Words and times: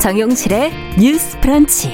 정용실의 0.00 0.72
뉴스 0.98 1.38
프런치. 1.40 1.92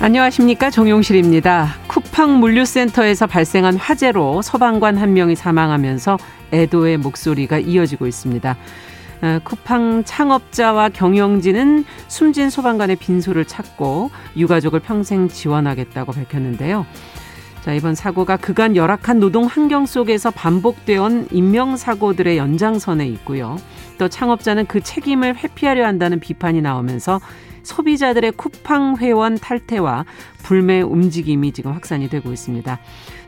안녕하십니까 0.00 0.68
정용실입니다. 0.68 1.68
쿠팡 1.86 2.40
물류센터에서 2.40 3.26
발생한 3.26 3.76
화재로 3.76 4.42
소방관 4.42 4.98
한 4.98 5.14
명이 5.14 5.34
사망하면서 5.34 6.18
애도의 6.52 6.98
목소리가 6.98 7.58
이어지고 7.58 8.06
있습니다. 8.06 8.56
어, 9.22 9.40
쿠팡 9.42 10.04
창업자와 10.04 10.90
경영진은 10.90 11.86
숨진 12.06 12.50
소방관의 12.50 12.96
빈소를 12.96 13.46
찾고 13.46 14.10
유가족을 14.36 14.80
평생 14.80 15.26
지원하겠다고 15.28 16.12
밝혔는데요. 16.12 16.84
자, 17.62 17.74
이번 17.74 17.94
사고가 17.94 18.36
그간 18.36 18.76
열악한 18.76 19.20
노동 19.20 19.44
환경 19.44 19.84
속에서 19.84 20.30
반복되어 20.30 21.02
온 21.02 21.28
인명사고들의 21.30 22.38
연장선에 22.38 23.06
있고요. 23.08 23.56
또 23.98 24.08
창업자는 24.08 24.66
그 24.66 24.80
책임을 24.80 25.36
회피하려 25.36 25.86
한다는 25.86 26.20
비판이 26.20 26.62
나오면서 26.62 27.20
소비자들의 27.64 28.32
쿠팡 28.32 28.96
회원 28.98 29.36
탈퇴와 29.36 30.06
불매 30.42 30.80
움직임이 30.80 31.52
지금 31.52 31.72
확산이 31.72 32.08
되고 32.08 32.32
있습니다. 32.32 32.78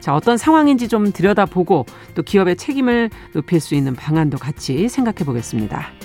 자, 0.00 0.14
어떤 0.14 0.38
상황인지 0.38 0.88
좀 0.88 1.12
들여다보고 1.12 1.84
또 2.14 2.22
기업의 2.22 2.56
책임을 2.56 3.10
높일 3.34 3.60
수 3.60 3.74
있는 3.74 3.94
방안도 3.94 4.38
같이 4.38 4.88
생각해 4.88 5.26
보겠습니다. 5.26 5.99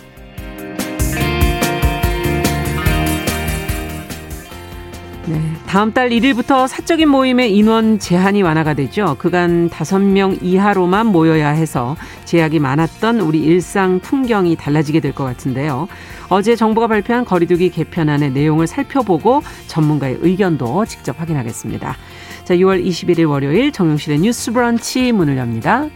네, 5.27 5.41
다음 5.65 5.91
달 5.91 6.09
1일부터 6.09 6.67
사적인 6.67 7.09
모임의 7.09 7.55
인원 7.55 7.97
제한이 7.97 8.43
완화가 8.43 8.75
되죠. 8.75 9.15
그간 9.17 9.69
5명 9.71 10.37
이하로만 10.43 11.07
모여야 11.07 11.49
해서 11.49 11.95
제약이 12.25 12.59
많았던 12.59 13.21
우리 13.21 13.39
일상 13.39 13.99
풍경이 13.99 14.55
달라지게 14.55 14.99
될 14.99 15.15
것 15.15 15.23
같은데요. 15.23 15.87
어제 16.29 16.55
정부가 16.55 16.87
발표한 16.87 17.25
거리두기 17.25 17.69
개편안의 17.69 18.31
내용을 18.31 18.67
살펴보고 18.67 19.41
전문가의 19.67 20.17
의견도 20.21 20.85
직접 20.85 21.19
확인하겠습니다. 21.19 21.95
자, 22.43 22.55
6월 22.55 22.85
21일 22.85 23.27
월요일 23.27 23.71
정용실의 23.71 24.19
뉴스 24.19 24.51
브런치 24.51 25.11
문을 25.11 25.37
엽니다. 25.37 25.87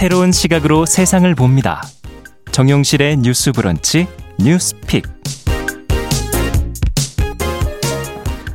새로운 0.00 0.32
시각으로 0.32 0.86
세상을 0.86 1.34
봅니다. 1.34 1.82
정용실의 2.52 3.18
뉴스 3.18 3.52
브런치 3.52 4.06
뉴스픽. 4.42 5.04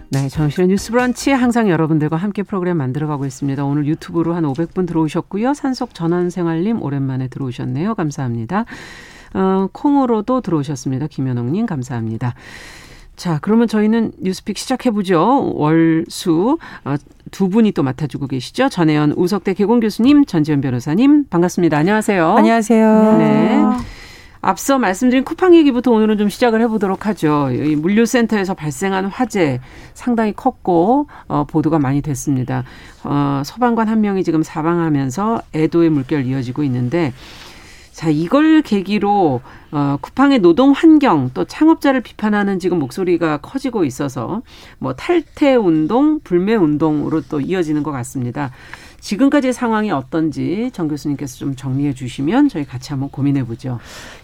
네, 0.10 0.28
정실의 0.28 0.70
뉴스 0.70 0.90
브런치 0.92 1.30
항상 1.30 1.70
여러분들과 1.70 2.16
함께 2.16 2.42
프로그램 2.42 2.78
만들어가고 2.78 3.28
있습니다. 3.28 3.64
오늘 3.64 3.86
유튜브로 3.86 4.34
한 4.34 4.44
500분 4.44 4.88
들어오셨고요. 4.88 5.54
산속 5.54 5.94
전환생활님 5.94 6.82
오랜만에 6.82 7.28
들어오셨네요. 7.28 7.94
감사합니다. 7.94 8.66
어, 9.36 9.68
콩으로도 9.72 10.42
들어오셨습니다. 10.42 11.06
김현옥님 11.06 11.68
감사합니다. 11.68 12.34
자, 13.16 13.38
그러면 13.42 13.68
저희는 13.68 14.14
뉴스픽 14.20 14.58
시작해보죠. 14.58 15.54
월 15.54 16.06
수 16.10 16.58
어, 16.86 16.96
두 17.32 17.50
분이 17.50 17.72
또 17.72 17.84
맡아주고 17.84 18.28
계시죠. 18.28 18.70
전혜연 18.70 19.14
우석대 19.18 19.54
개공 19.54 19.80
교수님, 19.80 20.26
전지현 20.26 20.62
변호사님 20.62 21.26
반갑습니다. 21.30 21.78
안녕하세요. 21.78 22.36
안녕하세요. 22.38 23.18
네. 23.18 23.62
앞서 24.42 24.78
말씀드린 24.78 25.24
쿠팡 25.24 25.56
얘기부터 25.56 25.90
오늘은 25.90 26.20
좀 26.20 26.30
시작을 26.30 26.62
해보도록 26.62 27.08
하죠. 27.08 27.50
이 27.52 27.76
물류센터에서 27.76 28.54
발생한 28.54 29.06
화재 29.06 29.60
상당히 29.96 30.34
컸고 30.34 31.08
어, 31.28 31.46
보도가 31.46 31.80
많이 31.80 32.04
됐습니다. 32.04 32.64
어, 33.04 33.42
소방관 33.44 33.88
한 33.88 34.02
명이 34.02 34.24
지금 34.24 34.44
사망하면서 34.44 35.42
애도의 35.56 35.90
물결 35.90 36.28
이어지고 36.28 36.62
있는데 36.64 37.12
자, 37.96 38.10
이걸 38.10 38.62
계기로 38.62 39.40
어 39.72 39.98
쿠팡의 40.02 40.40
노동 40.40 40.74
환경 40.74 41.30
또 41.34 41.46
창업자를 41.46 42.02
비판하는 42.02 42.60
지금 42.60 42.78
목소리가 42.78 43.38
커지고 43.38 43.86
있어서 43.86 44.42
뭐 44.80 44.94
탈퇴 44.96 45.56
운동, 45.56 46.20
불매 46.20 46.56
운동으로 46.56 47.22
또 47.30 47.40
이어지는 47.40 47.84
것 47.84 47.92
같습니다. 47.92 48.52
지금까지의 49.06 49.54
상황이 49.54 49.92
어떤지 49.92 50.72
정 50.74 50.88
교수님께서 50.88 51.38
좀 51.38 51.56
정리해 51.56 51.94
주시면 51.94 52.50
저희 52.50 52.66
같이 52.66 52.90
한번 52.90 53.10
고민해 53.10 53.46
보죠. 53.46 53.80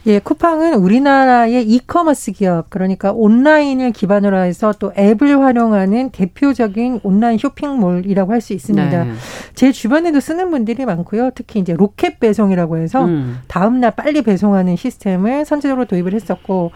예, 0.07 0.17
쿠팡은 0.17 0.73
우리나라의 0.73 1.63
이커머스 1.67 2.31
기업, 2.31 2.71
그러니까 2.71 3.11
온라인을 3.11 3.91
기반으로 3.91 4.37
해서 4.37 4.73
또 4.79 4.91
앱을 4.97 5.39
활용하는 5.39 6.09
대표적인 6.09 7.01
온라인 7.03 7.37
쇼핑몰이라고 7.37 8.31
할 8.31 8.41
수 8.41 8.53
있습니다. 8.53 9.03
네. 9.03 9.11
제 9.53 9.71
주변에도 9.71 10.19
쓰는 10.19 10.49
분들이 10.49 10.83
많고요. 10.83 11.29
특히 11.35 11.59
이제 11.59 11.75
로켓 11.75 12.19
배송이라고 12.19 12.77
해서 12.77 13.05
음. 13.05 13.37
다음 13.47 13.79
날 13.79 13.91
빨리 13.91 14.23
배송하는 14.23 14.77
시스템을 14.77 15.45
선제적으로 15.45 15.85
도입을 15.85 16.15
했었고, 16.15 16.71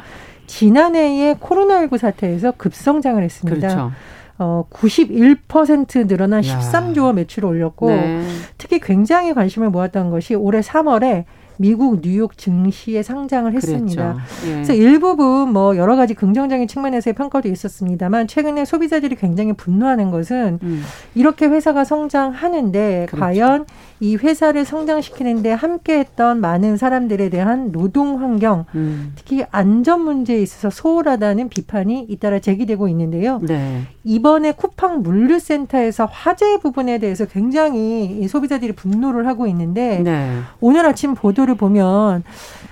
지난해에 0.46 1.34
코로나19 1.42 1.98
사태에서 1.98 2.52
급성장을 2.52 3.24
했습니다. 3.24 3.68
그렇죠. 3.68 3.92
어, 4.38 4.66
91% 4.70 6.08
늘어난 6.08 6.42
13조 6.42 7.06
원 7.06 7.16
매출을 7.16 7.48
올렸고 7.48 7.90
네. 7.90 8.28
특히 8.58 8.80
굉장히 8.80 9.34
관심을 9.34 9.70
모았던 9.70 10.10
것이 10.10 10.36
올해 10.36 10.60
3월에 10.60 11.26
미국 11.58 12.02
뉴욕 12.02 12.38
증시에 12.38 13.04
상장을 13.04 13.52
했습니다. 13.54 14.18
예. 14.48 14.52
그래서 14.52 14.74
일부분 14.74 15.54
뭐 15.54 15.78
여러 15.78 15.96
가지 15.96 16.14
긍정적인 16.14 16.68
측면에서의 16.68 17.14
평가도 17.14 17.48
있었습니다만 17.50 18.28
최근에 18.28 18.66
소비자들이 18.66 19.16
굉장히 19.16 19.54
분노하는 19.54 20.12
것은 20.12 20.60
음. 20.62 20.84
이렇게 21.14 21.46
회사가 21.46 21.86
성장하는데 21.86 23.06
그렇죠. 23.10 23.22
과연 23.22 23.66
이 24.02 24.18
회사를 24.18 24.66
성장시키는데 24.66 25.54
함께했던 25.54 26.42
많은 26.42 26.76
사람들에 26.76 27.30
대한 27.30 27.72
노동 27.72 28.22
환경, 28.22 28.66
음. 28.76 29.14
특히 29.16 29.46
안전 29.52 30.02
문제에 30.02 30.42
있어서 30.42 30.70
소홀하다는 30.70 31.48
비판이 31.48 32.08
잇따라 32.10 32.40
제기되고 32.40 32.90
있는데요. 32.90 33.40
네. 33.42 33.84
이번에 34.04 34.52
쿠팡 34.52 35.02
물류센터에서 35.02 36.10
화재 36.12 36.58
부분에 36.58 36.98
대해서 36.98 37.26
굉장히 37.26 38.28
소비자들이 38.28 38.74
분노를 38.74 39.28
하고 39.28 39.48
있는데 39.48 40.00
네. 40.00 40.40
오늘 40.60 40.86
아침 40.86 41.14
보도 41.14 41.45
를 41.46 41.56
보면 41.56 42.24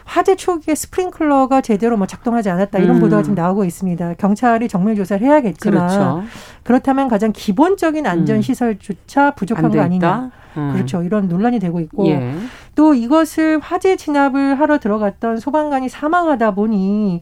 화재 0.06 0.36
초기에 0.36 0.74
스프링클러가 0.76 1.62
제대로 1.62 1.96
뭐 1.98 2.08
작동하지 2.08 2.50
않았다 2.50 2.80
이런 2.80 2.98
음. 2.98 3.02
보도가 3.02 3.22
지금 3.24 3.36
나오고 3.36 3.66
있습니다. 3.66 4.16
경찰이 4.16 4.68
정밀 4.68 4.96
조사를 4.96 5.26
해야겠지만 5.26 5.88
그렇죠. 5.88 6.24
그렇다면 6.64 7.08
가장 7.08 7.32
기본적인 7.32 8.06
안전 8.08 8.42
시설조차 8.42 9.32
부족한 9.32 9.72
거 9.72 9.80
아니냐. 9.82 10.32
음. 10.58 10.72
그렇죠. 10.74 11.04
이런 11.04 11.28
논란이 11.28 11.60
되고 11.60 11.80
있고 11.80 12.08
예. 12.08 12.36
또 12.76 12.94
이것을 12.94 13.60
화재 13.60 13.96
진압을 13.96 14.60
하러 14.60 14.80
들어갔던 14.80 15.38
소방관이 15.38 15.90
사망하다 15.90 16.52
보니 16.52 17.22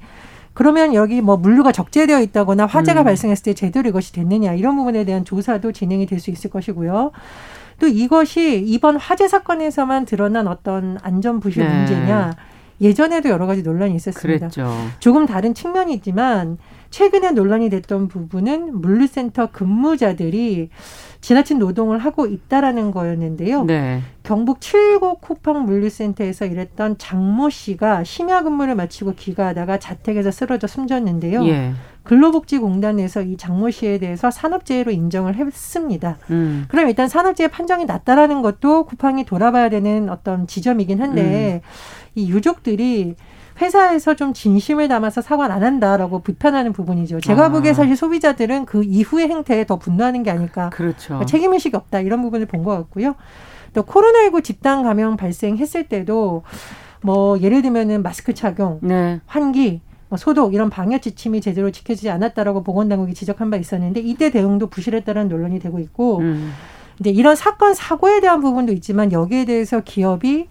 그러면 0.53 0.93
여기 0.93 1.21
뭐 1.21 1.37
물류가 1.37 1.71
적재되어 1.71 2.19
있다거나 2.21 2.65
화재가 2.65 3.01
음. 3.01 3.03
발생했을 3.05 3.43
때 3.43 3.53
제대로 3.53 3.89
이것이 3.89 4.11
됐느냐 4.11 4.53
이런 4.53 4.75
부분에 4.75 5.05
대한 5.05 5.23
조사도 5.23 5.71
진행이 5.71 6.05
될 6.07 6.19
수 6.19 6.29
있을 6.29 6.49
것이고요. 6.49 7.11
또 7.81 7.87
이것이 7.87 8.63
이번 8.63 8.95
화재 8.95 9.27
사건에서만 9.27 10.05
드러난 10.05 10.47
어떤 10.47 10.99
안전 11.01 11.39
부실 11.39 11.67
네. 11.67 11.75
문제냐 11.75 12.31
예전에도 12.79 13.29
여러 13.29 13.47
가지 13.47 13.63
논란이 13.63 13.95
있었습니다. 13.95 14.49
그랬죠. 14.49 14.71
조금 14.99 15.25
다른 15.25 15.55
측면이 15.55 15.91
있지만 15.95 16.59
최근에 16.91 17.31
논란이 17.31 17.69
됐던 17.69 18.09
부분은 18.09 18.81
물류센터 18.81 19.47
근무자들이 19.51 20.69
지나친 21.21 21.59
노동을 21.59 21.99
하고 21.99 22.25
있다라는 22.25 22.91
거였는데요. 22.91 23.63
네. 23.63 24.01
경북 24.23 24.59
칠곡 24.59 25.21
쿠팡 25.21 25.65
물류센터에서 25.65 26.45
일했던 26.45 26.97
장모 26.97 27.49
씨가 27.49 28.03
심야 28.03 28.43
근무를 28.43 28.75
마치고 28.75 29.13
귀가하다가 29.13 29.79
자택에서 29.79 30.31
쓰러져 30.31 30.67
숨졌는데요. 30.67 31.45
예. 31.47 31.73
근로복지공단에서 32.03 33.21
이 33.21 33.37
장모 33.37 33.69
씨에 33.69 33.99
대해서 33.99 34.31
산업재해로 34.31 34.91
인정을 34.91 35.35
했습니다. 35.35 36.17
음. 36.31 36.65
그럼 36.67 36.89
일단 36.89 37.07
산업재해 37.07 37.47
판정이 37.49 37.85
났다라는 37.85 38.41
것도 38.41 38.85
쿠팡이 38.85 39.23
돌아봐야 39.23 39.69
되는 39.69 40.09
어떤 40.09 40.47
지점이긴 40.47 41.01
한데 41.01 41.61
음. 41.63 41.67
이 42.15 42.29
유족들이 42.29 43.15
회사에서 43.61 44.15
좀 44.15 44.33
진심을 44.33 44.87
담아서 44.87 45.21
사과를 45.21 45.53
안 45.53 45.63
한다라고 45.63 46.21
비판하는 46.21 46.73
부분이죠. 46.73 47.19
제가 47.21 47.45
아. 47.45 47.49
보기에 47.49 47.73
사실 47.73 47.95
소비자들은 47.95 48.65
그 48.65 48.83
이후의 48.83 49.29
행태에 49.29 49.65
더 49.65 49.77
분노하는 49.77 50.23
게 50.23 50.31
아닐까. 50.31 50.69
그렇죠. 50.71 51.07
그러니까 51.09 51.25
책임의식이 51.27 51.75
없다. 51.77 52.01
이런 52.01 52.21
부분을 52.21 52.47
본 52.47 52.63
것 52.63 52.75
같고요. 52.77 53.15
또 53.73 53.83
코로나19 53.83 54.43
집단 54.43 54.83
감염 54.83 55.15
발생했을 55.15 55.87
때도 55.87 56.43
뭐 57.01 57.39
예를 57.39 57.61
들면은 57.61 58.03
마스크 58.03 58.33
착용, 58.33 58.79
네. 58.81 59.21
환기, 59.25 59.81
뭐 60.09 60.17
소독 60.17 60.53
이런 60.53 60.69
방역 60.69 61.01
지침이 61.01 61.39
제대로 61.41 61.71
지켜지지 61.71 62.09
않았다라고 62.09 62.63
보건당국이 62.63 63.13
지적한 63.13 63.49
바 63.49 63.57
있었는데 63.57 64.01
이때 64.01 64.29
대응도 64.29 64.67
부실했다는 64.67 65.29
논란이 65.29 65.59
되고 65.59 65.79
있고 65.79 66.19
음. 66.19 66.51
이제 66.99 67.09
이런 67.09 67.35
사건 67.35 67.73
사고에 67.73 68.19
대한 68.19 68.41
부분도 68.41 68.73
있지만 68.73 69.11
여기에 69.11 69.45
대해서 69.45 69.79
기업이 69.79 70.47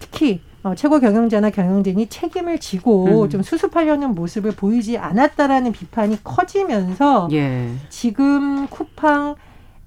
특히 0.00 0.40
어, 0.66 0.74
최고 0.74 0.98
경영자나 0.98 1.50
경영진이 1.50 2.08
책임을 2.08 2.58
지고 2.58 3.22
음. 3.22 3.28
좀 3.28 3.42
수습하려는 3.42 4.16
모습을 4.16 4.50
보이지 4.50 4.98
않았다라는 4.98 5.70
비판이 5.70 6.24
커지면서 6.24 7.28
예. 7.30 7.70
지금 7.88 8.66
쿠팡 8.66 9.36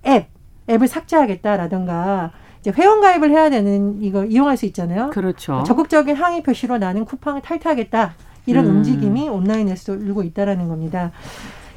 앱 0.07 0.27
앱을 0.69 0.87
삭제하겠다라든가 0.87 2.31
이제 2.61 2.71
회원 2.71 3.01
가입을 3.01 3.29
해야 3.31 3.49
되는 3.49 4.01
이거 4.01 4.23
이용할 4.23 4.55
수 4.55 4.65
있잖아요. 4.67 5.09
그렇죠. 5.09 5.63
적극적인 5.67 6.15
항의 6.15 6.43
표시로 6.43 6.77
나는 6.77 7.03
쿠팡을 7.03 7.41
탈퇴하겠다 7.41 8.13
이런 8.45 8.65
음. 8.67 8.77
움직임이 8.77 9.27
온라인에서 9.27 9.95
일고 9.95 10.23
있다라는 10.23 10.69
겁니다. 10.69 11.11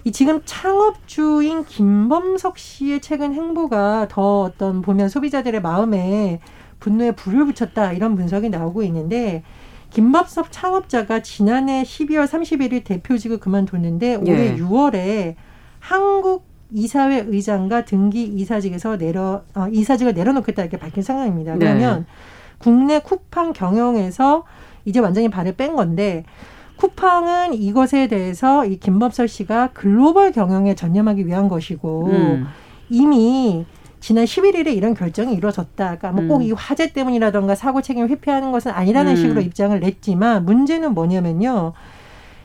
이 0.05 0.13
지금 0.13 0.43
창업주인 0.45 1.65
김범석 1.65 2.57
씨의 2.57 3.01
최근 3.01 3.35
행보가 3.35 4.07
더 4.11 4.43
어떤 4.43 4.81
보면 4.81 5.09
소비자들의 5.09 5.61
마음에 5.61 6.41
분노에 6.83 7.13
불을 7.13 7.47
붙였다 7.47 7.93
이런 7.93 8.17
분석이 8.17 8.51
나오고 8.51 8.83
있는데 8.83 9.45
김밥섭 9.91 10.49
창업자가 10.51 11.21
지난해 11.21 11.85
12월 11.85 12.27
31일 12.27 12.83
대표직을 12.83 13.39
그만뒀는데 13.39 14.17
올해 14.17 14.49
예. 14.49 14.57
6월에 14.57 15.37
한국 15.79 16.45
이사회 16.73 17.25
의장과 17.29 17.85
등기 17.85 18.25
이사직에서 18.25 18.97
내려 18.97 19.43
어, 19.55 19.69
이사직을 19.71 20.15
내려놓겠다 20.15 20.63
이렇게 20.63 20.77
밝힌 20.77 21.03
상황입니다. 21.03 21.53
네. 21.53 21.59
그러면 21.59 22.01
네. 22.01 22.07
국내 22.59 22.99
쿠팡 22.99 23.53
경영에서 23.53 24.45
이제 24.85 24.99
완전히 24.99 25.29
발을 25.29 25.55
뺀 25.55 25.77
건데 25.77 26.25
쿠팡은 26.77 27.55
이것에 27.55 28.09
대해서 28.09 28.65
이 28.65 28.79
김법설 28.79 29.29
씨가 29.29 29.71
글로벌 29.73 30.33
경영에 30.33 30.75
전념하기 30.75 31.27
위한 31.27 31.49
것이고 31.49 32.07
음. 32.07 32.47
이미 32.89 33.67
지난 34.03 34.25
11일에 34.25 34.77
이런 34.77 34.95
결정이 34.95 35.33
이루어졌다. 35.33 35.97
그러니까 35.97 36.11
뭐 36.11 36.27
꼭이 36.27 36.51
음. 36.51 36.57
화재 36.57 36.93
때문이라던가 36.93 37.55
사고 37.55 37.81
책임을 37.81 38.09
회피하는 38.11 38.51
것은 38.51 38.73
아니라는 38.73 39.13
음. 39.13 39.17
식으로 39.17 39.41
입장을 39.41 39.79
냈지만 39.79 40.45
문제는 40.45 40.93
뭐냐면요. 40.93 41.73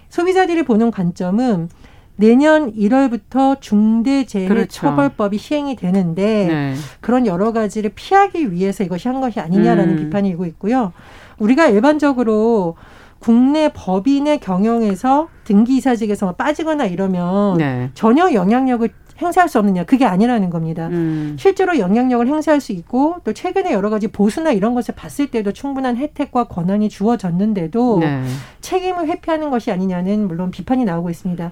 소비자들이 0.10 0.64
보는 0.64 0.92
관점은 0.92 1.70
내년 2.16 2.72
1월부터 2.74 3.60
중대재해처벌법이 3.60 5.38
그렇죠. 5.38 5.44
시행이 5.44 5.76
되는데 5.76 6.48
네. 6.48 6.76
그런 7.02 7.26
여러 7.26 7.52
가지를 7.52 7.92
피하기 7.96 8.52
위해서 8.52 8.84
이것이 8.84 9.08
한 9.08 9.20
것이 9.20 9.40
아니냐라는 9.40 9.98
음. 9.98 10.04
비판이 10.04 10.30
일고 10.30 10.46
있고요. 10.46 10.94
우리가 11.40 11.68
일반적으로 11.68 12.76
국내 13.20 13.72
법인의 13.74 14.40
경영에서 14.42 15.28
등기이사직에서 15.44 16.34
빠지거나 16.34 16.86
이러면 16.86 17.58
네. 17.58 17.90
전혀 17.96 18.32
영향력을 18.32 18.90
행사할 19.22 19.50
수 19.50 19.60
없느냐 19.60 19.84
그게 19.84 20.06
아니라는 20.06 20.50
겁니다. 20.50 20.88
음. 20.88 21.36
실제로 21.40 21.78
영향력을 21.80 22.28
행사할 22.28 22.62
수 22.62 22.72
있고 22.72 23.16
또 23.24 23.34
최근에 23.34 23.74
여러 23.74 23.90
가지 23.90 24.08
보수나 24.08 24.52
이런 24.52 24.74
것을 24.74 24.96
봤을 24.96 25.28
때도 25.28 25.54
충분한 25.54 25.98
혜택과 25.98 26.46
권한이 26.46 26.90
주어졌는데도 26.90 28.00
네. 28.00 28.24
책임을 28.62 29.08
회피하는 29.08 29.50
것이 29.50 29.72
아니냐는 29.72 30.28
물론 30.28 30.52
비판이 30.52 30.86
나오고 30.86 31.10
있습니다. 31.10 31.52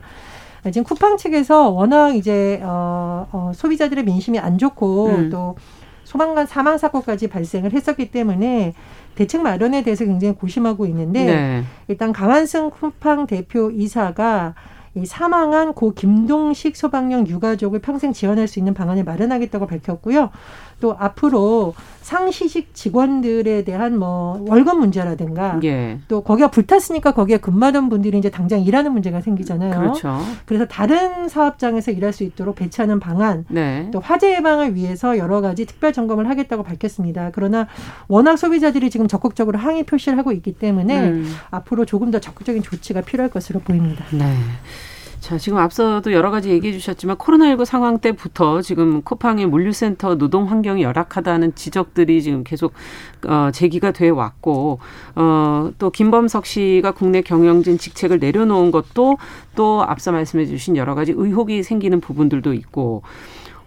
지금 0.72 0.84
쿠팡 0.84 1.18
측에서 1.18 1.70
워낙 1.70 2.16
이제 2.16 2.60
어, 2.64 3.28
어 3.32 3.52
소비자들의 3.54 4.04
민심이 4.04 4.40
안 4.40 4.58
좋고 4.58 5.08
음. 5.08 5.30
또 5.30 5.56
소방관 6.06 6.46
사망 6.46 6.78
사고까지 6.78 7.28
발생을 7.28 7.74
했었기 7.74 8.12
때문에 8.12 8.74
대책 9.16 9.42
마련에 9.42 9.84
대해서 9.84 10.06
굉장히 10.06 10.36
고심하고 10.36 10.86
있는데 10.88 11.26
네. 11.26 11.64
일단 11.88 12.14
강한승 12.14 12.70
쿠팡 12.70 13.28
대표 13.28 13.72
이사가 13.72 14.56
이 14.96 15.06
사망한 15.06 15.74
고 15.74 15.94
김동식 15.94 16.78
소방령 16.78 17.28
유가족을 17.28 17.80
평생 17.80 18.14
지원할 18.14 18.48
수 18.48 18.60
있는 18.60 18.74
방안을 18.74 19.04
마련하겠다고 19.04 19.68
밝혔고요. 19.68 20.32
또 20.80 20.96
앞으로 20.98 21.74
상시직 22.02 22.76
직원들에 22.76 23.64
대한 23.64 23.98
뭐 23.98 24.40
월급 24.48 24.78
문제라든가 24.78 25.60
예. 25.64 25.98
또 26.08 26.22
거기가 26.22 26.52
불탔으니까 26.52 27.14
거기에 27.14 27.38
근무하던 27.38 27.90
분들이 27.90 28.20
이제 28.20 28.30
당장 28.30 28.62
일하는 28.62 28.92
문제가 28.92 29.22
생기잖아요. 29.22 29.80
그렇죠. 29.80 30.20
그래서 30.46 30.66
다른 30.66 31.28
사업장에서 31.28 31.90
일할 31.92 32.14
수 32.14 32.24
있도록 32.24 32.58
배치하는 32.58 33.00
방안, 33.00 33.46
네. 33.50 33.90
또 33.92 34.00
화재 34.00 34.36
예방을 34.36 34.76
위해서 34.76 35.18
여러 35.18 35.42
가지 35.42 35.66
특별 35.66 35.94
점검을 35.94 36.30
하겠다고 36.30 36.62
밝혔습니다. 36.62 37.32
그러나 37.34 37.68
워낙 38.08 38.38
소비자들이 38.38 38.92
지금 38.92 39.08
적극적으로 39.08 39.58
항의 39.58 39.84
표시를 39.84 40.20
하고 40.20 40.32
있기 40.32 40.54
때문에 40.54 41.10
음. 41.10 41.34
앞으로 41.50 41.86
조금 41.86 42.12
더 42.12 42.20
적극적인 42.20 42.62
조치가 42.62 43.02
필요할 43.02 43.32
것으로 43.32 43.62
보입니다. 43.62 44.06
네. 44.12 44.32
자, 45.26 45.40
지금 45.40 45.58
앞서도 45.58 46.14
여러 46.14 46.30
가지 46.30 46.52
얘기해 46.52 46.72
주셨지만 46.74 47.18
코로나19 47.18 47.66
상황 47.66 47.98
때부터 47.98 48.62
지금 48.62 49.02
쿠팡의 49.02 49.48
물류센터 49.48 50.20
노동 50.20 50.52
환경이 50.52 50.84
열악하다는 50.84 51.56
지적들이 51.56 52.22
지금 52.22 52.44
계속 52.44 52.74
어, 53.26 53.50
제기가 53.52 53.90
돼 53.90 54.10
왔고 54.10 54.78
어, 55.16 55.72
또 55.80 55.90
김범석 55.90 56.46
씨가 56.46 56.92
국내 56.92 57.24
경영진 57.24 57.80
직책을 57.80 58.20
내려놓은 58.20 58.70
것도 58.70 59.18
또 59.56 59.82
앞서 59.82 60.12
말씀해 60.12 60.46
주신 60.46 60.78
여러 60.78 60.94
가지 60.94 61.12
의혹이 61.12 61.64
생기는 61.64 62.00
부분들도 62.02 62.54
있고 62.54 63.02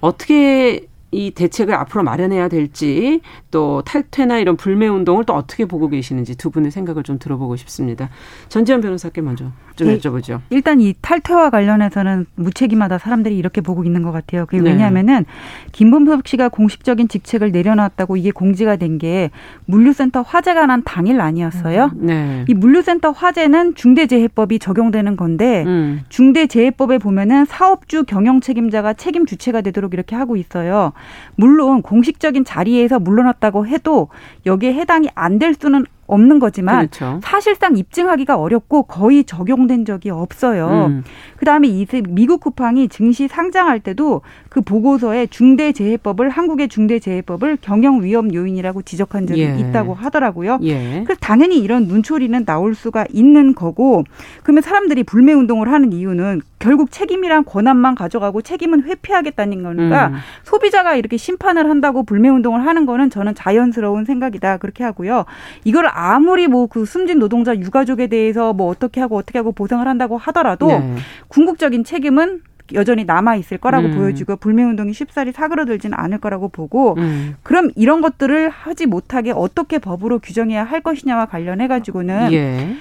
어떻게 0.00 0.86
이 1.10 1.30
대책을 1.30 1.72
앞으로 1.74 2.02
마련해야 2.02 2.48
될지 2.48 3.20
또 3.50 3.82
탈퇴나 3.86 4.38
이런 4.38 4.56
불매 4.56 4.88
운동을 4.88 5.24
또 5.24 5.34
어떻게 5.34 5.64
보고 5.64 5.88
계시는지 5.88 6.36
두 6.36 6.50
분의 6.50 6.70
생각을 6.70 7.02
좀 7.02 7.18
들어보고 7.18 7.56
싶습니다. 7.56 8.10
전지현 8.48 8.82
변호사께 8.82 9.22
먼저 9.22 9.46
좀 9.76 9.88
네. 9.88 9.98
여쭤보죠. 9.98 10.40
일단 10.50 10.80
이 10.80 10.94
탈퇴와 11.00 11.48
관련해서는 11.50 12.26
무책임하다 12.34 12.98
사람들이 12.98 13.38
이렇게 13.38 13.60
보고 13.60 13.84
있는 13.84 14.02
것 14.02 14.12
같아요. 14.12 14.44
그게 14.44 14.60
네. 14.60 14.70
왜냐하면은 14.72 15.24
김범석 15.72 16.26
씨가 16.26 16.48
공식적인 16.50 17.08
직책을 17.08 17.52
내려놨다고 17.52 18.16
이게 18.16 18.30
공지가 18.30 18.76
된 18.76 18.98
게 18.98 19.30
물류센터 19.66 20.22
화재가 20.22 20.66
난 20.66 20.82
당일 20.84 21.20
아니었어요. 21.20 21.90
음. 21.94 22.06
네. 22.06 22.44
이 22.48 22.54
물류센터 22.54 23.10
화재는 23.12 23.76
중대재해법이 23.76 24.58
적용되는 24.58 25.14
건데 25.16 25.62
음. 25.66 26.00
중대재해법에 26.08 26.98
보면은 26.98 27.44
사업주 27.44 28.04
경영 28.04 28.40
책임자가 28.40 28.94
책임 28.94 29.24
주체가 29.26 29.60
되도록 29.60 29.94
이렇게 29.94 30.16
하고 30.16 30.36
있어요. 30.36 30.92
물론 31.36 31.82
공식적인 31.82 32.44
자리에서 32.44 32.98
물러났다고 32.98 33.66
해도 33.66 34.08
여기에 34.46 34.74
해당이 34.74 35.08
안 35.14 35.38
될 35.38 35.54
수는 35.54 35.84
없는 36.08 36.38
거지만 36.38 36.88
그렇죠. 36.88 37.20
사실상 37.22 37.76
입증하기가 37.76 38.36
어렵고 38.36 38.84
거의 38.84 39.24
적용된 39.24 39.84
적이 39.84 40.10
없어요. 40.10 40.86
음. 40.88 41.04
그다음에 41.36 41.68
이 41.68 41.86
미국 42.08 42.40
쿠팡이 42.40 42.88
증시 42.88 43.28
상장할 43.28 43.80
때도 43.80 44.22
그 44.48 44.62
보고서에 44.62 45.26
중대재해법을 45.26 46.30
한국의 46.30 46.68
중대재해법을 46.68 47.58
경영 47.60 48.02
위험 48.02 48.34
요인이라고 48.34 48.82
지적한 48.82 49.26
적이 49.26 49.42
예. 49.42 49.58
있다고 49.58 49.94
하더라고요. 49.94 50.58
예. 50.62 51.02
그래서 51.04 51.18
당연히 51.20 51.58
이런 51.58 51.84
눈초리는 51.84 52.44
나올 52.44 52.74
수가 52.74 53.04
있는 53.10 53.54
거고 53.54 54.04
그러면 54.42 54.62
사람들이 54.62 55.04
불매 55.04 55.32
운동을 55.34 55.70
하는 55.70 55.92
이유는 55.92 56.40
결국 56.58 56.90
책임이란 56.90 57.44
권한만 57.44 57.94
가져가고 57.94 58.42
책임은 58.42 58.82
회피하겠다는 58.84 59.62
거니까 59.62 60.08
음. 60.08 60.14
소비자가 60.42 60.96
이렇게 60.96 61.16
심판을 61.16 61.68
한다고 61.70 62.02
불매 62.02 62.28
운동을 62.28 62.66
하는 62.66 62.86
거는 62.86 63.10
저는 63.10 63.34
자연스러운 63.34 64.04
생각이다 64.04 64.56
그렇게 64.56 64.82
하고요. 64.82 65.24
이걸 65.64 65.86
아무리 65.98 66.46
뭐 66.46 66.68
그 66.68 66.84
숨진 66.84 67.18
노동자 67.18 67.56
유가족에 67.56 68.08
대해서 68.08 68.52
뭐 68.52 68.68
어떻게 68.68 69.00
하고 69.00 69.16
어떻게 69.16 69.38
하고 69.38 69.52
보상을 69.52 69.86
한다고 69.86 70.18
하더라도 70.18 70.66
네. 70.66 70.96
궁극적인 71.28 71.84
책임은 71.84 72.42
여전히 72.74 73.04
남아 73.04 73.36
있을 73.36 73.56
거라고 73.56 73.88
음. 73.88 73.96
보여지고 73.96 74.36
불매 74.36 74.62
운동이 74.62 74.92
쉽사리 74.92 75.32
사그러들지는 75.32 75.98
않을 75.98 76.18
거라고 76.18 76.48
보고 76.48 76.94
음. 76.98 77.36
그럼 77.42 77.70
이런 77.76 78.02
것들을 78.02 78.50
하지 78.50 78.84
못하게 78.86 79.32
어떻게 79.32 79.78
법으로 79.78 80.18
규정해야 80.18 80.64
할 80.64 80.82
것이냐와 80.82 81.26
관련해 81.26 81.66
가지고는 81.66 82.32
예. 82.32 82.76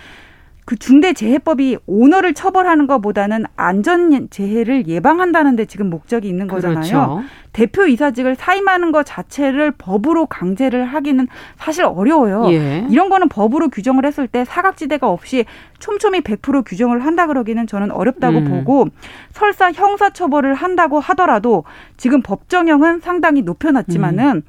그 0.66 0.76
중대재해법이 0.76 1.78
오너를 1.86 2.34
처벌하는 2.34 2.88
것보다는 2.88 3.46
안전재해를 3.56 4.90
예방한다는 4.90 5.56
데 5.56 5.64
지금 5.64 5.90
목적이 5.90 6.28
있는 6.28 6.48
거잖아요. 6.48 6.82
그렇죠. 6.82 7.22
대표 7.58 7.88
이사직을 7.88 8.36
사임하는 8.36 8.92
것 8.92 9.04
자체를 9.04 9.72
법으로 9.72 10.28
강제를 10.28 10.86
하기는 10.86 11.28
사실 11.58 11.86
어려워요. 11.86 12.52
예. 12.52 12.86
이런 12.92 13.10
거는 13.10 13.30
법으로 13.30 13.70
규정을 13.70 14.06
했을 14.06 14.28
때 14.28 14.46
사각지대가 14.46 15.10
없이 15.10 15.44
촘촘히 15.80 16.22
100% 16.22 16.64
규정을 16.64 17.04
한다 17.04 17.26
그러기는 17.26 17.66
저는 17.66 17.90
어렵다고 17.90 18.38
음. 18.38 18.46
보고 18.46 18.88
설사 19.32 19.72
형사 19.72 20.12
처벌을 20.12 20.54
한다고 20.54 21.00
하더라도 21.00 21.64
지금 21.98 22.22
법정형은 22.22 23.00
상당히 23.00 23.42
높여놨지만은 23.42 24.36
음. 24.36 24.42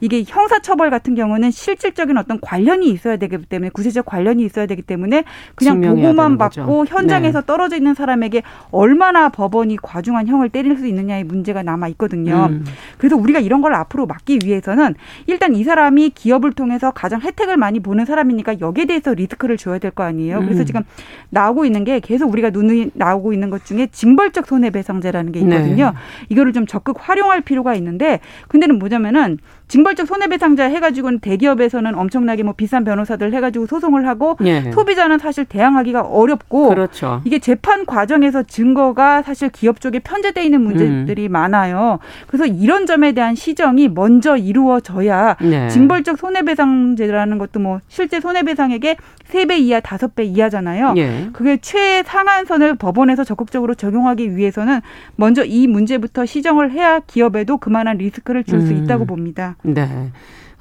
이게 0.00 0.22
형사 0.24 0.60
처벌 0.60 0.90
같은 0.90 1.16
경우는 1.16 1.50
실질적인 1.50 2.16
어떤 2.16 2.40
관련이 2.40 2.88
있어야 2.90 3.16
되기 3.16 3.38
때문에 3.38 3.70
구체적 3.70 4.06
관련이 4.06 4.44
있어야 4.44 4.66
되기 4.66 4.82
때문에 4.82 5.24
그냥 5.56 5.80
보고만 5.80 6.38
받고 6.38 6.86
현장에서 6.86 7.40
네. 7.40 7.46
떨어져 7.46 7.76
있는 7.76 7.94
사람에게 7.94 8.42
얼마나 8.70 9.30
법원이 9.30 9.78
과중한 9.82 10.28
형을 10.28 10.48
때릴 10.48 10.76
수 10.76 10.86
있느냐의 10.86 11.24
문제가 11.24 11.62
남아 11.62 11.88
있거든요. 11.88 12.48
음. 12.50 12.51
그래서 12.98 13.16
우리가 13.16 13.38
이런 13.38 13.60
걸 13.62 13.74
앞으로 13.74 14.06
막기 14.06 14.40
위해서는 14.44 14.94
일단 15.26 15.54
이 15.54 15.62
사람이 15.64 16.10
기업을 16.10 16.52
통해서 16.52 16.90
가장 16.90 17.20
혜택을 17.20 17.56
많이 17.56 17.80
보는 17.80 18.04
사람이니까 18.04 18.60
여기에 18.60 18.86
대해서 18.86 19.14
리스크를 19.14 19.56
줘야 19.56 19.78
될 19.78 19.92
거 19.92 20.04
아니에요. 20.04 20.40
그래서 20.40 20.60
음. 20.62 20.64
지금 20.64 20.82
나오고 21.30 21.64
있는 21.66 21.84
게 21.84 22.00
계속 22.00 22.32
우리가 22.32 22.50
눈이 22.50 22.92
나오고 22.94 23.32
있는 23.34 23.50
것 23.50 23.64
중에 23.66 23.88
징벌적 23.92 24.46
손해배상제라는 24.46 25.32
게 25.32 25.40
있거든요. 25.40 25.86
네. 25.86 25.92
이거를 26.30 26.52
좀 26.52 26.66
적극 26.66 26.96
활용할 26.98 27.42
필요가 27.42 27.74
있는데 27.74 28.20
근데는 28.48 28.78
뭐냐면은 28.78 29.38
징벌적 29.68 30.06
손해배상자 30.06 30.64
해가지고는 30.64 31.20
대기업에서는 31.20 31.94
엄청나게 31.94 32.42
뭐 32.42 32.52
비싼 32.54 32.84
변호사들 32.84 33.32
해가지고 33.32 33.66
소송을 33.66 34.06
하고 34.06 34.36
예. 34.44 34.70
소비자는 34.72 35.18
사실 35.18 35.44
대항하기가 35.46 36.02
어렵고 36.02 36.68
그렇죠. 36.68 37.22
이게 37.24 37.38
재판 37.38 37.86
과정에서 37.86 38.42
증거가 38.42 39.22
사실 39.22 39.48
기업 39.48 39.80
쪽에 39.80 39.98
편제돼 39.98 40.44
있는 40.44 40.60
문제들이 40.62 41.26
음. 41.28 41.32
많아요. 41.32 41.98
그래서 42.32 42.46
이런 42.46 42.86
점에 42.86 43.12
대한 43.12 43.34
시정이 43.34 43.88
먼저 43.88 44.38
이루어져야 44.38 45.36
네. 45.42 45.68
징벌적 45.68 46.16
손해배상제라는 46.18 47.36
것도 47.36 47.60
뭐 47.60 47.80
실제 47.88 48.20
손해배상액의 48.20 48.96
세 49.26 49.44
배 49.44 49.58
이하, 49.58 49.80
다섯 49.80 50.14
배 50.14 50.24
이하잖아요. 50.24 50.94
예. 50.96 51.28
그게 51.34 51.58
최상한선을 51.58 52.76
법원에서 52.76 53.24
적극적으로 53.24 53.74
적용하기 53.74 54.34
위해서는 54.36 54.80
먼저 55.16 55.44
이 55.44 55.66
문제부터 55.66 56.24
시정을 56.24 56.70
해야 56.70 57.00
기업에도 57.00 57.58
그만한 57.58 57.98
리스크를 57.98 58.44
줄수 58.44 58.72
음. 58.72 58.82
있다고 58.84 59.04
봅니다. 59.04 59.56
네. 59.62 59.86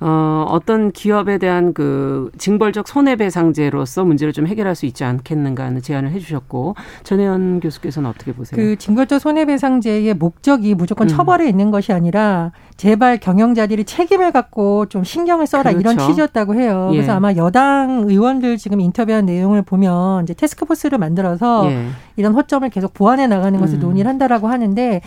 어, 0.04 0.48
어떤 0.50 0.92
기업에 0.92 1.38
대한 1.38 1.74
그 1.74 2.32
징벌적 2.40 2.88
손해배상제로서 2.88 4.04
문제를 4.04 4.34
좀 4.34 4.48
해결할 4.48 4.74
수 4.74 4.88
있지 4.88 5.04
않겠는가 5.04 5.64
하는 5.64 5.80
제안을 5.80 6.10
해주셨고 6.12 6.76
전혜연 7.04 7.60
교수께서는 7.60 8.10
어떻게 8.10 8.34
보세요? 8.34 8.60
그 8.60 8.76
징벌적 8.78 9.22
손해배상제의 9.22 10.16
목적이 10.16 10.74
무조건 10.74 11.06
음. 11.06 11.10
처벌에 11.10 11.48
있는 11.48 11.70
것이 11.70 11.94
아니라 11.94 12.52
제발 12.78 13.20
경영자들이 13.20 13.84
책임을 13.84 14.32
갖고 14.32 14.88
좀 14.88 15.04
신경을 15.04 15.46
써라 15.46 15.72
그렇죠. 15.72 15.92
이런 15.92 15.98
취지였다고 16.00 16.56
해요. 16.56 16.90
예. 16.94 16.96
그래서 16.96 17.14
아마 17.14 17.34
여당 17.36 18.06
의원들 18.08 18.58
지금 18.58 18.82
인터뷰한 18.82 19.28
내용을 19.28 19.62
보면 19.62 20.24
이제 20.24 20.34
테스크포스를 20.34 20.98
만들어서 20.98 21.70
예. 21.70 21.86
이런 22.16 22.34
허점을 22.34 22.68
계속 22.72 22.96
보완해 22.96 23.28
나가는 23.28 23.60
것을 23.60 23.78
음. 23.78 23.82
논의를 23.82 24.10
한다라고 24.10 24.48
하는데 24.48 25.02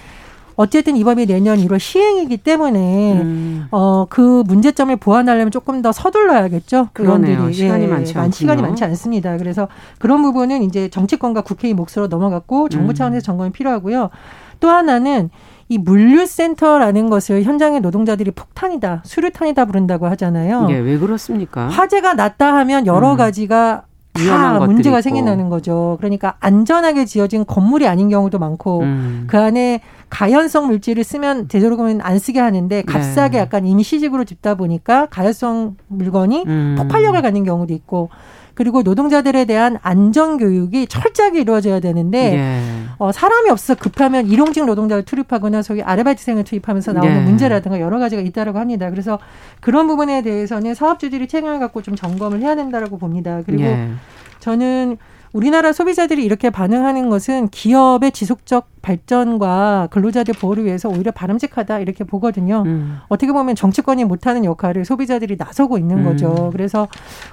어쨌든 0.57 0.97
이 0.97 1.05
법이 1.05 1.27
내년 1.27 1.59
1월 1.59 1.79
시행이기 1.79 2.39
때문에 2.39 3.21
음. 3.21 3.67
어그 3.71 4.45
문제점을 4.47 4.95
보완하려면 4.97 5.51
조금 5.51 5.83
더 5.83 5.93
서둘러야겠죠. 5.93 6.89
그런들이 6.93 7.53
시간이 7.53 7.85
예, 7.85 7.89
많지 7.89 8.19
않 8.19 8.31
시간이 8.31 8.63
많지 8.63 8.85
않습니다. 8.85 9.37
그래서 9.37 9.69
그런 9.99 10.23
부분은 10.23 10.63
이제 10.63 10.89
정치권과 10.89 11.43
국회의 11.43 11.75
몫으로 11.75 12.07
넘어갔고 12.09 12.69
정부 12.69 12.93
음. 12.93 12.95
차원에서 12.95 13.25
점검이 13.25 13.51
필요하고요. 13.51 14.11
또 14.61 14.69
하나는 14.69 15.31
이 15.69 15.79
물류센터라는 15.79 17.09
것을 17.11 17.43
현장의 17.43 17.81
노동자들이 17.81 18.31
폭탄이다, 18.33 19.03
수류탄이다 19.05 19.65
부른다고 19.65 20.07
하잖아요. 20.09 20.69
예, 20.71 20.75
왜 20.75 20.99
그렇습니까? 20.99 21.69
화재가 21.69 22.15
났다 22.15 22.55
하면 22.59 22.87
여러 22.87 23.13
음. 23.13 23.17
가지가 23.17 23.85
다 24.15 24.61
문제가 24.61 24.99
있고. 24.99 25.03
생긴다는 25.03 25.49
거죠. 25.49 25.97
그러니까 25.99 26.37
안전하게 26.41 27.05
지어진 27.05 27.45
건물이 27.45 27.87
아닌 27.87 28.09
경우도 28.09 28.39
많고 28.39 28.81
음. 28.81 29.25
그 29.27 29.39
안에 29.39 29.81
가연성 30.09 30.69
물질을 30.69 31.03
쓰면 31.03 31.49
되도록이면 31.49 32.01
안 32.01 32.19
쓰게 32.19 32.39
하는데 32.39 32.83
값싸게 32.83 33.37
네. 33.37 33.39
약간 33.39 33.67
임시직으로 33.67 34.25
짓다 34.25 34.55
보니까 34.55 35.07
가연성 35.07 35.77
물건이 35.89 36.45
음. 36.47 36.77
폭발력을 36.79 37.21
갖는 37.21 37.45
경우도 37.45 37.75
있고 37.75 38.11
그리고 38.55 38.83
노동자들에 38.83 39.45
대한 39.45 39.79
안전 39.83 40.39
교육이 40.39 40.87
철저하게 40.87 41.41
이루어져야 41.41 41.81
되는데 41.81 42.37
예. 42.37 42.61
어, 42.99 43.13
사람이 43.13 43.51
없어 43.51 43.75
급하면 43.75 44.27
일용직 44.27 44.65
노동자를 44.65 45.05
투입하거나 45.05 45.63
소위 45.63 45.83
아르바이트생을 45.83 46.45
투입하면서 46.45 46.93
나오는 46.93 47.17
예. 47.17 47.21
문제라든가 47.21 47.81
여러 47.81 47.99
가지가 47.99 48.23
있다라고 48.23 48.59
합니다. 48.59 48.91
그래서 48.91 49.19
그런 49.61 49.87
부분에 49.87 50.23
대해서는 50.23 50.75
사업주들이 50.75 51.27
책임을 51.29 51.59
갖고 51.59 51.83
좀 51.83 51.97
점검을 51.97 52.41
해야 52.41 52.55
된다라고 52.55 52.99
봅니다. 52.99 53.43
그리고 53.45 53.65
예. 53.65 53.89
저는 54.41 54.99
우리나라 55.35 55.73
소비자들이 55.73 56.25
이렇게 56.25 56.49
반응하는 56.49 57.11
것은 57.11 57.49
기업의 57.49 58.13
지속적 58.13 58.69
발전과 58.83 59.89
근로자들 59.91 60.33
보호를 60.35 60.65
위해서 60.65 60.89
오히려 60.89 61.11
바람직하다 61.11 61.81
이렇게 61.81 62.05
보거든요. 62.05 62.63
음. 62.65 62.99
어떻게 63.09 63.33
보면 63.33 63.57
정치권이 63.57 64.05
못하는 64.05 64.45
역할을 64.45 64.85
소비자들이 64.85 65.35
나서고 65.37 65.77
있는 65.77 65.99
음. 65.99 66.05
거죠. 66.05 66.51
그래서 66.53 66.87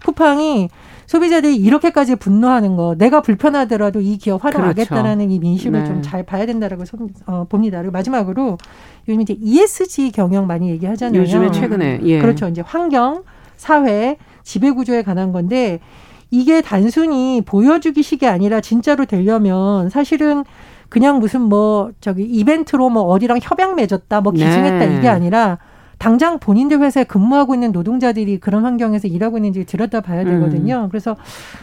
쿠팡이 0.03 0.69
소비자들이 1.05 1.55
이렇게까지 1.57 2.15
분노하는 2.15 2.75
거 2.75 2.95
내가 2.97 3.21
불편하더라도 3.21 4.01
이 4.01 4.17
기업 4.17 4.43
활용하겠다라는 4.45 5.27
그렇죠. 5.27 5.35
이 5.35 5.39
민심을 5.39 5.83
네. 5.83 5.85
좀잘 5.85 6.23
봐야 6.23 6.47
된다라고 6.47 6.83
어, 7.27 7.45
봅니다. 7.47 7.77
그리고 7.81 7.91
마지막으로 7.91 8.57
요즘 9.07 9.21
이제 9.21 9.37
ESG 9.39 10.11
경영 10.11 10.47
많이 10.47 10.71
얘기하잖아요. 10.71 11.21
요즘에 11.21 11.51
최근에 11.51 11.99
예. 12.01 12.19
그렇죠. 12.19 12.47
이제 12.47 12.61
환경, 12.65 13.21
사회, 13.57 14.17
지배 14.41 14.71
구조에 14.71 15.03
관한 15.03 15.31
건데 15.31 15.79
이게 16.31 16.61
단순히 16.61 17.41
보여주기식이 17.45 18.25
아니라 18.25 18.61
진짜로 18.61 19.05
되려면 19.05 19.89
사실은 19.89 20.45
그냥 20.89 21.19
무슨 21.19 21.41
뭐 21.41 21.91
저기 22.01 22.23
이벤트로 22.23 22.89
뭐 22.89 23.03
어디랑 23.03 23.39
협약 23.41 23.75
맺었다 23.75 24.21
뭐 24.21 24.31
기증했다 24.31 24.85
네. 24.85 24.97
이게 24.97 25.07
아니라 25.07 25.57
당장 26.01 26.39
본인들 26.39 26.79
회사에 26.79 27.03
근무하고 27.03 27.53
있는 27.53 27.71
노동자들이 27.71 28.39
그런 28.39 28.65
환경에서 28.65 29.07
일하고 29.07 29.37
있는지 29.37 29.65
들여다 29.65 30.01
봐야 30.01 30.23
되거든요. 30.23 30.85
음. 30.85 30.89
그래서 30.89 31.15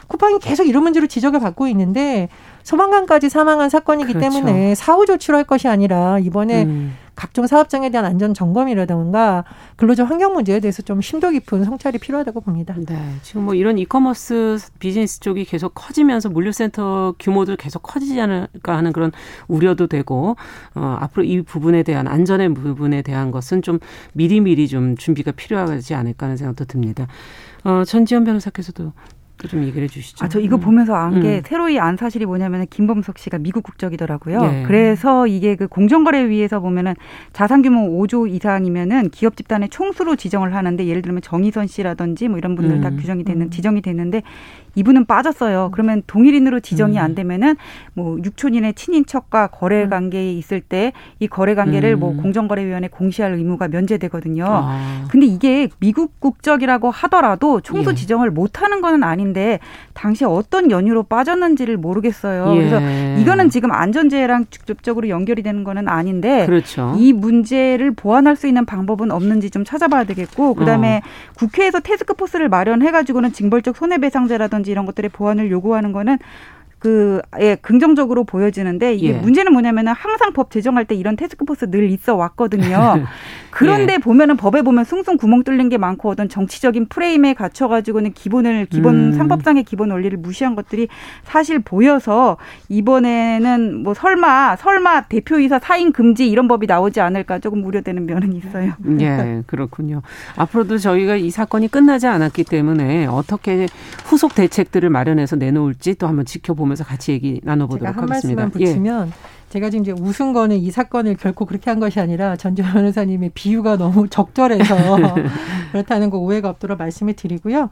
쿠팡이 0.07 0.39
계속 0.39 0.63
이런 0.63 0.85
문제로 0.85 1.09
지적을 1.09 1.41
받고 1.41 1.67
있는데 1.67 2.29
소방관까지 2.63 3.31
사망한 3.31 3.69
사건이기 3.69 4.13
그렇죠. 4.13 4.31
때문에 4.31 4.77
사후 4.77 5.07
조치를 5.07 5.37
할 5.39 5.45
것이 5.45 5.67
아니라 5.67 6.21
이번에 6.21 6.67
음. 6.67 6.95
각종 7.19 7.49
사업장에 7.49 7.91
대한 7.91 8.05
안전 8.05 8.33
점검이라든가 8.33 9.45
근로적 9.75 10.09
환경 10.09 10.35
문제에 10.35 10.61
대해서 10.61 10.83
좀 10.83 11.01
심도 11.01 11.31
깊은 11.31 11.65
성찰이 11.65 11.99
필요하다고 11.99 12.43
봅니다. 12.43 12.77
네. 12.79 12.97
지금 13.23 13.43
뭐 13.43 13.55
이런 13.55 13.77
이커머스 13.77 14.59
비즈니스 14.79 15.19
쪽이 15.19 15.45
계속 15.45 15.73
커지면서 15.75 16.29
물류센터 16.29 17.17
규모도 17.19 17.57
계속 17.57 17.83
커지지 17.83 18.21
않을까 18.21 18.77
하는 18.77 18.93
그런 18.93 19.11
우려도 19.49 19.89
되고 19.89 20.37
어, 20.77 20.97
앞으로 21.01 21.25
이 21.25 21.43
부분에 21.43 21.83
대한 21.83 22.07
안전의 22.07 22.55
부분에 22.55 23.03
대한 23.03 23.33
것은 23.33 23.63
좀 23.63 23.81
미리미리 24.13 24.69
좀 24.69 24.97
준비가 24.97 25.33
필요하지 25.33 25.95
않을까 25.95 26.27
하는 26.27 26.37
생각도 26.37 26.67
듭니다. 26.67 27.09
어, 27.65 27.83
전지현 27.85 28.23
변호사께서도 28.23 28.93
좀 29.47 29.63
얘기를 29.63 29.85
해주시죠. 29.85 30.25
아, 30.25 30.29
저 30.29 30.41
이거 30.41 30.57
음. 30.57 30.61
보면서 30.61 30.95
안게 30.95 31.37
음. 31.39 31.43
새로이 31.45 31.79
안 31.79 31.97
사실이 31.97 32.27
뭐냐면 32.27 32.67
김범석 32.69 33.19
씨가 33.19 33.39
미국 33.39 33.63
국적이더라고요. 33.63 34.41
예. 34.43 34.63
그래서 34.67 35.27
이게 35.27 35.55
그 35.55 35.69
공정거래위에서 35.69 36.61
보면은 36.61 36.95
자산 37.33 37.63
규모 37.63 38.03
5조 38.03 38.29
이상이면은 38.29 39.11
기업 39.11 39.37
집단의 39.37 39.69
총수로 39.69 40.17
지정을 40.17 40.55
하는데 40.55 40.85
예를 40.85 41.03
들면 41.03 41.23
정의선 41.23 41.69
씨라든지 41.69 42.29
뭐 42.29 42.39
이런 42.39 42.57
분들 42.57 42.77
음. 42.77 42.81
다 42.81 42.91
규정이 42.91 43.23
되는 43.25 43.43
음. 43.43 43.51
지정이 43.51 43.83
됐는데 43.83 44.23
이분은 44.75 45.07
빠졌어요. 45.07 45.71
그러면 45.73 46.03
동일인으로 46.07 46.61
지정이 46.61 46.97
음. 46.97 47.03
안 47.03 47.15
되면은 47.15 47.57
뭐 47.95 48.19
육촌인의 48.23 48.75
친인척과 48.75 49.49
거래 49.49 49.85
음. 49.85 49.91
관계에 49.91 50.33
있을 50.33 50.61
때 50.61 50.93
이 51.21 51.27
거래 51.27 51.55
관계를 51.55 51.97
뭐 51.97 52.11
음. 52.11 52.15
뭐 52.17 52.23
공정거래위원회 52.23 52.89
공시할 52.89 53.35
의무가 53.35 53.69
면제되거든요. 53.69 54.45
아. 54.49 55.05
근데 55.11 55.27
이게 55.27 55.69
미국 55.79 56.21
국적이라고 56.21 56.91
하더라도 56.91 57.61
총수 57.61 57.91
예. 57.91 57.95
지정을 57.95 58.31
못 58.31 58.63
하는 58.63 58.81
거는 58.81 59.03
아닌데 59.03 59.59
당시 59.95 60.25
어떤 60.25 60.71
연유로 60.71 61.05
빠졌는지를 61.05 61.77
모르겠어요. 61.77 62.55
예. 62.55 62.57
그래서 62.57 63.21
이거는 63.21 63.51
지금 63.51 63.73
안전재해랑 63.73 64.47
직접적으로 64.51 65.09
연결이 65.09 65.43
되는 65.43 65.65
거는 65.65 65.89
아닌데 65.89 66.47
그렇죠. 66.47 66.95
이 66.97 67.13
문제를 67.13 67.93
보완할 67.93 68.37
수 68.37 68.47
있는 68.47 68.65
방법은 68.65 69.11
없는지 69.11 69.51
좀 69.51 69.65
찾아봐야 69.65 70.05
되겠고 70.05 70.55
그다음에 70.55 71.03
어. 71.05 71.33
국회에서 71.37 71.81
테스크포스를 71.81 72.49
마련해 72.49 72.91
가지고는 72.91 73.33
징벌적 73.33 73.77
손해배상제라든지 73.77 74.58
이런 74.67 74.87
것들의 74.87 75.11
보완을 75.11 75.51
요구하는 75.51 75.93
거는 75.93 76.19
그, 76.79 77.21
예, 77.41 77.57
긍정적으로 77.57 78.25
보여지는데 78.25 78.95
이게 78.95 79.09
예. 79.09 79.13
문제는 79.15 79.53
뭐냐면은 79.53 79.93
항상 79.93 80.33
법 80.33 80.51
제정할 80.51 80.85
때 80.85 80.95
이런 80.95 81.17
테스크포스 81.17 81.71
늘 81.71 81.91
있어 81.91 82.15
왔거든요. 82.15 83.05
그런데 83.51 83.95
예. 83.95 83.99
보면은 83.99 84.37
법에 84.37 84.63
보면 84.63 84.85
숭숭 84.85 85.17
구멍 85.17 85.43
뚫린 85.43 85.69
게 85.69 85.79
많고 85.79 86.09
어떤 86.11 86.29
정치적인 86.29 86.87
프레임에 86.87 87.35
갇혀가지고는 87.35 88.13
기본을 88.13 88.67
기본 88.67 88.95
음. 88.95 89.13
상법상의 89.13 89.65
기본 89.65 89.91
원리를 89.91 90.17
무시한 90.19 90.55
것들이 90.55 90.89
사실 91.25 91.59
보여서 91.59 92.37
이번에는 92.69 93.83
뭐 93.83 93.95
설마 93.95 94.57
설마 94.57 95.09
대표이사 95.09 95.59
사인 95.59 95.93
금지 95.93 96.29
이런 96.29 96.47
법이 96.47 96.67
나오지 96.67 97.01
않을까 97.01 97.41
조금 97.41 97.65
우려되는 97.65 98.07
면은 98.07 98.33
있어요. 98.33 98.75
예, 99.01 99.43
그렇군요. 99.47 100.03
앞으로도 100.37 100.79
저희가 100.79 101.17
이 101.17 101.31
사건이 101.31 101.69
끝나지 101.69 102.07
않았기 102.07 102.45
때문에 102.45 103.07
어떻게 103.07 103.67
후속 104.05 104.35
대책들을 104.35 104.89
마련해서 104.91 105.37
내놓을지 105.37 105.97
또 105.97 106.07
한번 106.07 106.25
지켜보면 106.25 106.68
서 106.77 106.85
같이 106.85 107.13
얘기 107.13 107.41
나눠보도록 107.45 107.87
제가 107.87 108.03
한 108.03 108.11
하겠습니다. 108.11 108.43
말씀만 108.43 108.51
붙이면 108.51 109.09
예. 109.09 109.13
제가 109.49 109.71
지금 109.71 109.83
이제 109.83 109.93
웃은 109.93 110.33
거는 110.33 110.57
이 110.57 110.71
사건을 110.71 111.17
결코 111.17 111.45
그렇게 111.45 111.71
한 111.71 111.81
것이 111.81 112.01
아니라 112.01 112.37
전재 112.37 112.63
변호사님의 112.63 113.31
비유가 113.35 113.77
너무 113.77 114.09
적절해서 114.11 114.75
그렇다는 115.73 116.11
거 116.11 116.19
오해가 116.19 116.51
없도록 116.51 116.79
말씀을 116.79 117.15
드리고요. 117.15 117.71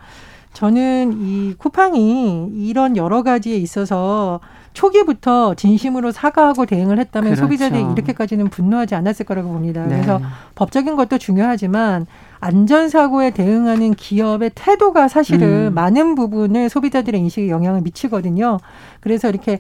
저는 0.53 1.19
이 1.21 1.55
쿠팡이 1.59 2.49
이런 2.55 2.97
여러 2.97 3.23
가지에 3.23 3.57
있어서 3.57 4.41
초기부터 4.73 5.55
진심으로 5.55 6.13
사과하고 6.13 6.65
대응을 6.65 6.99
했다면 6.99 7.33
그렇죠. 7.33 7.43
소비자들이 7.43 7.81
이렇게까지는 7.81 8.49
분노하지 8.49 8.95
않았을 8.95 9.27
거라고 9.27 9.49
봅니다. 9.49 9.85
네. 9.85 9.97
그래서 9.97 10.21
법적인 10.55 10.97
것도 10.97 11.19
중요하지만 11.19 12.07
안전사고에 12.41 13.31
대응하는 13.31 13.95
기업의 13.95 14.53
태도가 14.55 15.09
사실은 15.09 15.69
음. 15.69 15.75
많은 15.75 16.15
부분을 16.15 16.69
소비자들의 16.69 17.21
인식에 17.21 17.49
영향을 17.49 17.81
미치거든요. 17.83 18.59
그래서 19.01 19.29
이렇게 19.29 19.59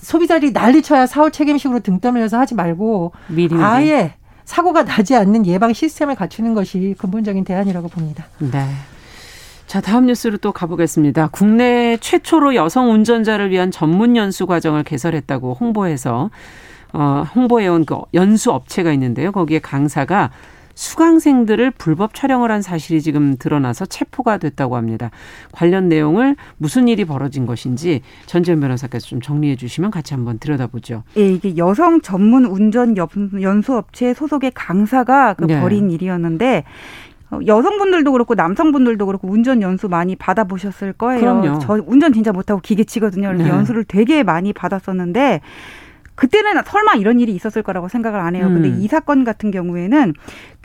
소비자들이 0.00 0.52
난리쳐야 0.52 1.06
사후 1.06 1.30
책임식으로 1.30 1.80
등 1.80 2.00
떠밀려서 2.00 2.38
하지 2.38 2.54
말고 2.54 3.12
미리 3.28 3.56
아예 3.56 4.14
사고가 4.44 4.84
나지 4.84 5.14
않는 5.14 5.46
예방 5.46 5.72
시스템을 5.72 6.14
갖추는 6.14 6.54
것이 6.54 6.94
근본적인 6.98 7.44
대안이라고 7.44 7.88
봅니다. 7.88 8.26
네. 8.38 8.64
자, 9.66 9.80
다음 9.80 10.06
뉴스로 10.06 10.36
또 10.38 10.52
가보겠습니다. 10.52 11.28
국내 11.32 11.96
최초로 12.00 12.54
여성 12.54 12.92
운전자를 12.92 13.50
위한 13.50 13.72
전문 13.72 14.16
연수 14.16 14.46
과정을 14.46 14.84
개설했다고 14.84 15.54
홍보해서 15.54 16.30
어, 16.92 17.24
홍보해온 17.34 17.84
그 17.84 17.96
연수 18.14 18.52
업체가 18.52 18.92
있는데요. 18.92 19.32
거기에 19.32 19.58
강사가 19.58 20.30
수강생들을 20.76 21.72
불법 21.72 22.14
촬영을 22.14 22.52
한 22.52 22.62
사실이 22.62 23.00
지금 23.00 23.36
드러나서 23.36 23.86
체포가 23.86 24.36
됐다고 24.36 24.76
합니다. 24.76 25.10
관련 25.50 25.88
내용을 25.88 26.36
무슨 26.58 26.86
일이 26.86 27.04
벌어진 27.04 27.46
것인지 27.46 28.02
전재현 28.26 28.60
변호사께서 28.60 29.06
좀 29.06 29.20
정리해 29.20 29.56
주시면 29.56 29.90
같이 29.90 30.14
한번 30.14 30.38
들여다보죠. 30.38 31.02
예, 31.16 31.32
이게 31.32 31.56
여성 31.56 32.02
전문 32.02 32.44
운전 32.44 32.94
연수업체 32.96 34.14
소속의 34.14 34.52
강사가 34.54 35.34
그 35.34 35.44
네. 35.44 35.60
벌인 35.60 35.90
일이었는데 35.90 36.64
어, 37.30 37.40
여성분들도 37.44 38.12
그렇고 38.12 38.34
남성분들도 38.34 39.06
그렇고 39.06 39.28
운전 39.28 39.62
연수 39.62 39.88
많이 39.88 40.14
받아보셨을 40.14 40.92
거예요. 40.92 41.20
그럼요. 41.20 41.58
저 41.58 41.82
운전 41.86 42.12
진짜 42.12 42.32
못하고 42.32 42.60
기계 42.60 42.84
치거든요. 42.84 43.28
그래서 43.28 43.44
네. 43.44 43.50
연수를 43.50 43.84
되게 43.84 44.22
많이 44.22 44.52
받았었는데 44.52 45.40
그때는 46.16 46.62
설마 46.64 46.94
이런 46.94 47.20
일이 47.20 47.32
있었을 47.34 47.62
거라고 47.62 47.88
생각을 47.88 48.18
안 48.18 48.34
해요. 48.34 48.48
근데 48.48 48.68
음. 48.68 48.80
이 48.80 48.88
사건 48.88 49.22
같은 49.22 49.50
경우에는 49.50 50.14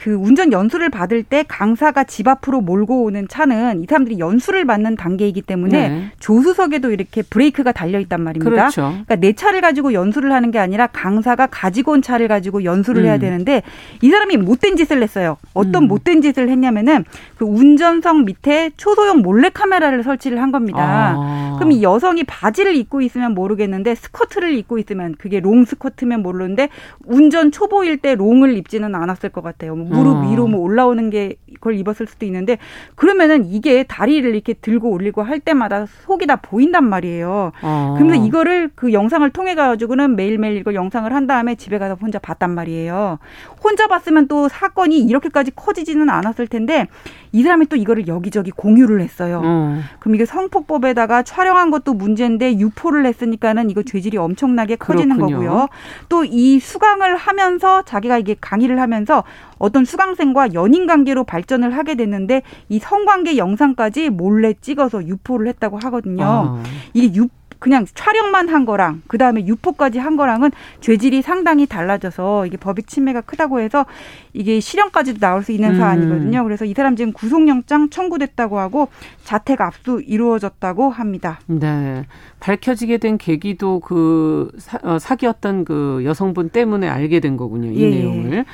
그 0.02 0.16
운전 0.16 0.52
연수를 0.52 0.90
받을 0.90 1.22
때 1.22 1.46
강사가 1.48 2.04
집 2.04 2.28
앞으로 2.28 2.60
몰고 2.60 3.04
오는 3.04 3.28
차는 3.28 3.84
이 3.84 3.86
사람들이 3.86 4.18
연수를 4.18 4.66
받는 4.66 4.96
단계이기 4.96 5.44
때문에 5.44 5.90
네. 5.90 6.12
조수석에도 6.18 6.90
이렇게 6.90 7.22
브레이크가 7.22 7.72
달려 7.72 8.00
있단 8.00 8.20
말입니다. 8.20 8.50
그렇죠. 8.50 8.82
그러니까 8.82 9.18
내 9.18 9.34
차를 9.34 9.62
가지고 9.62 9.94
연수를 9.94 10.32
하는 10.32 10.50
게 10.50 10.58
아니라 10.58 10.88
강사가 10.88 11.46
가지고 11.46 11.92
온 11.92 12.02
차를 12.02 12.28
가지고 12.28 12.64
연수를 12.64 13.04
음. 13.04 13.06
해야 13.06 13.20
되는데 13.20 13.62
이 14.02 14.10
사람이 14.10 14.38
못된 14.38 14.76
짓을 14.76 15.04
했어요. 15.04 15.38
어떤 15.54 15.84
음. 15.84 15.88
못된 15.88 16.24
짓을 16.24 16.50
했냐면은 16.50 17.06
그 17.38 17.46
운전석 17.46 18.24
밑에 18.24 18.72
초소형 18.78 19.22
몰래 19.22 19.50
카메라를 19.50 20.02
설치를 20.02 20.42
한 20.42 20.52
겁니다. 20.52 20.80
아. 20.80 21.56
그럼 21.60 21.74
이 21.74 21.84
여성이 21.84 22.24
바지를 22.24 22.76
입고 22.76 23.02
있으면 23.02 23.36
모르겠는데 23.36 23.94
스커트를 23.94 24.56
입고 24.56 24.80
있으면 24.80 25.14
그게 25.20 25.40
롱 25.40 25.66
스커트면 25.66 26.24
모르는데 26.24 26.70
운전 27.06 27.52
초보일 27.52 27.98
때 27.98 28.16
롱을 28.16 28.58
입지는 28.58 28.96
않았을 28.96 29.30
것 29.30 29.44
같아요. 29.44 29.76
뭐 29.92 30.04
무릎 30.04 30.18
어. 30.18 30.30
위로 30.30 30.48
뭐 30.48 30.62
올라오는 30.62 31.10
게 31.10 31.36
그걸 31.56 31.76
입었을 31.76 32.08
수도 32.08 32.26
있는데 32.26 32.58
그러면은 32.96 33.46
이게 33.46 33.84
다리를 33.84 34.34
이렇게 34.34 34.54
들고 34.54 34.90
올리고 34.90 35.22
할 35.22 35.40
때마다 35.40 35.86
속이 35.86 36.26
다 36.26 36.38
보인단 36.38 36.88
말이에요. 36.90 37.52
어. 37.62 37.94
그러면서 37.98 38.26
이거를 38.26 38.72
그 38.74 38.94
영상을 38.94 39.30
통해 39.32 39.54
가지고는 39.56 40.16
매일매일 40.16 40.58
이걸 40.58 40.74
영상을 40.74 41.14
한 41.14 41.28
다음에 41.28 41.56
집에 41.56 41.78
가서 41.78 41.96
혼자 41.96 42.18
봤단 42.20 42.50
말이에요. 42.52 43.20
혼자 43.64 43.88
봤으면 43.88 44.28
또 44.28 44.48
사건이 44.48 45.00
이렇게까지 45.00 45.52
커지지는 45.56 46.10
않았을 46.10 46.48
텐데 46.48 46.88
이 47.32 47.44
사람이 47.44 47.68
또 47.68 47.76
이거를 47.76 48.08
여기저기 48.08 48.50
공유를 48.52 49.02
했어요. 49.02 49.42
어. 49.44 49.80
그럼 50.00 50.16
이게 50.16 50.26
성폭법에다가 50.26 51.24
촬영한 51.24 51.70
것도 51.70 51.94
문제인데 51.94 52.58
유포를 52.58 53.06
했으니까는 53.06 53.70
이거 53.70 53.84
죄질이 53.84 54.18
엄청나게 54.18 54.78
커지는 54.78 55.18
그렇군요. 55.18 55.38
거고요. 55.38 55.68
또 56.10 56.22
이 56.32 56.60
수강을 56.60 57.18
하면서 57.18 57.82
자기가 57.82 58.18
이게 58.18 58.36
강의를 58.40 58.80
하면서 58.80 59.24
어떤 59.62 59.86
수강생과 59.86 60.54
연인 60.54 60.88
관계로 60.88 61.24
발전을 61.24 61.78
하게 61.78 61.96
됐는데 61.96 62.42
이 62.68 62.80
성관계 62.80 63.38
영상까지 63.38 64.10
몰래 64.10 64.54
찍어서 64.60 65.06
유포를 65.06 65.48
했다고 65.48 65.78
하거든요. 65.78 66.24
아. 66.24 66.64
이게 66.94 67.16
유 67.16 67.28
그냥 67.60 67.86
촬영만 67.94 68.50
한 68.50 68.66
거랑 68.66 69.04
그 69.06 69.20
다음에 69.20 69.46
유포까지 69.46 70.00
한 70.00 70.18
거랑은 70.18 70.50
죄질이 70.80 71.22
상당히 71.22 71.68
달라져서 71.68 72.48
이게 72.48 72.58
법익 72.58 72.88
침해가 72.88 73.22
크다고 73.22 73.60
해서 73.60 73.86
이게 74.34 74.60
실형까지도 74.60 75.20
나올 75.20 75.44
수 75.44 75.52
있는 75.52 75.76
음. 75.76 75.78
사안이거든요. 75.78 76.44
그래서 76.44 76.66
이 76.66 76.74
사람 76.74 76.96
지금 76.96 77.14
구속영장 77.14 77.92
청구됐다고 77.92 78.58
하고 78.58 78.88
자택 79.24 79.62
압수 79.62 80.02
이루어졌다고 80.04 80.90
합니다. 80.90 81.40
네. 81.46 82.08
밝혀지게 82.40 82.98
된 82.98 83.20
계기도 83.20 83.80
그 83.80 84.50
사, 84.58 84.80
어, 84.82 84.98
사기였던 84.98 85.66
그 85.66 86.02
여성분 86.04 86.50
때문에 86.50 86.90
알게 86.90 87.20
된 87.20 87.38
거군요. 87.38 87.70
이 87.70 87.80
예. 87.80 87.90
내용을. 87.92 88.46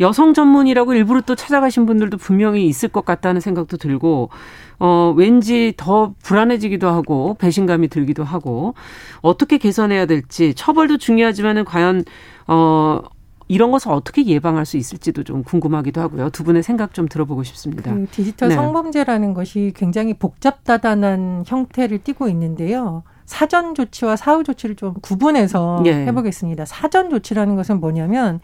여성 0.00 0.34
전문이라고 0.34 0.94
일부러 0.94 1.20
또 1.20 1.34
찾아가신 1.34 1.86
분들도 1.86 2.18
분명히 2.18 2.66
있을 2.66 2.88
것 2.88 3.04
같다는 3.04 3.40
생각도 3.40 3.76
들고 3.76 4.30
어 4.78 5.14
왠지 5.16 5.74
더 5.76 6.14
불안해지기도 6.22 6.88
하고 6.88 7.34
배신감이 7.38 7.88
들기도 7.88 8.24
하고 8.24 8.74
어떻게 9.22 9.58
개선해야 9.58 10.06
될지 10.06 10.54
처벌도 10.54 10.98
중요하지만은 10.98 11.64
과연 11.64 12.04
어 12.46 13.00
이런 13.48 13.70
것을 13.70 13.90
어떻게 13.90 14.26
예방할 14.26 14.66
수 14.66 14.76
있을지도 14.76 15.24
좀 15.24 15.42
궁금하기도 15.42 16.00
하고요. 16.00 16.30
두 16.30 16.44
분의 16.44 16.62
생각 16.62 16.92
좀 16.92 17.08
들어보고 17.08 17.42
싶습니다. 17.44 17.92
그 17.92 18.06
디지털 18.10 18.50
네. 18.50 18.54
성범죄라는 18.54 19.32
것이 19.34 19.72
굉장히 19.74 20.14
복잡다단한 20.14 21.44
형태를 21.46 21.98
띠고 22.04 22.28
있는데요. 22.28 23.02
사전 23.24 23.74
조치와 23.74 24.16
사후 24.16 24.44
조치를 24.44 24.76
좀 24.76 24.94
구분해서 25.00 25.80
네. 25.82 26.06
해보겠습니다. 26.06 26.66
사전 26.66 27.10
조치라는 27.10 27.56
것은 27.56 27.80
뭐냐면 27.80 28.40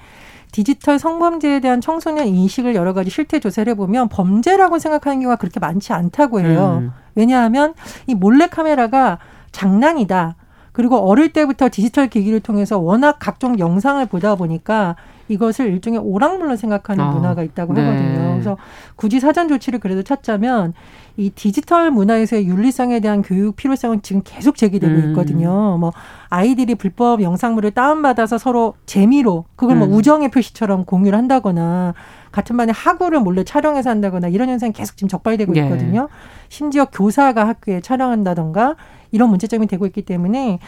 디지털 0.53 0.99
성범죄에 0.99 1.61
대한 1.61 1.81
청소년 1.81 2.27
인식을 2.27 2.75
여러 2.75 2.93
가지 2.93 3.11
실태 3.11 3.41
조사를 3.41 3.71
해보면 3.73 4.09
범죄라고 4.09 4.79
생각하는 4.79 5.21
경우가 5.21 5.37
그렇게 5.37 5.61
많지 5.61 5.93
않다고 5.93 6.41
해요. 6.41 6.81
음. 6.83 6.93
왜냐하면 7.15 7.75
이 8.07 8.15
몰래카메라가 8.15 9.19
장난이다. 9.53 10.37
그리고 10.73 10.97
어릴 10.97 11.33
때부터 11.33 11.69
디지털 11.71 12.09
기기를 12.09 12.41
통해서 12.41 12.79
워낙 12.79 13.19
각종 13.21 13.59
영상을 13.59 14.05
보다 14.07 14.35
보니까 14.35 14.97
이것을 15.29 15.69
일종의 15.69 16.01
오락물로 16.01 16.57
생각하는 16.57 17.05
어. 17.05 17.13
문화가 17.13 17.43
있다고 17.43 17.73
네. 17.75 17.85
하거든요. 17.85 18.33
그래서 18.33 18.57
굳이 18.97 19.21
사전 19.21 19.49
조치를 19.49 19.79
그래도 19.79 20.03
찾자면 20.03 20.75
이 21.17 21.31
디지털 21.31 21.91
문화에서의 21.91 22.47
윤리성에 22.47 23.01
대한 23.01 23.23
교육 23.23 23.57
필요성은 23.57 24.03
지금 24.03 24.23
계속 24.25 24.57
제기되고 24.57 24.93
음. 24.93 25.09
있거든요. 25.11 25.79
뭐 25.79 25.93
아이들이 26.29 26.75
불법 26.75 27.23
영상물을 27.23 27.71
다운받아서 27.71 28.39
서로 28.39 28.75
재미로 28.87 29.45
그걸 29.55 29.77
뭐 29.77 29.87
음. 29.87 29.93
우정의 29.95 30.31
표시처럼 30.31 30.85
공유를 30.85 31.17
한다거나 31.17 31.95
같은 32.33 32.57
반에 32.57 32.73
학우를 32.73 33.21
몰래 33.21 33.45
촬영해서 33.45 33.91
한다거나 33.91 34.27
이런 34.27 34.49
현상이 34.49 34.73
계속 34.73 34.97
지금 34.97 35.09
적발되고 35.09 35.55
예. 35.57 35.61
있거든요. 35.63 36.09
예. 36.11 36.15
심지어 36.49 36.85
교사가 36.87 37.47
학교에 37.47 37.81
촬영한다던가 37.81 38.75
이런 39.15 39.31
문제점이 39.31 39.67
되고 39.67 39.87
있기 39.87 40.03
때문에 40.03 40.59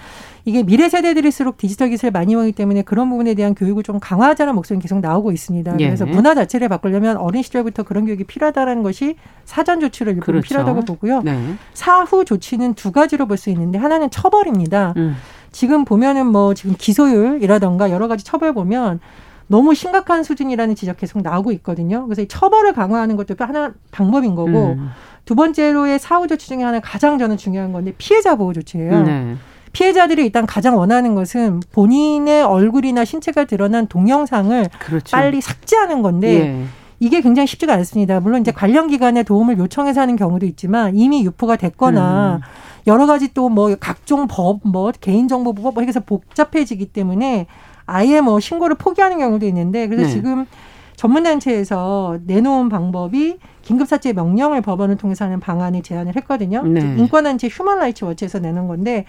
이게 0.45 0.63
미래 0.63 0.89
세대들일수록 0.89 1.57
디지털 1.57 1.89
기술을 1.91 2.13
많이 2.13 2.33
이용하기 2.33 2.53
때문에 2.53 2.83
그런 2.83 3.11
부분에 3.11 3.35
대한 3.35 3.55
교육을 3.55 3.83
좀 3.83 3.99
강화하자는 4.01 4.55
목소리는 4.55 4.81
계속 4.81 5.01
나오고 5.01 5.33
있습니다. 5.33 5.77
예. 5.81 5.87
그래서 5.87 6.07
문화 6.07 6.35
자체를 6.35 6.69
바꾸려면 6.69 7.17
어린 7.17 7.43
시절부터 7.43 7.83
그런 7.83 8.07
교육이 8.07 8.25
필요하다는 8.25 8.83
것이 8.83 9.17
사전 9.45 9.81
조치를 9.81 10.13
일부 10.15 10.27
그렇죠. 10.27 10.47
필요하다고 10.47 10.83
보고요. 10.83 11.23
네. 11.23 11.55
사후 11.75 12.25
조치는 12.25 12.75
두 12.75 12.93
가지로 12.93 13.27
볼 13.27 13.37
수 13.37 13.51
있는데 13.51 13.79
하나는 13.79 14.09
처벌입니다. 14.09 14.95
음. 14.97 15.15
지금 15.53 15.85
보면은 15.85 16.27
뭐 16.27 16.55
지금 16.55 16.75
기소율이라던가 16.79 17.91
여러 17.91 18.09
가지 18.09 18.25
처벌 18.25 18.53
보면 18.55 19.01
너무 19.49 19.75
심각한 19.75 20.23
수준이라는 20.23 20.75
지적 20.75 20.97
계속 20.97 21.23
나오고 21.23 21.53
있거든요. 21.53 22.05
그래서 22.07 22.23
이 22.23 22.29
처벌을 22.29 22.73
강화하는 22.73 23.17
것도 23.17 23.35
하나 23.39 23.73
방법인 23.91 24.35
거고 24.35 24.75
음. 24.79 24.91
두 25.27 25.35
번째로의 25.35 25.99
사후 25.99 26.27
조치 26.29 26.47
중에 26.49 26.63
하나 26.63 26.81
가장 26.81 27.19
저는 27.19 27.37
중요한 27.37 27.73
건데 27.73 27.93
피해자 27.99 28.37
보호 28.37 28.55
조치예요. 28.55 29.03
네. 29.03 29.35
피해자들이 29.73 30.25
일단 30.25 30.47
가장 30.47 30.79
원하는 30.79 31.15
것은 31.15 31.61
본인의 31.73 32.43
얼굴이나 32.45 33.05
신체가 33.05 33.45
드러난 33.45 33.89
동영상을 33.89 34.71
그렇죠. 34.79 35.15
빨리 35.15 35.43
삭제하는 35.43 36.01
건데 36.01 36.29
예. 36.41 36.65
이게 37.01 37.21
굉장히 37.21 37.47
쉽지가 37.47 37.75
않습니다. 37.75 38.21
물론 38.21 38.41
이제 38.41 38.53
관련 38.53 38.89
기관에 38.89 39.23
도움을 39.23 39.59
요청해서 39.59 40.01
하는 40.01 40.17
경우도 40.17 40.47
있지만 40.47 40.97
이미 40.97 41.25
유포가 41.25 41.57
됐거나 41.57 42.37
음. 42.37 42.41
여러 42.87 43.05
가지 43.07 43.35
또 43.35 43.49
뭐 43.49 43.75
각종 43.79 44.29
법, 44.29 44.61
뭐 44.63 44.93
개인정보법 44.99 45.75
뭐 45.75 45.83
해서 45.83 46.01
복잡해지기 46.01 46.87
때문에 46.87 47.47
아예 47.85 48.21
뭐 48.21 48.41
신고를 48.41 48.77
포기하는 48.77 49.19
경우도 49.19 49.45
있는데 49.47 49.89
그래서 49.89 50.07
네. 50.07 50.13
지금 50.13 50.47
전문단체에서 50.95 52.19
내놓은 52.27 52.69
방법이 52.69 53.39
긴급사체 53.67 54.13
명령을 54.13 54.61
법원을 54.63 54.97
통해서 54.97 55.25
하는 55.25 55.41
방안을 55.41 55.83
제안을 55.83 56.15
했거든요. 56.17 56.63
네. 56.63 56.81
인권단체 56.81 57.49
휴먼라이츠 57.49 58.05
워치에서 58.05 58.39
내는 58.39 58.69
건데 58.69 59.05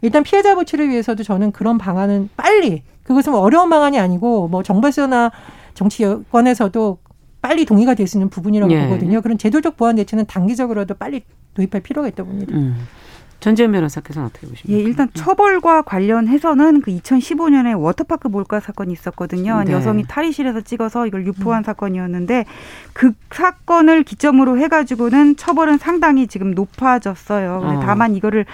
일단 0.00 0.22
피해자 0.22 0.54
보호를 0.54 0.88
위해서도 0.88 1.22
저는 1.22 1.52
그런 1.52 1.76
방안은 1.76 2.30
빨리 2.36 2.82
그것은 3.02 3.32
뭐 3.32 3.42
어려운 3.42 3.68
방안이 3.68 3.98
아니고 3.98 4.48
뭐 4.48 4.62
정부에서나 4.62 5.30
정치 5.74 6.04
여권에서도 6.04 6.98
빨리 7.42 7.66
동의가 7.66 7.94
될 7.94 8.06
수 8.06 8.16
있는 8.16 8.30
부분이라고 8.30 8.72
예. 8.72 8.84
보거든요. 8.84 9.20
그런 9.20 9.36
제도적 9.36 9.76
보완 9.76 9.96
대책은 9.96 10.24
단기적으로도 10.26 10.94
빨리 10.94 11.22
도입할 11.54 11.82
필요가 11.82 12.08
있다고 12.08 12.30
봅니다. 12.30 12.54
음. 12.56 12.76
전재현 13.40 13.70
변호사께서는 13.70 14.26
어떻게 14.26 14.48
보십니까? 14.48 14.78
예, 14.78 14.82
일단 14.82 15.08
처벌과 15.14 15.82
관련해서는 15.82 16.80
그 16.80 16.90
2015년에 16.90 17.80
워터파크 17.80 18.26
몰카 18.26 18.58
사건이 18.58 18.92
있었거든요. 18.92 19.62
네. 19.64 19.72
여성이 19.72 20.04
탈의실에서 20.08 20.62
찍어서 20.62 21.06
이걸 21.06 21.24
유포한 21.24 21.60
음. 21.60 21.64
사건이었는데 21.64 22.46
그 22.92 23.12
사건을 23.30 24.02
기점으로 24.02 24.58
해가지고는 24.58 25.36
처벌은 25.36 25.78
상당히 25.78 26.26
지금 26.26 26.50
높아졌어요. 26.50 27.60
어. 27.62 27.80
다만 27.84 28.16
이거를 28.16 28.44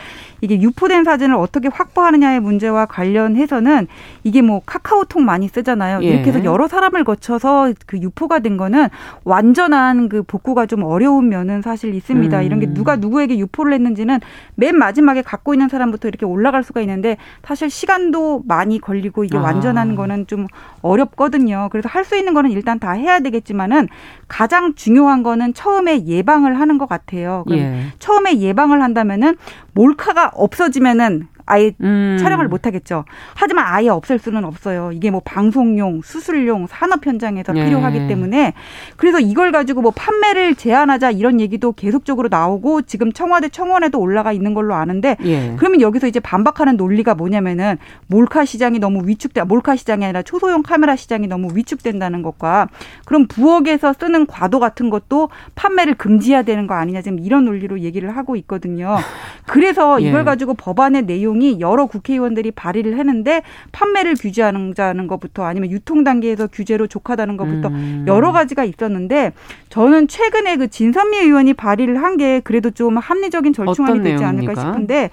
이게 0.42 0.60
유포된 0.60 1.04
사진을 1.04 1.34
어떻게 1.34 1.68
확보하느냐의 1.68 2.40
문제와 2.40 2.84
관련해서는 2.84 3.86
이게 4.22 4.42
뭐 4.42 4.60
카카오톡 4.66 5.22
많이 5.22 5.48
쓰잖아요. 5.48 6.00
예. 6.02 6.08
이렇게 6.08 6.28
해서 6.28 6.44
여러 6.44 6.68
사람을 6.68 7.04
거쳐서 7.04 7.72
그 7.86 7.98
유포가 7.98 8.40
된 8.40 8.58
거는 8.58 8.88
완전한 9.24 10.10
그 10.10 10.22
복구가 10.22 10.66
좀 10.66 10.82
어려운 10.82 11.30
면은 11.30 11.62
사실 11.62 11.94
있습니다. 11.94 12.38
음. 12.38 12.42
이런 12.42 12.60
게 12.60 12.66
누가 12.66 12.96
누구에게 12.96 13.38
유포를 13.38 13.72
했는지는 13.72 14.20
맨 14.56 14.73
마지막에 14.78 15.22
갖고 15.22 15.54
있는 15.54 15.68
사람부터 15.68 16.08
이렇게 16.08 16.26
올라갈 16.26 16.62
수가 16.62 16.80
있는데 16.82 17.16
사실 17.44 17.70
시간도 17.70 18.42
많이 18.46 18.80
걸리고 18.80 19.24
이게 19.24 19.36
아. 19.36 19.40
완전한 19.42 19.94
거는 19.96 20.26
좀 20.26 20.46
어렵거든요. 20.82 21.68
그래서 21.72 21.88
할 21.88 22.04
수 22.04 22.16
있는 22.16 22.34
거는 22.34 22.50
일단 22.50 22.78
다 22.78 22.92
해야 22.92 23.20
되겠지만은 23.20 23.88
가장 24.28 24.74
중요한 24.74 25.22
거는 25.22 25.54
처음에 25.54 26.04
예방을 26.04 26.60
하는 26.60 26.76
것 26.76 26.86
같아요. 26.86 27.44
예. 27.50 27.86
처음에 27.98 28.40
예방을 28.40 28.82
한다면은 28.82 29.36
몰카가 29.72 30.32
없어지면은 30.34 31.28
아예 31.46 31.72
음. 31.80 32.16
촬영을 32.18 32.48
못 32.48 32.66
하겠죠. 32.66 33.04
하지만 33.34 33.66
아예 33.68 33.88
없앨 33.88 34.18
수는 34.18 34.44
없어요. 34.44 34.90
이게 34.92 35.10
뭐 35.10 35.20
방송용, 35.24 36.00
수술용, 36.02 36.66
산업 36.66 37.06
현장에서 37.06 37.54
예. 37.56 37.64
필요하기 37.64 38.08
때문에 38.08 38.54
그래서 38.96 39.20
이걸 39.20 39.52
가지고 39.52 39.82
뭐 39.82 39.92
판매를 39.94 40.54
제한하자 40.54 41.10
이런 41.12 41.40
얘기도 41.40 41.72
계속적으로 41.72 42.28
나오고 42.30 42.82
지금 42.82 43.12
청와대 43.12 43.48
청원에도 43.48 44.00
올라가 44.00 44.32
있는 44.32 44.54
걸로 44.54 44.74
아는데 44.74 45.16
예. 45.24 45.54
그러면 45.56 45.80
여기서 45.80 46.06
이제 46.06 46.18
반박하는 46.20 46.76
논리가 46.76 47.14
뭐냐면은 47.14 47.76
몰카 48.06 48.44
시장이 48.46 48.78
너무 48.78 49.06
위축돼 49.06 49.42
몰카 49.42 49.76
시장이 49.76 50.04
아니라 50.04 50.22
초소형 50.22 50.62
카메라 50.62 50.96
시장이 50.96 51.26
너무 51.26 51.48
위축된다는 51.54 52.22
것과 52.22 52.68
그럼 53.04 53.26
부엌에서 53.26 53.92
쓰는 53.92 54.26
과도 54.26 54.60
같은 54.60 54.88
것도 54.88 55.28
판매를 55.54 55.94
금지해야 55.94 56.42
되는 56.42 56.66
거 56.66 56.74
아니냐 56.74 57.02
지금 57.02 57.18
이런 57.18 57.44
논리로 57.44 57.80
얘기를 57.80 58.16
하고 58.16 58.36
있거든요. 58.36 58.96
그래서 59.46 60.00
이걸 60.00 60.20
예. 60.20 60.24
가지고 60.24 60.54
법안의 60.54 61.02
내용 61.02 61.33
내용이 61.34 61.60
여러 61.60 61.86
국회의원들이 61.86 62.52
발의를 62.52 62.96
했는데 62.98 63.42
판매를 63.72 64.14
규제하는 64.14 65.06
것부터 65.06 65.44
아니면 65.44 65.70
유통 65.70 66.04
단계에서 66.04 66.46
규제로 66.46 66.86
족하다는 66.86 67.36
것부터 67.36 67.68
음. 67.68 68.04
여러 68.08 68.32
가지가 68.32 68.64
있었는데 68.64 69.32
저는 69.68 70.08
최근에 70.08 70.56
그 70.56 70.68
진선미 70.68 71.18
의원이 71.18 71.54
발의를 71.54 72.02
한 72.02 72.14
게 72.14 72.38
그래도 72.38 72.70
좀 72.70 72.96
합리적인 72.96 73.52
절충안이 73.52 73.98
되지 74.04 74.22
않을까 74.22 74.52
싶은데 74.72 75.10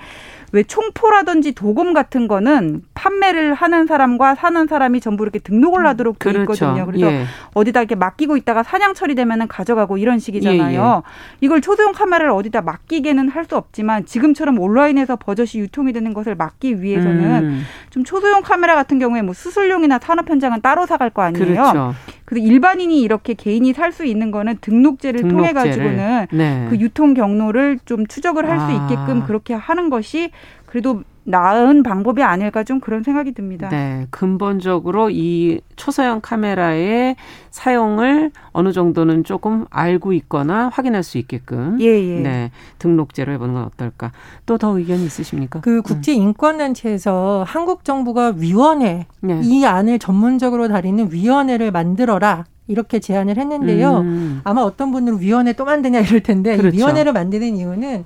왜 0.53 0.63
총포라든지 0.63 1.53
도금 1.53 1.93
같은 1.93 2.27
거는 2.27 2.83
판매를 2.93 3.53
하는 3.53 3.85
사람과 3.85 4.35
사는 4.35 4.67
사람이 4.67 4.99
전부 4.99 5.23
이렇게 5.23 5.39
등록을 5.39 5.85
하도록 5.87 6.17
돼 6.17 6.31
그렇죠. 6.33 6.53
있거든요. 6.65 6.85
그래서 6.85 7.11
예. 7.11 7.25
어디다 7.53 7.81
이렇게 7.81 7.95
맡기고 7.95 8.37
있다가 8.37 8.63
사냥 8.63 8.93
처리되면은 8.93 9.47
가져가고 9.47 9.97
이런 9.97 10.19
식이잖아요. 10.19 10.71
예, 10.71 10.75
예. 10.77 11.01
이걸 11.41 11.61
초소형 11.61 11.91
카메라를 11.93 12.31
어디다 12.31 12.61
맡기게는 12.61 13.29
할 13.29 13.41
수 13.51 13.57
없지만 13.57 14.05
지금처럼 14.05 14.59
온라인에서 14.59 15.15
버젓이 15.15 15.59
유통이 15.59 15.93
되는 15.93 16.13
것을 16.13 16.35
막기 16.35 16.81
위해서는 16.81 17.43
음. 17.43 17.63
좀 17.89 18.03
초소형 18.03 18.43
카메라 18.43 18.75
같은 18.75 18.99
경우에 18.99 19.23
뭐 19.23 19.33
수술용이나 19.33 19.99
산업 19.99 20.29
현장은 20.29 20.61
따로 20.61 20.85
사갈 20.85 21.09
거 21.09 21.21
아니에요. 21.23 21.45
그렇죠. 21.45 21.95
그래서 22.31 22.47
일반인이 22.47 23.01
이렇게 23.01 23.33
개인이 23.33 23.73
살 23.73 23.91
수 23.91 24.05
있는 24.05 24.31
거는 24.31 24.59
등록제를, 24.61 25.19
등록제를. 25.19 25.51
통해 25.51 25.51
가지고는 25.51 26.27
네. 26.31 26.67
그 26.69 26.77
유통 26.79 27.13
경로를 27.13 27.79
좀 27.83 28.07
추적을 28.07 28.49
할수 28.49 28.67
아. 28.67 28.71
있게끔 28.71 29.25
그렇게 29.25 29.53
하는 29.53 29.89
것이 29.89 30.31
그래도 30.65 31.03
나은 31.23 31.83
방법이 31.83 32.23
아닐까 32.23 32.63
좀 32.63 32.79
그런 32.79 33.03
생각이 33.03 33.33
듭니다. 33.33 33.69
네, 33.69 34.07
근본적으로 34.09 35.09
이 35.11 35.61
초소형 35.75 36.21
카메라의 36.21 37.15
사용을 37.51 38.31
어느 38.51 38.71
정도는 38.71 39.23
조금 39.23 39.65
알고 39.69 40.13
있거나 40.13 40.69
확인할 40.73 41.03
수 41.03 41.17
있게끔 41.17 41.77
예, 41.81 41.85
예. 41.85 42.19
네, 42.21 42.51
등록제로 42.79 43.31
해 43.33 43.37
보는 43.37 43.53
건 43.53 43.63
어떨까? 43.65 44.11
또 44.45 44.57
더 44.57 44.77
의견이 44.77 45.03
있으십니까? 45.05 45.61
그 45.61 45.81
국제 45.81 46.13
인권 46.13 46.57
단체에서 46.57 47.43
한국 47.47 47.83
정부가 47.83 48.33
위원회 48.37 49.05
네. 49.21 49.41
이 49.43 49.65
안을 49.65 49.99
전문적으로 49.99 50.67
다루는 50.67 51.11
위원회를 51.11 51.71
만들어라. 51.71 52.45
이렇게 52.67 52.99
제안을 52.99 53.37
했는데요. 53.37 53.97
음. 53.97 54.41
아마 54.45 54.61
어떤 54.61 54.91
분들은 54.91 55.19
위원회 55.19 55.51
또 55.53 55.65
만드냐 55.65 55.99
이럴 55.99 56.21
텐데 56.21 56.55
그렇죠. 56.55 56.73
이 56.75 56.79
위원회를 56.79 57.11
만드는 57.11 57.57
이유는 57.57 58.05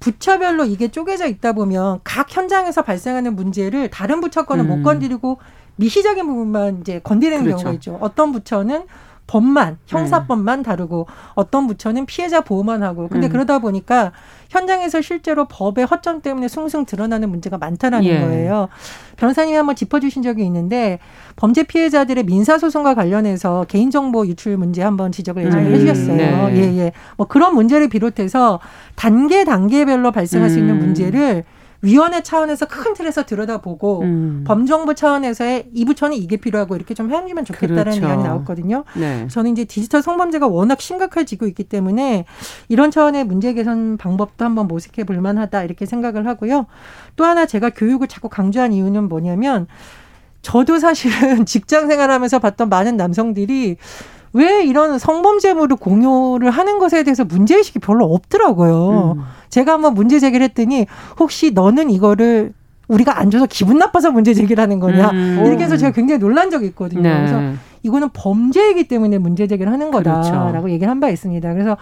부처별로 0.00 0.64
이게 0.64 0.88
쪼개져 0.88 1.26
있다 1.26 1.52
보면 1.52 2.00
각 2.04 2.34
현장에서 2.34 2.82
발생하는 2.82 3.34
문제를 3.34 3.90
다른 3.90 4.20
부처 4.20 4.44
거는 4.44 4.64
음. 4.66 4.68
못 4.68 4.82
건드리고 4.82 5.38
미시적인 5.76 6.26
부분만 6.26 6.80
이제 6.80 7.00
건드리는 7.02 7.44
그렇죠. 7.44 7.56
경우가 7.58 7.74
있죠. 7.74 7.98
어떤 8.00 8.32
부처는 8.32 8.84
법만 9.26 9.78
형사법만 9.86 10.62
다루고 10.62 11.06
어떤 11.34 11.66
부처는 11.66 12.06
피해자 12.06 12.40
보호만 12.40 12.82
하고 12.82 13.08
근데 13.08 13.26
음. 13.28 13.32
그러다 13.32 13.58
보니까 13.58 14.12
현장에서 14.50 15.00
실제로 15.00 15.46
법의 15.46 15.86
허점 15.86 16.22
때문에 16.22 16.48
숭숭 16.48 16.84
드러나는 16.84 17.28
문제가 17.30 17.58
많다라는 17.58 18.06
예. 18.06 18.20
거예요. 18.20 18.68
변호사님이 19.16 19.56
한번 19.56 19.74
짚어주신 19.74 20.22
적이 20.22 20.44
있는데 20.46 21.00
범죄 21.34 21.64
피해자들의 21.64 22.24
민사 22.24 22.58
소송과 22.58 22.94
관련해서 22.94 23.64
개인정보 23.68 24.26
유출 24.28 24.56
문제 24.56 24.82
한번 24.82 25.10
지적을 25.10 25.44
예전에 25.44 25.68
음. 25.68 25.74
해주셨어요. 25.74 26.16
네. 26.16 26.56
예, 26.56 26.78
예. 26.78 26.92
뭐 27.16 27.26
그런 27.26 27.54
문제를 27.54 27.88
비롯해서 27.88 28.60
단계 28.94 29.44
단계별로 29.44 30.12
발생할 30.12 30.48
음. 30.48 30.52
수 30.52 30.58
있는 30.58 30.74
음. 30.76 30.80
문제를 30.80 31.44
위원회 31.82 32.22
차원에서 32.22 32.66
큰 32.66 32.94
틀에서 32.94 33.24
들여다보고 33.24 34.00
음. 34.02 34.44
범정부 34.46 34.94
차원에서의 34.94 35.68
이 35.72 35.84
부처는 35.84 36.16
이게 36.16 36.36
필요하고 36.36 36.76
이렇게 36.76 36.94
좀 36.94 37.12
해주면 37.12 37.44
좋겠다는 37.44 37.84
그렇죠. 37.84 38.06
이야기 38.06 38.22
나왔거든요. 38.22 38.84
네. 38.94 39.26
저는 39.28 39.52
이제 39.52 39.64
디지털 39.64 40.02
성범죄가 40.02 40.46
워낙 40.46 40.80
심각해지고 40.80 41.46
있기 41.46 41.64
때문에 41.64 42.24
이런 42.68 42.90
차원의 42.90 43.24
문제 43.24 43.52
개선 43.52 43.96
방법도 43.96 44.44
한번 44.44 44.68
모색해 44.68 45.04
볼 45.04 45.20
만하다 45.20 45.64
이렇게 45.64 45.86
생각을 45.86 46.26
하고요. 46.26 46.66
또 47.16 47.24
하나 47.24 47.46
제가 47.46 47.70
교육을 47.70 48.08
자꾸 48.08 48.28
강조한 48.28 48.72
이유는 48.72 49.08
뭐냐면 49.08 49.66
저도 50.42 50.78
사실은 50.78 51.44
직장 51.46 51.88
생활하면서 51.88 52.38
봤던 52.38 52.68
많은 52.68 52.96
남성들이 52.96 53.76
왜 54.36 54.64
이런 54.64 54.98
성범죄물을 54.98 55.76
공유를 55.76 56.50
하는 56.50 56.78
것에 56.78 57.02
대해서 57.02 57.24
문제의식이 57.24 57.78
별로 57.78 58.04
없더라고요. 58.12 59.14
음. 59.16 59.22
제가 59.48 59.72
한번 59.72 59.94
문제 59.94 60.18
제기를 60.18 60.44
했더니 60.44 60.86
혹시 61.18 61.52
너는 61.52 61.90
이거를 61.90 62.52
우리가 62.88 63.18
안 63.18 63.30
줘서 63.30 63.46
기분 63.46 63.78
나빠서 63.78 64.10
문제 64.12 64.32
제기를 64.34 64.62
하는 64.62 64.78
거냐. 64.78 65.10
음. 65.10 65.42
이렇게 65.44 65.64
해서 65.64 65.76
제가 65.76 65.92
굉장히 65.92 66.20
놀란 66.20 66.50
적이 66.50 66.66
있거든요. 66.66 67.02
네. 67.02 67.16
그래서 67.16 67.40
이거는 67.82 68.10
범죄이기 68.12 68.88
때문에 68.88 69.18
문제 69.18 69.46
제기를 69.46 69.72
하는 69.72 69.90
거다라고 69.90 70.50
그렇죠. 70.50 70.70
얘기를 70.70 70.90
한 70.90 71.00
바 71.00 71.08
있습니다. 71.08 71.52
그래서 71.52 71.76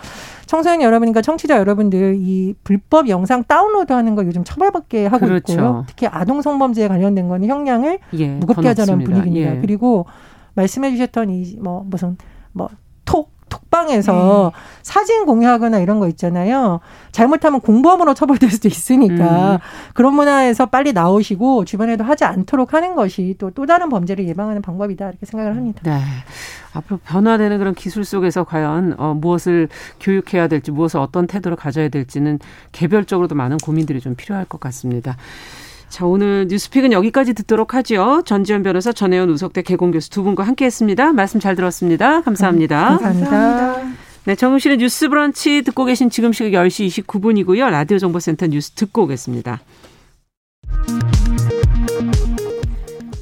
청소년 0.46 0.82
여러분과 0.82 1.22
청취자 1.22 1.56
여러분들 1.58 2.16
이 2.20 2.54
불법 2.62 3.08
영상 3.08 3.42
다운로드 3.44 3.92
하는 3.92 4.14
거 4.14 4.24
요즘 4.24 4.44
처벌받게 4.44 5.06
하고 5.06 5.26
그렇죠. 5.26 5.52
있고요. 5.52 5.84
특히 5.86 6.06
아동 6.06 6.40
성범죄에 6.42 6.88
관련된 6.88 7.28
거는 7.28 7.48
형량을 7.48 7.98
예, 8.18 8.28
무겁게 8.28 8.68
하자는 8.68 9.04
분위기입니다. 9.04 9.56
예. 9.56 9.60
그리고 9.60 10.06
말씀해 10.54 10.90
주셨던 10.92 11.30
이 11.30 11.56
뭐 11.60 11.84
무슨 11.88 12.16
뭐 12.54 12.70
톡, 13.04 13.30
톡방에서 13.48 14.52
네. 14.54 14.60
사진 14.82 15.26
공유하거나 15.26 15.78
이런 15.78 16.00
거 16.00 16.08
있잖아요. 16.08 16.80
잘못하면 17.12 17.60
공범으로 17.60 18.14
처벌될 18.14 18.50
수도 18.50 18.68
있으니까 18.68 19.54
음. 19.54 19.58
그런 19.92 20.14
문화에서 20.14 20.66
빨리 20.66 20.92
나오시고 20.92 21.64
주변에도 21.66 22.04
하지 22.04 22.24
않도록 22.24 22.72
하는 22.72 22.94
것이 22.94 23.36
또또 23.38 23.66
다른 23.66 23.88
범죄를 23.90 24.26
예방하는 24.26 24.62
방법이다 24.62 25.08
이렇게 25.08 25.26
생각을 25.26 25.56
합니다. 25.56 25.82
네. 25.84 26.00
앞으로 26.72 26.98
변화되는 27.04 27.58
그런 27.58 27.74
기술 27.74 28.04
속에서 28.04 28.44
과연 28.44 28.94
어, 28.98 29.14
무엇을 29.14 29.68
교육해야 30.00 30.48
될지 30.48 30.70
무엇을 30.70 30.98
어떤 31.00 31.26
태도를 31.26 31.56
가져야 31.56 31.88
될지는 31.88 32.38
개별적으로도 32.72 33.34
많은 33.34 33.58
고민들이 33.58 34.00
좀 34.00 34.14
필요할 34.16 34.44
것 34.46 34.58
같습니다. 34.60 35.16
자, 35.88 36.07
오늘 36.07 36.47
뉴스픽은 36.49 36.92
여기까지 36.92 37.35
듣도록 37.35 37.75
하죠. 37.75 38.23
전지현 38.25 38.62
변호사, 38.62 38.92
전혜연 38.92 39.31
우석대 39.31 39.62
개공 39.62 39.90
교수 39.90 40.11
두 40.11 40.23
분과 40.23 40.42
함께 40.42 40.64
했습니다. 40.64 41.12
말씀 41.12 41.38
잘 41.40 41.55
들었습니다. 41.55 42.20
감사합니다. 42.23 42.99
감사합니다. 42.99 43.94
네, 44.25 44.35
정용실의 44.35 44.79
뉴스 44.79 45.09
브런치 45.09 45.62
듣고 45.62 45.85
계신 45.85 46.11
지금 46.11 46.33
시각 46.33 46.51
10시 46.51 47.05
29분이고요. 47.05 47.70
라디오 47.70 47.99
정보센터 47.99 48.47
뉴스 48.47 48.70
듣고 48.70 49.03
오겠습니다. 49.05 49.61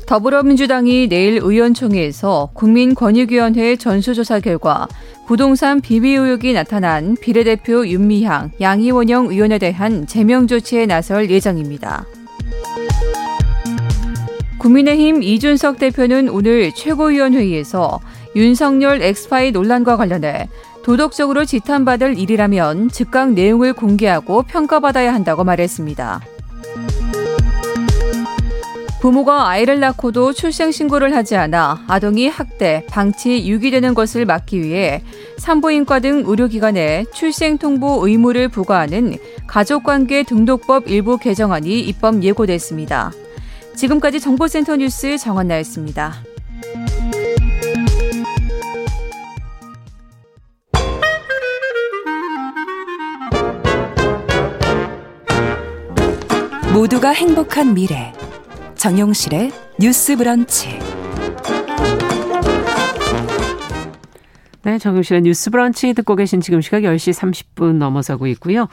더불어민주당이 0.06 1.08
내일 1.08 1.38
의원총회에서 1.42 2.50
국민권익위원회 2.52 3.76
전수조사 3.76 4.40
결과 4.40 4.86
부동산 5.26 5.80
비비 5.80 6.10
의혹이 6.10 6.52
나타난 6.52 7.16
비례대표 7.18 7.86
윤미향, 7.86 8.50
양희원영 8.60 9.28
의원에 9.28 9.58
대한 9.58 10.06
제명 10.06 10.46
조치에 10.46 10.86
나설 10.86 11.30
예정입니다. 11.30 12.04
국민의힘 14.62 15.24
이준석 15.24 15.80
대표는 15.80 16.28
오늘 16.28 16.72
최고위원회의에서 16.72 17.98
윤석열 18.36 19.02
엑스파이 19.02 19.50
논란과 19.50 19.96
관련해 19.96 20.48
도덕적으로 20.84 21.44
지탄받을 21.44 22.16
일이라면 22.16 22.90
즉각 22.90 23.32
내용을 23.32 23.72
공개하고 23.72 24.44
평가받아야 24.44 25.12
한다고 25.12 25.42
말했습니다. 25.42 26.20
부모가 29.00 29.48
아이를 29.48 29.80
낳고도 29.80 30.32
출생신고를 30.32 31.12
하지 31.12 31.34
않아 31.34 31.82
아동이 31.88 32.28
학대, 32.28 32.86
방치, 32.88 33.48
유기되는 33.48 33.94
것을 33.94 34.26
막기 34.26 34.62
위해 34.62 35.02
산부인과 35.38 35.98
등 35.98 36.22
의료기관에 36.24 37.06
출생통보 37.12 38.06
의무를 38.06 38.48
부과하는 38.48 39.16
가족관계 39.48 40.22
등록법 40.22 40.88
일부 40.88 41.18
개정안이 41.18 41.80
입법 41.80 42.22
예고됐습니다. 42.22 43.10
지금까지 43.76 44.20
정보센터 44.20 44.76
뉴스 44.76 45.16
정한나였습니다. 45.18 46.14
모두가 56.72 57.10
행복한 57.10 57.74
미래 57.74 58.12
정용실의 58.76 59.52
뉴스 59.78 60.16
브런치 60.16 60.78
네, 64.64 64.78
정용실의 64.78 65.22
뉴스 65.22 65.50
브런치 65.50 65.92
듣고 65.92 66.16
계신 66.16 66.40
지금 66.40 66.60
시각 66.60 66.82
10시 66.82 67.12
30분 67.12 67.74
넘어서고 67.74 68.26
있고요. 68.28 68.68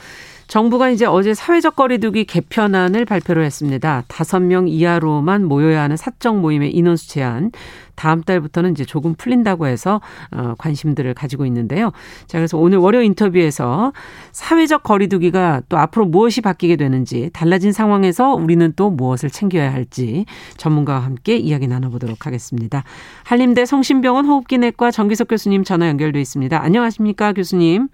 정부가 0.49 0.89
이제 0.89 1.05
어제 1.05 1.35
사회적 1.35 1.75
거리두기 1.75 2.25
개편안을 2.25 3.05
발표를 3.05 3.43
했습니다. 3.45 4.03
다섯 4.07 4.39
명 4.39 4.67
이하로만 4.67 5.45
모여야 5.45 5.83
하는 5.83 5.95
사적 5.95 6.39
모임의 6.39 6.75
인원수 6.75 7.07
제한. 7.07 7.51
다음 7.93 8.23
달부터는 8.23 8.71
이제 8.71 8.83
조금 8.83 9.13
풀린다고 9.13 9.67
해서 9.67 10.01
어, 10.31 10.55
관심들을 10.57 11.13
가지고 11.13 11.45
있는데요. 11.45 11.91
자, 12.25 12.39
그래서 12.39 12.57
오늘 12.57 12.79
월요 12.79 13.03
인터뷰에서 13.03 13.93
사회적 14.31 14.81
거리두기가 14.81 15.61
또 15.69 15.77
앞으로 15.77 16.05
무엇이 16.05 16.41
바뀌게 16.41 16.77
되는지 16.77 17.29
달라진 17.31 17.71
상황에서 17.71 18.33
우리는 18.33 18.73
또 18.75 18.89
무엇을 18.89 19.29
챙겨야 19.29 19.71
할지 19.71 20.25
전문가와 20.57 21.01
함께 21.01 21.37
이야기 21.37 21.67
나눠보도록 21.67 22.25
하겠습니다. 22.25 22.83
한림대 23.23 23.65
성심병원 23.65 24.25
호흡기내과 24.25 24.89
정기석 24.89 25.27
교수님 25.27 25.63
전화 25.63 25.87
연결돼 25.89 26.19
있습니다. 26.19 26.59
안녕하십니까, 26.59 27.33
교수님? 27.33 27.89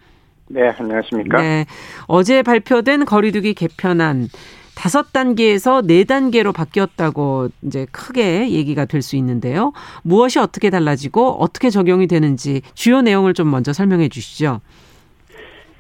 네, 0.48 0.70
안녕하십니까? 0.78 1.42
네. 1.42 1.66
어제 2.08 2.44
발표된 2.44 3.06
거리두기 3.06 3.54
개편안 3.54 4.28
다섯 4.76 5.14
단계에서 5.14 5.82
네 5.82 6.04
단계로 6.04 6.52
바뀌었다고 6.52 7.48
이제 7.64 7.88
크게 7.92 8.52
얘기가 8.52 8.86
될 8.86 9.02
수 9.02 9.16
있는데요. 9.16 9.72
무엇이 10.04 10.40
어떻게 10.40 10.70
달라지고 10.70 11.38
어떻게 11.40 11.70
적용이 11.70 12.08
되는지 12.08 12.62
주요 12.74 13.02
내용을 13.02 13.34
좀 13.34 13.50
먼저 13.50 13.72
설명해 13.74 14.10
주시죠. 14.10 14.62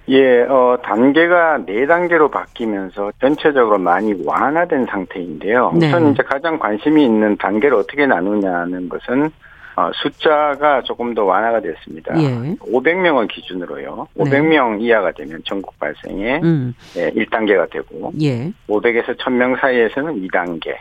예, 0.07 0.43
어, 0.43 0.77
단계가 0.83 1.65
네 1.65 1.87
단계로 1.87 2.29
바뀌면서 2.29 3.11
전체적으로 3.19 3.79
많이 3.79 4.13
완화된 4.23 4.85
상태인데요. 4.85 5.73
네. 5.75 5.87
우선 5.87 6.13
이제 6.13 6.21
가장 6.23 6.59
관심이 6.59 7.03
있는 7.03 7.35
단계를 7.37 7.75
어떻게 7.75 8.05
나누냐는 8.05 8.87
것은 8.87 9.31
어, 9.77 9.91
숫자가 9.93 10.81
조금 10.83 11.13
더 11.13 11.25
완화가 11.25 11.59
됐습니다. 11.59 12.17
예. 12.17 12.55
500명을 12.59 13.27
기준으로요. 13.27 14.07
500명 14.17 14.77
네. 14.77 14.85
이하가 14.85 15.11
되면 15.11 15.41
전국 15.43 15.77
발생에 15.79 16.39
음. 16.43 16.73
예, 16.95 17.11
1단계가 17.11 17.69
되고 17.69 18.11
예. 18.21 18.51
500에서 18.67 19.17
1000명 19.17 19.59
사이에서는 19.59 20.21
2단계, 20.21 20.75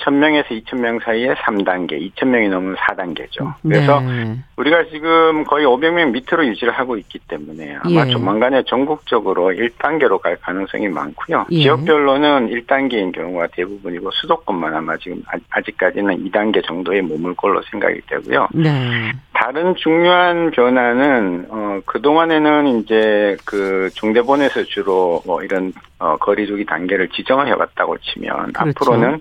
1000명에서 0.00 0.46
2000명 0.48 1.02
사이에 1.02 1.34
3단계, 1.34 1.92
2000명이 2.14 2.48
넘으면 2.48 2.76
4단계죠. 2.76 3.54
그래서 3.62 4.00
네. 4.00 4.36
우리가 4.56 4.84
지금 4.90 5.44
거의 5.44 5.66
500명 5.66 6.10
밑으로 6.10 6.46
유지를 6.46 6.72
하고 6.72 6.96
있기 6.96 7.18
때문에 7.28 7.76
아마 7.82 8.06
예. 8.06 8.10
조만간에 8.10 8.62
전국적으로 8.64 9.50
1단계로 9.50 10.20
갈 10.20 10.36
가능성이 10.36 10.88
많고요. 10.88 11.46
예. 11.50 11.62
지역별로는 11.62 12.48
1단계인 12.48 13.12
경우가 13.12 13.48
대부분이고 13.52 14.10
수도권만 14.12 14.74
아마 14.74 14.96
지금 14.96 15.22
아, 15.26 15.36
아직까지는 15.50 16.24
2단계 16.24 16.64
정도에 16.66 17.00
머물 17.02 17.34
걸로 17.34 17.62
생각이 17.70 18.00
되고요. 18.06 18.48
네. 18.52 19.12
다른 19.32 19.74
중요한 19.74 20.50
변화는 20.50 21.46
어 21.48 21.80
그동안에는 21.86 22.66
이제 22.78 23.36
그 23.46 23.88
중대본에서 23.94 24.64
주로 24.64 25.22
뭐 25.24 25.42
이런 25.42 25.72
어 25.98 26.16
거리두기 26.18 26.66
단계를 26.66 27.08
지정을 27.08 27.46
해 27.46 27.52
왔다고 27.52 27.96
치면 27.98 28.52
그렇죠. 28.52 28.70
앞으로는 28.70 29.20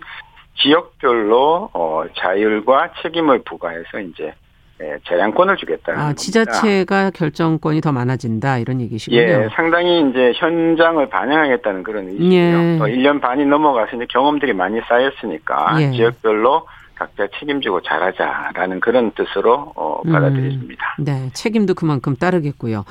지역별로 0.62 1.70
어, 1.74 2.04
자율과 2.18 2.94
책임을 3.02 3.44
부과해서 3.44 4.00
이제 4.00 4.34
예, 4.82 4.98
재량권을 5.10 5.58
주겠다는 5.58 6.00
아, 6.00 6.14
지자체가 6.14 7.12
결정권이 7.12 7.82
더 7.82 7.92
많아진다 7.92 8.60
이런 8.60 8.80
얘기시군요. 8.80 9.20
예, 9.20 9.50
상당히 9.54 10.10
이제 10.10 10.32
현장을 10.36 11.10
반영하겠다는 11.10 11.84
그런 11.84 12.08
의지예요. 12.08 12.58
예. 12.58 12.78
또 12.78 12.86
1년 12.86 13.20
반이 13.20 13.46
넘어가서 13.46 13.98
이제 13.98 14.06
경험들이 14.10 14.54
많이 14.54 14.80
쌓였으니까 14.88 15.82
예. 15.82 15.92
지역별로 15.92 16.66
각자 17.00 17.28
책임지고 17.40 17.82
잘하자라는 17.82 18.82
그런 18.82 19.12
뜻으로 19.12 19.72
어, 19.76 20.02
음. 20.06 20.12
받아들여집니다. 20.12 20.96
음, 21.00 21.06
네, 21.06 21.30
책임도 21.34 21.74
그만큼 21.74 22.18
따르겠고요. 22.18 22.84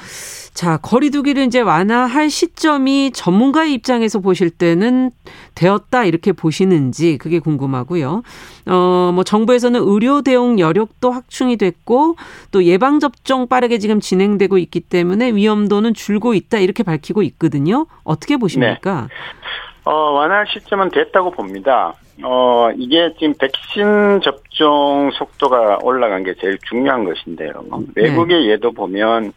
자, 0.54 0.78
거리두기를 0.78 1.44
이제 1.44 1.60
완화할 1.60 2.30
시점이 2.30 3.12
전문가의 3.12 3.74
입장에서 3.74 4.20
보실 4.20 4.48
때는 4.48 5.10
되었다 5.54 6.04
이렇게 6.04 6.32
보시는지 6.32 7.18
그게 7.18 7.38
궁금하고요. 7.38 8.22
어, 8.66 9.10
뭐 9.14 9.24
정부에서는 9.24 9.78
의료 9.84 10.22
대응 10.22 10.58
여력도 10.58 11.10
확충이 11.10 11.58
됐고 11.58 12.16
또 12.50 12.64
예방 12.64 13.00
접종 13.00 13.46
빠르게 13.46 13.76
지금 13.76 14.00
진행되고 14.00 14.56
있기 14.56 14.80
때문에 14.80 15.32
위험도는 15.32 15.92
줄고 15.92 16.32
있다 16.32 16.58
이렇게 16.58 16.82
밝히고 16.82 17.22
있거든요. 17.24 17.86
어떻게 18.04 18.38
보십니까? 18.38 19.02
네. 19.02 19.90
어, 19.90 20.12
완화 20.12 20.44
시점은 20.46 20.90
됐다고 20.90 21.30
봅니다. 21.30 21.94
어, 22.22 22.70
이게 22.76 23.12
지금 23.18 23.34
백신 23.38 24.20
접종 24.22 25.10
속도가 25.12 25.78
올라간 25.82 26.24
게 26.24 26.34
제일 26.40 26.58
중요한 26.68 27.04
것인데요. 27.04 27.52
네. 27.94 28.02
외국의 28.02 28.48
예도 28.48 28.72
보면 28.72 29.32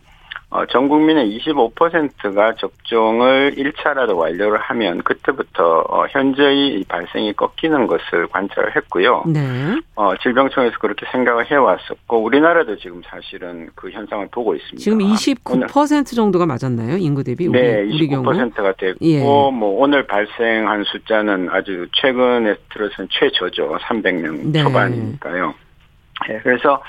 어, 0.52 0.66
전 0.66 0.90
국민의 0.90 1.40
25%가 1.40 2.56
접종을 2.56 3.56
1차라도 3.56 4.18
완료를 4.18 4.60
하면 4.60 5.02
그때부터 5.02 5.86
어, 5.88 6.06
현저히 6.10 6.84
발생이 6.90 7.32
꺾이는 7.34 7.88
것을 7.88 8.28
관찰을 8.28 8.76
했고요. 8.76 9.24
네. 9.28 9.40
어, 9.96 10.14
질병청에서 10.18 10.78
그렇게 10.80 11.06
생각을 11.10 11.50
해왔었고 11.50 12.22
우리나라도 12.22 12.76
지금 12.78 13.02
사실은 13.06 13.70
그 13.76 13.92
현상을 13.92 14.28
보고 14.30 14.54
있습니다. 14.54 14.78
지금 14.78 15.00
29% 15.00 16.14
정도가 16.14 16.46
맞았나요? 16.46 16.98
인구 16.98 17.24
대비 17.24 17.48
우리, 17.48 17.58
네, 17.58 17.86
29%가 17.86 18.74
됐고 18.74 18.98
예. 19.06 19.22
뭐 19.22 19.82
오늘 19.82 20.06
발생한 20.06 20.84
숫자는 20.84 21.48
아주 21.50 21.88
최근에 21.94 22.56
들어서는 22.74 23.08
최저죠. 23.10 23.78
300명 23.84 24.52
네. 24.52 24.64
초반이니까요. 24.64 25.54
네, 26.28 26.40
그래서 26.44 26.84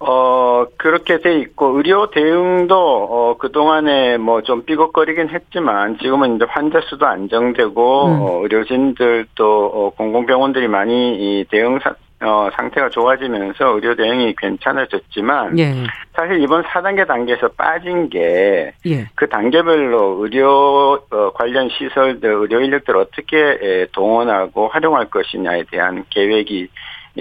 어, 0.00 0.66
그렇게 0.76 1.18
돼 1.20 1.38
있고, 1.38 1.76
의료 1.76 2.10
대응도, 2.10 2.76
어, 2.76 3.36
그동안에 3.38 4.18
뭐 4.18 4.42
좀 4.42 4.64
삐걱거리긴 4.64 5.30
했지만, 5.30 5.98
지금은 5.98 6.36
이제 6.36 6.44
환자 6.48 6.80
수도 6.88 7.06
안정되고, 7.06 8.06
음. 8.06 8.22
어, 8.22 8.40
의료진들도, 8.42 9.66
어, 9.66 9.90
공공병원들이 9.96 10.68
많이 10.68 11.14
이 11.16 11.44
대응 11.50 11.78
사, 11.78 11.94
어, 12.20 12.48
상태가 12.56 12.90
좋아지면서 12.90 13.74
의료 13.74 13.94
대응이 13.94 14.34
괜찮아졌지만, 14.36 15.58
예. 15.58 15.72
사실 16.14 16.40
이번 16.42 16.62
4단계 16.64 17.06
단계에서 17.06 17.48
빠진 17.56 18.08
게, 18.08 18.72
예. 18.86 19.06
그 19.14 19.28
단계별로 19.28 20.18
의료 20.22 21.00
어, 21.10 21.32
관련 21.34 21.68
시설들, 21.70 22.30
의료 22.30 22.60
인력들 22.60 22.96
어떻게 22.96 23.36
에, 23.38 23.86
동원하고 23.92 24.68
활용할 24.68 25.06
것이냐에 25.10 25.64
대한 25.70 26.04
계획이 26.10 26.68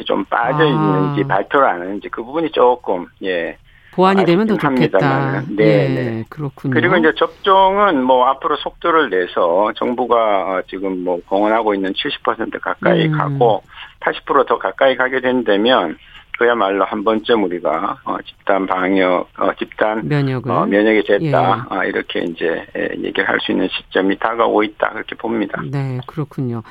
좀 0.01 0.25
빠져 0.25 0.65
있는지 0.65 1.23
아. 1.23 1.27
발표를 1.27 1.67
안 1.67 1.81
하는지 1.81 2.09
그 2.09 2.23
부분이 2.23 2.51
조금 2.51 3.05
예 3.21 3.57
보완이 3.93 4.25
되면 4.25 4.47
더 4.47 4.57
좋겠다. 4.57 5.43
네, 5.49 5.63
예, 5.63 5.87
네, 5.87 6.23
그렇군요. 6.29 6.73
그리고 6.73 6.97
이제 6.97 7.13
접종은 7.15 8.03
뭐 8.03 8.25
앞으로 8.25 8.57
속도를 8.57 9.11
내서 9.11 9.71
정부가 9.75 10.15
어, 10.15 10.61
지금 10.67 11.03
뭐 11.03 11.19
공언하고 11.27 11.75
있는 11.75 11.93
70% 11.93 12.59
가까이 12.59 13.05
음. 13.05 13.11
가고 13.11 13.61
80%더 13.99 14.57
가까이 14.57 14.95
가게 14.95 15.21
된다면 15.21 15.97
그야말로 16.43 16.83
한 16.83 17.05
번쯤 17.05 17.45
우리가 17.45 17.99
어, 18.03 18.17
집단 18.27 18.67
방역, 18.67 19.29
어, 19.37 19.53
집단 19.57 20.05
면역을 20.05 20.51
어, 20.51 20.65
면역이 20.65 21.03
됐다 21.07 21.23
예. 21.23 21.33
아, 21.73 21.85
이렇게 21.85 22.19
이제 22.19 22.65
예, 22.75 22.89
얘기를 23.01 23.25
할 23.25 23.39
수 23.39 23.53
있는 23.53 23.69
시점이 23.71 24.19
다가오고 24.19 24.63
있다 24.63 24.89
그렇게 24.91 25.15
봅니다. 25.15 25.61
네, 25.71 26.01
그렇군요. 26.05 26.61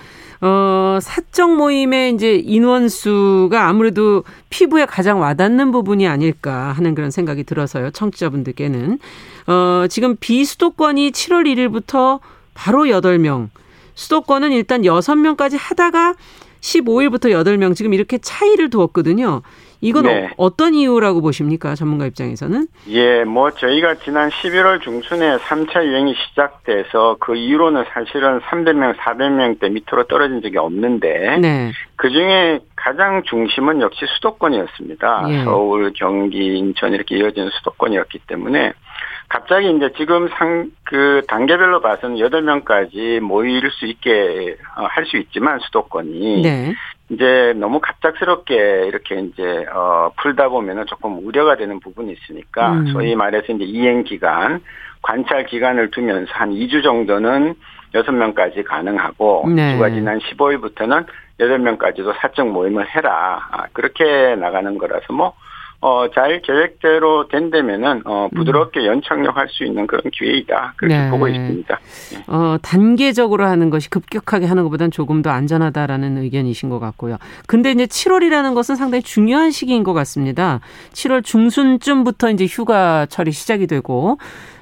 어, 0.42 0.98
사적 1.00 1.56
모임의 1.56 2.12
이제 2.12 2.34
인원수가 2.34 3.66
아무래도 3.66 4.24
피부에 4.50 4.84
가장 4.84 5.20
와닿는 5.20 5.72
부분이 5.72 6.06
아닐까 6.06 6.72
하는 6.72 6.94
그런 6.94 7.10
생각이 7.10 7.44
들어서요. 7.44 7.92
청취자분들께는 7.92 8.98
어, 9.46 9.86
지금 9.88 10.16
비수도권이 10.20 11.12
7월 11.12 11.46
1일부터 11.46 12.20
바로 12.52 12.82
8명, 12.84 13.48
수도권은 13.94 14.52
일단 14.52 14.82
6명까지 14.82 15.56
하다가 15.58 16.14
15일부터 16.62 17.26
8명 17.26 17.74
지금 17.74 17.92
이렇게 17.92 18.18
차이를 18.18 18.70
두었거든요. 18.70 19.42
이건 19.84 20.04
네. 20.04 20.30
어, 20.36 20.56
떤 20.56 20.74
이유라고 20.74 21.20
보십니까? 21.20 21.74
전문가 21.74 22.06
입장에서는? 22.06 22.68
예, 22.88 23.24
뭐 23.24 23.50
저희가 23.50 23.96
지난 23.96 24.30
11월 24.30 24.80
중순에 24.80 25.38
3차 25.38 25.84
유행이 25.84 26.14
시작돼서 26.14 27.16
그 27.18 27.34
이후로는 27.34 27.84
사실은 27.92 28.38
300명, 28.40 28.96
400명대 28.96 29.72
밑으로 29.72 30.04
떨어진 30.04 30.40
적이 30.40 30.58
없는데 30.58 31.38
네. 31.38 31.72
그중에 31.96 32.60
가장 32.76 33.24
중심은 33.24 33.80
역시 33.80 34.06
수도권이었습니다. 34.16 35.26
예. 35.30 35.44
서울, 35.44 35.92
경기, 35.96 36.58
인천 36.58 36.92
이렇게 36.92 37.16
이어지는 37.16 37.50
수도권이었기 37.50 38.20
때문에 38.28 38.72
갑자기 39.32 39.74
이제 39.74 39.90
지금 39.96 40.28
상, 40.28 40.70
그 40.84 41.22
단계별로 41.26 41.80
봐서는 41.80 42.16
8명까지 42.16 43.20
모일 43.20 43.70
수 43.70 43.86
있게 43.86 44.58
어, 44.76 44.84
할수 44.84 45.16
있지만 45.16 45.58
수도권이. 45.60 46.42
네. 46.42 46.74
이제 47.08 47.54
너무 47.56 47.80
갑작스럽게 47.80 48.54
이렇게 48.88 49.20
이제, 49.20 49.64
어, 49.72 50.12
풀다 50.18 50.50
보면은 50.50 50.84
조금 50.84 51.26
우려가 51.26 51.56
되는 51.56 51.80
부분이 51.80 52.12
있으니까 52.12 52.72
음. 52.72 52.86
소위 52.92 53.16
말해서 53.16 53.54
이제 53.54 53.64
이행 53.64 54.04
기간, 54.04 54.60
관찰 55.00 55.46
기간을 55.46 55.92
두면서 55.92 56.30
한 56.34 56.50
2주 56.50 56.82
정도는 56.82 57.54
6명까지 57.94 58.66
가능하고 58.66 59.48
네. 59.56 59.72
주가 59.72 59.88
지난 59.88 60.18
15일부터는 60.18 61.06
8명까지도 61.40 62.14
사적 62.18 62.50
모임을 62.50 62.86
해라. 62.86 63.48
아, 63.50 63.64
그렇게 63.72 64.36
나가는 64.36 64.76
거라서 64.76 65.10
뭐 65.14 65.32
어, 65.84 66.08
잘 66.14 66.40
계획대로 66.42 67.26
된다면은, 67.26 68.02
어, 68.04 68.28
부드럽게 68.36 68.80
음. 68.80 68.86
연착륙할 68.86 69.48
수 69.50 69.64
있는 69.64 69.88
그런 69.88 70.04
기회이다. 70.12 70.74
그렇게 70.76 70.96
네. 70.96 71.10
보고 71.10 71.26
있습니다. 71.26 71.80
네. 72.12 72.24
어, 72.28 72.56
단계적으로 72.62 73.44
하는 73.46 73.68
것이 73.68 73.90
급격하게 73.90 74.46
하는 74.46 74.62
것보다는 74.62 74.92
조금 74.92 75.22
더 75.22 75.30
안전하다라는 75.30 76.18
의견이신 76.18 76.68
것 76.68 76.78
같고요. 76.78 77.16
근데 77.48 77.72
이제 77.72 77.86
7월이라는 77.86 78.54
것은 78.54 78.76
상당히 78.76 79.02
중요한 79.02 79.50
시기인 79.50 79.82
것 79.82 79.92
같습니다. 79.92 80.60
7월 80.92 81.24
중순쯤부터 81.24 82.30
이제 82.30 82.46
휴가철이 82.46 83.32
시작이 83.32 83.66
되고, 83.66 84.18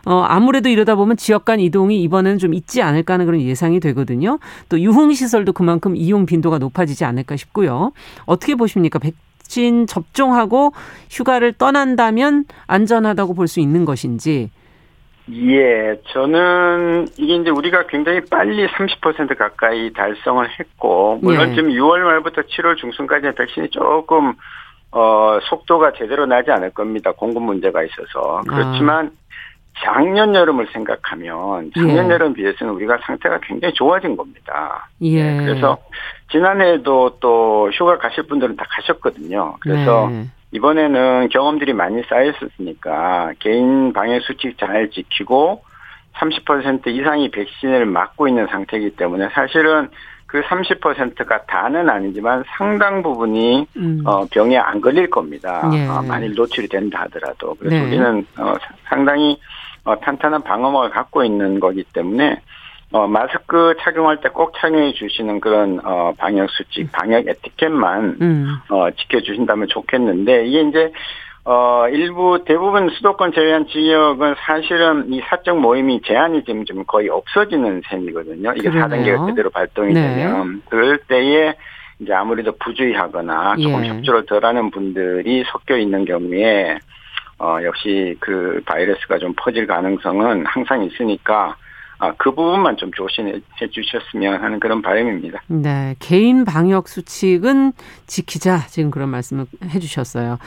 어, 0.06 0.24
아무래도 0.26 0.70
이러다 0.70 0.94
보면 0.94 1.18
지역 1.18 1.44
간 1.44 1.60
이동이 1.60 2.00
이번에는 2.02 2.38
좀 2.38 2.54
있지 2.54 2.80
않을까 2.80 3.14
하는 3.14 3.26
그런 3.26 3.42
예상이 3.42 3.78
되거든요. 3.80 4.38
또 4.70 4.80
유흥시설도 4.80 5.52
그만큼 5.52 5.96
이용 5.96 6.24
빈도가 6.24 6.56
높아지지 6.56 7.04
않을까 7.04 7.36
싶고요. 7.36 7.92
어떻게 8.24 8.54
보십니까? 8.54 8.98
백신 9.50 9.86
접종하고 9.86 10.72
휴가를 11.10 11.52
떠난다면 11.52 12.44
안전하다고 12.68 13.34
볼 13.34 13.50
수 13.50 13.58
있는 13.58 13.84
것인지. 13.84 14.50
예, 15.32 16.00
저는 16.12 17.08
이게 17.18 17.34
이제 17.34 17.50
우리가 17.50 17.86
굉장히 17.88 18.20
빨리 18.30 18.66
30% 18.68 19.36
가까이 19.36 19.92
달성을 19.92 20.46
했고, 20.58 21.18
물론 21.20 21.50
예. 21.50 21.54
지금 21.54 21.70
6월 21.70 21.98
말부터 22.00 22.42
7월 22.42 22.76
중순까지 22.76 23.34
백신이 23.36 23.70
조금, 23.70 24.34
어, 24.92 25.38
속도가 25.42 25.94
제대로 25.98 26.26
나지 26.26 26.52
않을 26.52 26.70
겁니다. 26.70 27.12
공급 27.12 27.42
문제가 27.42 27.82
있어서. 27.82 28.42
그렇지만, 28.46 29.06
아. 29.06 29.20
작년 29.82 30.34
여름을 30.34 30.68
생각하면 30.72 31.70
작년 31.74 32.08
예. 32.08 32.10
여름 32.10 32.34
비해서는 32.34 32.74
우리가 32.74 32.98
상태가 33.02 33.38
굉장히 33.42 33.72
좋아진 33.74 34.16
겁니다. 34.16 34.88
예. 35.00 35.22
네, 35.22 35.44
그래서 35.44 35.78
지난해에도 36.30 37.18
또 37.20 37.70
휴가 37.72 37.98
가실 37.98 38.24
분들은 38.24 38.56
다 38.56 38.64
가셨거든요. 38.68 39.56
그래서 39.60 40.08
네. 40.10 40.26
이번에는 40.52 41.28
경험들이 41.30 41.72
많이 41.72 42.02
쌓였었으니까 42.08 43.32
개인 43.38 43.92
방역 43.92 44.22
수칙 44.22 44.58
잘 44.58 44.90
지키고 44.90 45.62
30% 46.14 46.86
이상이 46.88 47.30
백신을 47.30 47.86
맞고 47.86 48.28
있는 48.28 48.46
상태이기 48.48 48.96
때문에 48.96 49.28
사실은 49.32 49.88
그 50.26 50.40
30%가 50.42 51.42
다는 51.46 51.88
아니지만 51.88 52.44
상당 52.56 53.02
부분이 53.02 53.66
음. 53.76 54.02
어, 54.04 54.24
병에 54.30 54.56
안 54.56 54.80
걸릴 54.80 55.10
겁니다. 55.10 55.68
예. 55.72 55.86
어, 55.88 56.02
만일 56.02 56.34
노출이 56.34 56.68
된다 56.68 57.02
하더라도 57.02 57.54
그래서 57.54 57.74
네. 57.74 57.82
우리는 57.82 58.26
어, 58.38 58.54
상당히 58.84 59.40
어, 59.82 59.98
탄탄한 59.98 60.42
방어막을 60.42 60.90
갖고 60.90 61.24
있는 61.24 61.58
거기 61.58 61.82
때문에 61.82 62.40
어, 62.92 63.06
마스크 63.06 63.74
착용할 63.80 64.20
때 64.20 64.28
꼭 64.30 64.52
착용해 64.56 64.92
주시는 64.94 65.40
그런 65.40 65.80
어, 65.84 66.12
방역 66.16 66.48
수칙, 66.50 66.90
방역 66.92 67.26
에티켓만 67.28 68.18
음. 68.20 68.56
어, 68.70 68.90
지켜주신다면 68.90 69.68
좋겠는데 69.68 70.46
이게 70.46 70.62
이제 70.62 70.92
어, 71.44 71.86
일부 71.88 72.44
대부분 72.44 72.88
수도권 72.90 73.32
제외한 73.32 73.66
지역은 73.66 74.34
사실은 74.46 75.12
이 75.12 75.20
사적 75.20 75.58
모임이 75.58 76.02
제한이 76.02 76.44
지금 76.44 76.64
좀 76.64 76.84
거의 76.86 77.08
없어지는 77.08 77.82
셈이거든요. 77.88 78.52
이게. 78.56 78.70
4단계가 78.70 79.28
제대로 79.28 79.50
발동이 79.50 79.94
네. 79.94 80.02
되면 80.02 80.62
그럴 80.68 80.98
때에 80.98 81.54
이제 81.98 82.12
아무래도 82.12 82.52
부주의하거나 82.58 83.56
조금 83.56 83.84
예. 83.84 83.88
협조를 83.90 84.26
덜하는 84.26 84.70
분들이 84.70 85.44
섞여 85.50 85.76
있는 85.76 86.04
경우에 86.04 86.78
어, 87.38 87.58
역시 87.62 88.16
그 88.20 88.62
바이러스가 88.66 89.18
좀 89.18 89.34
퍼질 89.36 89.66
가능성은 89.66 90.46
항상 90.46 90.82
있으니까 90.84 91.56
아, 92.00 92.14
그 92.16 92.34
부분만 92.34 92.78
좀 92.78 92.90
조심해 92.92 93.40
주셨으면 93.70 94.42
하는 94.42 94.58
그런 94.58 94.80
바람입니다. 94.80 95.42
네. 95.48 95.96
개인 95.98 96.46
방역 96.46 96.88
수칙은 96.88 97.72
지키자. 98.06 98.66
지금 98.68 98.90
그런 98.90 99.10
말씀을 99.10 99.44
해 99.66 99.78
주셨어요. 99.78 100.38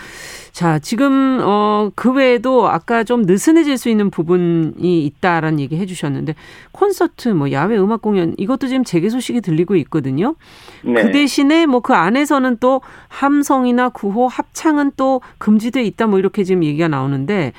자, 0.52 0.80
지금, 0.80 1.40
어, 1.44 1.92
그 1.96 2.12
외에도 2.12 2.68
아까 2.68 3.04
좀 3.04 3.22
느슨해질 3.24 3.78
수 3.78 3.90
있는 3.90 4.10
부분이 4.10 5.06
있다라는 5.06 5.60
얘기 5.60 5.78
해 5.78 5.86
주셨는데 5.86 6.34
콘서트, 6.72 7.30
뭐 7.30 7.52
야외 7.52 7.78
음악 7.78 8.02
공연 8.02 8.34
이것도 8.38 8.68
지금 8.68 8.84
재개 8.84 9.10
소식이 9.10 9.42
들리고 9.42 9.76
있거든요. 9.76 10.36
네. 10.84 11.04
그 11.04 11.12
대신에 11.12 11.68
뭐 11.68 11.84
그 11.84 11.94
안에서는 11.94 12.58
또 12.60 12.82
함성이나 13.10 13.90
구호, 13.90 14.28
합창은 14.28 14.94
또 14.96 15.22
금지돼 15.38 15.84
있다 15.84 16.08
뭐 16.08 16.18
이렇게 16.18 16.44
지금 16.44 16.64
얘기가 16.64 16.88
나오는데 16.88 17.52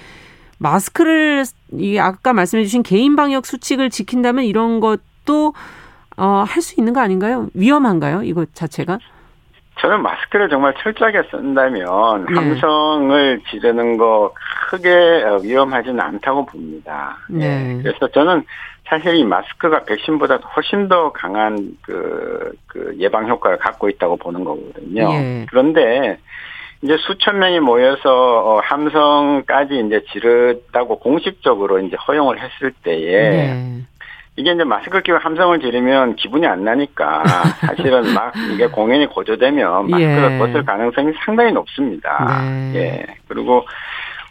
마스크를 0.64 1.44
이 1.74 1.98
아까 1.98 2.32
말씀해 2.32 2.64
주신 2.64 2.82
개인 2.82 3.16
방역 3.16 3.44
수칙을 3.44 3.90
지킨다면 3.90 4.44
이런 4.44 4.80
것도 4.80 5.52
어, 6.16 6.44
할 6.46 6.62
수 6.62 6.80
있는 6.80 6.94
거 6.94 7.00
아닌가요? 7.00 7.48
위험한가요? 7.54 8.22
이것 8.22 8.54
자체가? 8.54 8.98
저는 9.80 10.02
마스크를 10.02 10.48
정말 10.48 10.72
철저하게 10.78 11.24
쓴다면 11.30 12.26
네. 12.26 12.34
함성을 12.34 13.40
지르는 13.50 13.98
거 13.98 14.32
크게 14.70 14.90
위험하지는 15.42 16.00
않다고 16.00 16.46
봅니다. 16.46 17.18
네. 17.28 17.80
그래서 17.82 18.08
저는 18.08 18.44
사실 18.86 19.16
이 19.16 19.24
마스크가 19.24 19.84
백신보다 19.84 20.36
훨씬 20.56 20.88
더 20.88 21.12
강한 21.12 21.76
그, 21.82 22.52
그 22.68 22.94
예방 22.98 23.28
효과를 23.28 23.58
갖고 23.58 23.88
있다고 23.90 24.16
보는 24.16 24.44
거거든요. 24.44 25.08
네. 25.12 25.46
그런데 25.50 26.18
이제 26.84 26.98
수천 26.98 27.38
명이 27.38 27.60
모여서 27.60 28.10
어, 28.10 28.60
함성까지 28.60 29.84
이제 29.86 30.04
지르다고 30.12 30.98
공식적으로 30.98 31.78
이제 31.78 31.96
허용을 31.96 32.38
했을 32.38 32.72
때에 32.82 33.30
네. 33.30 33.80
이게 34.36 34.52
이제 34.52 34.64
마스크 34.64 35.00
끼고 35.00 35.16
함성을 35.16 35.60
지르면 35.60 36.16
기분이 36.16 36.46
안 36.46 36.62
나니까 36.62 37.22
사실은 37.66 38.12
막 38.12 38.34
이게 38.52 38.66
공연이 38.66 39.06
고조되면 39.06 39.88
마스크를 39.88 40.32
예. 40.32 40.38
벗을 40.38 40.62
가능성이 40.64 41.12
상당히 41.24 41.52
높습니다. 41.52 42.42
네. 42.42 42.72
예. 42.74 43.06
그리고 43.28 43.64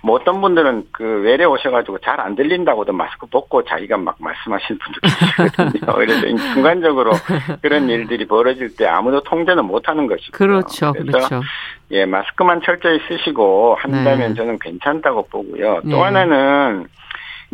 뭐 0.03 0.15
어떤 0.15 0.41
분들은 0.41 0.87
그 0.91 1.21
외래 1.21 1.45
오셔가지고 1.45 1.99
잘 1.99 2.13
안 2.23 2.35
들린다고도 2.35 2.93
마스크 2.93 3.25
벗고 3.25 3.63
자기가 3.63 3.97
막 3.97 4.15
말씀하시는 4.19 4.79
분도 4.79 4.99
계시거든요. 5.01 5.93
그래서 5.95 6.53
순간적으로 6.53 7.11
그런 7.61 7.89
일들이 7.89 8.25
벌어질 8.25 8.75
때 8.75 8.85
아무도 8.85 9.21
통제는 9.23 9.65
못하는 9.65 10.07
것이고 10.07 10.31
그렇죠, 10.37 10.93
그렇죠. 10.93 11.41
예, 11.91 12.05
마스크만 12.05 12.61
철저히 12.63 12.99
쓰시고 13.07 13.75
한다면 13.79 14.29
네. 14.29 14.35
저는 14.35 14.59
괜찮다고 14.59 15.27
보고요. 15.27 15.81
또 15.83 15.89
네. 15.89 15.99
하나는 16.01 16.87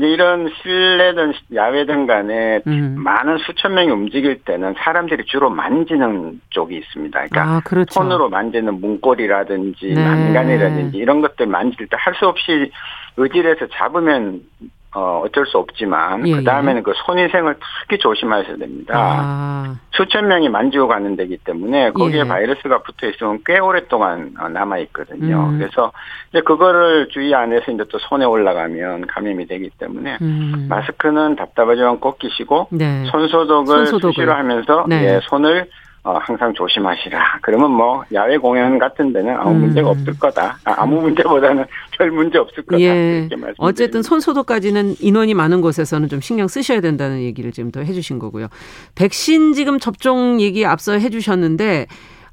이런 0.08 0.50
실내든 0.62 1.34
야외든 1.54 2.08
간에 2.08 2.62
음. 2.68 2.96
많은 2.98 3.38
수천 3.40 3.74
명이 3.74 3.92
움직일 3.92 4.40
때는 4.44 4.76
사람들이 4.78 5.26
주로 5.26 5.50
만지는 5.50 6.40
쪽이 6.50 6.78
있습니다. 6.78 7.28
그러니까 7.28 7.42
아, 7.58 7.60
그렇죠. 7.62 7.94
손으로 7.94 8.30
만지는 8.30 8.80
문고리라든지 8.80 9.94
네. 9.94 10.04
난간이라든지 10.04 10.98
이런 10.98 11.22
것들 11.22 11.46
만질 11.48 11.88
때 11.88 11.98
할 11.98 12.14
수 12.16 12.28
없이 12.28 12.72
의지를 13.18 13.56
해서 13.56 13.68
잡으면 13.74 14.42
어, 14.96 15.22
어쩔 15.24 15.46
수 15.46 15.58
없지만, 15.60 16.28
예, 16.28 16.36
그 16.36 16.44
다음에는 16.44 16.80
예. 16.80 16.82
그 16.82 16.94
손위생을 17.06 17.58
특히 17.82 18.00
조심하셔야 18.00 18.58
됩니다. 18.58 18.96
아. 18.98 19.76
수천 19.92 20.28
명이 20.28 20.50
만지고 20.50 20.88
가는 20.88 21.16
데기 21.16 21.38
때문에 21.38 21.92
거기에 21.92 22.22
예. 22.22 22.24
바이러스가 22.24 22.82
붙어 22.82 23.08
있으면 23.08 23.40
꽤 23.46 23.60
오랫동안 23.60 24.34
어, 24.40 24.50
남아 24.50 24.80
있거든요. 24.80 25.50
음. 25.50 25.60
그래서 25.60 25.92
이제 26.30 26.42
그거를 26.42 27.10
주의 27.10 27.36
안 27.36 27.54
해서 27.54 27.72
이제 27.72 27.84
또 27.92 28.00
손에 28.00 28.26
올라가면 28.26 29.08
감염이 29.08 29.46
되기 29.46 29.70
때문에 29.78 30.18
음. 30.22 30.66
마스크는 30.70 31.36
답답하지만 31.36 32.00
꼭 32.00 32.18
끼시고, 32.18 32.70
네. 32.72 33.06
손소독을, 33.12 33.86
손소독을. 33.86 34.14
수시로 34.14 34.34
하면서 34.34 34.86
네. 34.88 35.04
예, 35.04 35.20
손을 35.24 35.68
어, 36.04 36.18
항상 36.22 36.54
조심하시라. 36.54 37.40
그러면 37.42 37.72
뭐 37.72 38.04
야외 38.14 38.38
공연 38.38 38.80
같은 38.80 39.12
데는 39.12 39.36
아무 39.36 39.52
음. 39.52 39.60
문제가 39.62 39.90
없을 39.90 40.18
거다. 40.18 40.58
아, 40.64 40.86
무 40.86 41.02
문제보다는 41.02 41.66
별 41.98 42.12
문제 42.12 42.38
없을 42.38 42.64
거다. 42.64 42.80
예. 42.82 43.28
어쨌든 43.58 44.02
손 44.02 44.20
소독까지는 44.20 44.96
인원이 45.02 45.34
많은 45.34 45.62
곳에서는 45.62 46.08
좀 46.08 46.22
신경 46.22 46.48
쓰셔야 46.48 46.80
된다는 46.80 47.22
얘기를 47.22 47.52
지금 47.52 47.72
더 47.72 47.82
해주신 47.82 48.18
거고요. 48.20 48.48
백신 48.96 49.54
지금 49.54 49.78
접종 49.78 50.40
얘기 50.40 50.66
앞서 50.66 50.94
해주셨는데 50.94 51.88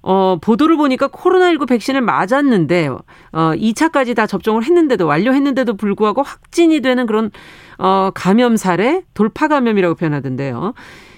어, 0.08 0.38
보도를 0.40 0.76
보니까 0.76 1.08
코로나19 1.08 1.66
백신을 1.66 2.00
맞았는데, 2.00 2.86
어, 2.86 3.00
2차까지 3.32 4.14
다 4.14 4.28
접종을 4.28 4.62
했는데도, 4.62 5.04
완료했는데도 5.04 5.76
불구하고 5.76 6.22
확진이 6.22 6.80
되는 6.80 7.06
그런, 7.06 7.32
어, 7.78 8.10
감염 8.14 8.56
사례, 8.56 9.02
돌파 9.14 9.48
감염이라고 9.48 9.96
표현하던데요. 9.96 10.74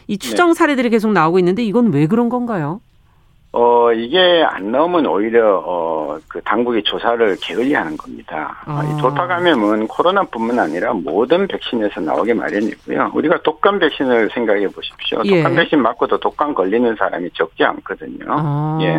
이 0.08 0.18
추정 0.18 0.48
네. 0.48 0.54
사례들이 0.54 0.90
계속 0.90 1.12
나오고 1.12 1.38
있는데 1.38 1.62
이건 1.62 1.92
왜 1.92 2.06
그런 2.06 2.28
건가요? 2.28 2.80
어, 3.52 3.92
이게 3.92 4.44
안 4.46 4.72
나오면 4.72 5.06
오히려, 5.06 5.62
어, 5.64 6.18
그 6.28 6.40
당국이 6.42 6.82
조사를 6.82 7.36
게을리 7.40 7.72
하는 7.72 7.96
겁니다. 7.96 8.62
아. 8.66 8.82
이 8.84 9.00
돌파 9.00 9.26
감염은 9.26 9.88
코로나뿐만 9.88 10.58
아니라 10.58 10.92
모든 10.92 11.46
백신에서 11.46 12.00
나오게 12.00 12.34
마련이고요. 12.34 13.12
우리가 13.14 13.40
독감 13.42 13.78
백신을 13.78 14.30
생각해 14.34 14.68
보십시오. 14.68 15.22
예. 15.24 15.42
독감 15.42 15.56
백신 15.56 15.80
맞고도 15.80 16.20
독감 16.20 16.54
걸리는 16.54 16.94
사람이 16.96 17.30
적지 17.34 17.64
않거든요. 17.64 18.26
아. 18.28 18.78
예. 18.82 18.98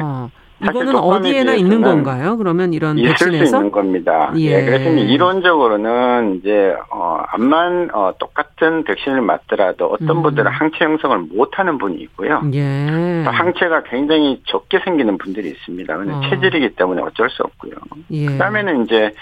이거는 0.62 0.96
어디에나 0.96 1.54
있는 1.56 1.82
건가요? 1.82 2.38
그러면 2.38 2.74
이런 2.74 2.98
있을 2.98 3.12
백신에서 3.12 3.46
수 3.46 3.56
있는 3.56 3.72
겁니다. 3.72 4.34
예. 4.38 4.42
예 4.42 4.66
그래서 4.66 4.90
이론적으로는 4.90 6.40
이제 6.40 6.76
어 6.92 7.24
암만 7.28 7.90
어 7.94 8.14
똑같은 8.20 8.84
백신을 8.84 9.22
맞더라도 9.22 9.88
어떤 9.88 10.18
음. 10.18 10.22
분들은 10.24 10.52
항체 10.52 10.84
형성을 10.84 11.18
못하는 11.32 11.78
분이 11.78 11.98
있고요. 12.04 12.42
예. 12.54 13.24
항체가 13.26 13.84
굉장히 13.84 14.42
적게 14.46 14.80
생기는 14.84 15.18
분들이 15.18 15.50
있습니다. 15.50 15.98
근데 15.98 16.14
어. 16.14 16.22
체질이기 16.30 16.76
때문에 16.76 17.02
어쩔 17.02 17.30
수 17.30 17.44
없고요. 17.44 17.74
예. 18.12 18.26
그다음에는 18.26 18.86
이제 18.86 19.14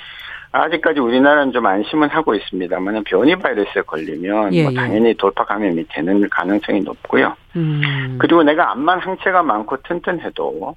아직까지 0.51 0.99
우리나라는 0.99 1.51
좀 1.51 1.65
안심은 1.65 2.09
하고 2.09 2.33
있습니다만 2.33 3.03
변이 3.03 3.35
바이러스에 3.35 3.81
걸리면 3.81 4.53
예, 4.53 4.63
뭐 4.63 4.71
예. 4.71 4.75
당연히 4.75 5.13
돌파 5.13 5.43
감염이 5.45 5.85
되는 5.89 6.27
가능성이 6.29 6.81
높고요. 6.81 7.35
음. 7.55 8.17
그리고 8.19 8.43
내가 8.43 8.71
암만 8.71 8.99
항체가 8.99 9.43
많고 9.43 9.77
튼튼해도 9.83 10.75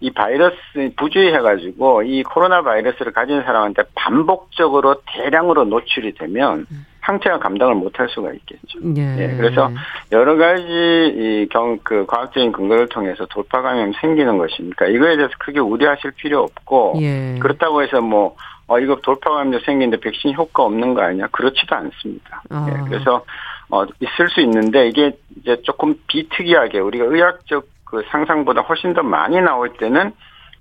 이 0.00 0.10
바이러스 0.10 0.56
부주의해가지고 0.96 2.02
이 2.02 2.22
코로나 2.22 2.62
바이러스를 2.62 3.12
가진 3.12 3.42
사람한테 3.42 3.82
반복적으로 3.94 4.96
대량으로 5.06 5.64
노출이 5.64 6.14
되면 6.14 6.66
항체가 7.00 7.38
감당을 7.38 7.76
못할 7.76 8.08
수가 8.08 8.32
있겠죠. 8.32 8.80
예. 8.96 9.16
예 9.22 9.36
그래서 9.36 9.70
여러 10.12 10.36
가지 10.36 11.46
이경그 11.46 12.06
과학적인 12.06 12.52
근거를 12.52 12.88
통해서 12.88 13.24
돌파 13.26 13.62
감염 13.62 13.92
생기는 14.00 14.36
것이니까 14.38 14.86
이거에 14.86 15.16
대해서 15.16 15.32
크게 15.38 15.60
우려하실 15.60 16.12
필요 16.16 16.42
없고 16.42 16.94
예. 17.00 17.38
그렇다고 17.40 17.82
해서 17.82 18.00
뭐 18.00 18.36
어, 18.66 18.80
이거 18.80 18.96
돌파 18.96 19.30
감염 19.30 19.60
생기는데 19.60 20.00
백신 20.00 20.34
효과 20.34 20.64
없는 20.64 20.94
거 20.94 21.02
아니냐? 21.02 21.28
그렇지도 21.28 21.76
않습니다. 21.76 22.42
아. 22.50 22.66
예, 22.68 22.88
그래서 22.88 23.24
어, 23.70 23.84
있을 24.00 24.28
수 24.28 24.40
있는데 24.40 24.88
이게 24.88 25.12
이제 25.40 25.60
조금 25.62 25.94
비특이하게 26.08 26.80
우리가 26.80 27.04
의학적 27.04 27.66
그 27.86 28.02
상상보다 28.10 28.62
훨씬 28.62 28.92
더 28.92 29.02
많이 29.02 29.40
나올 29.40 29.72
때는 29.74 30.12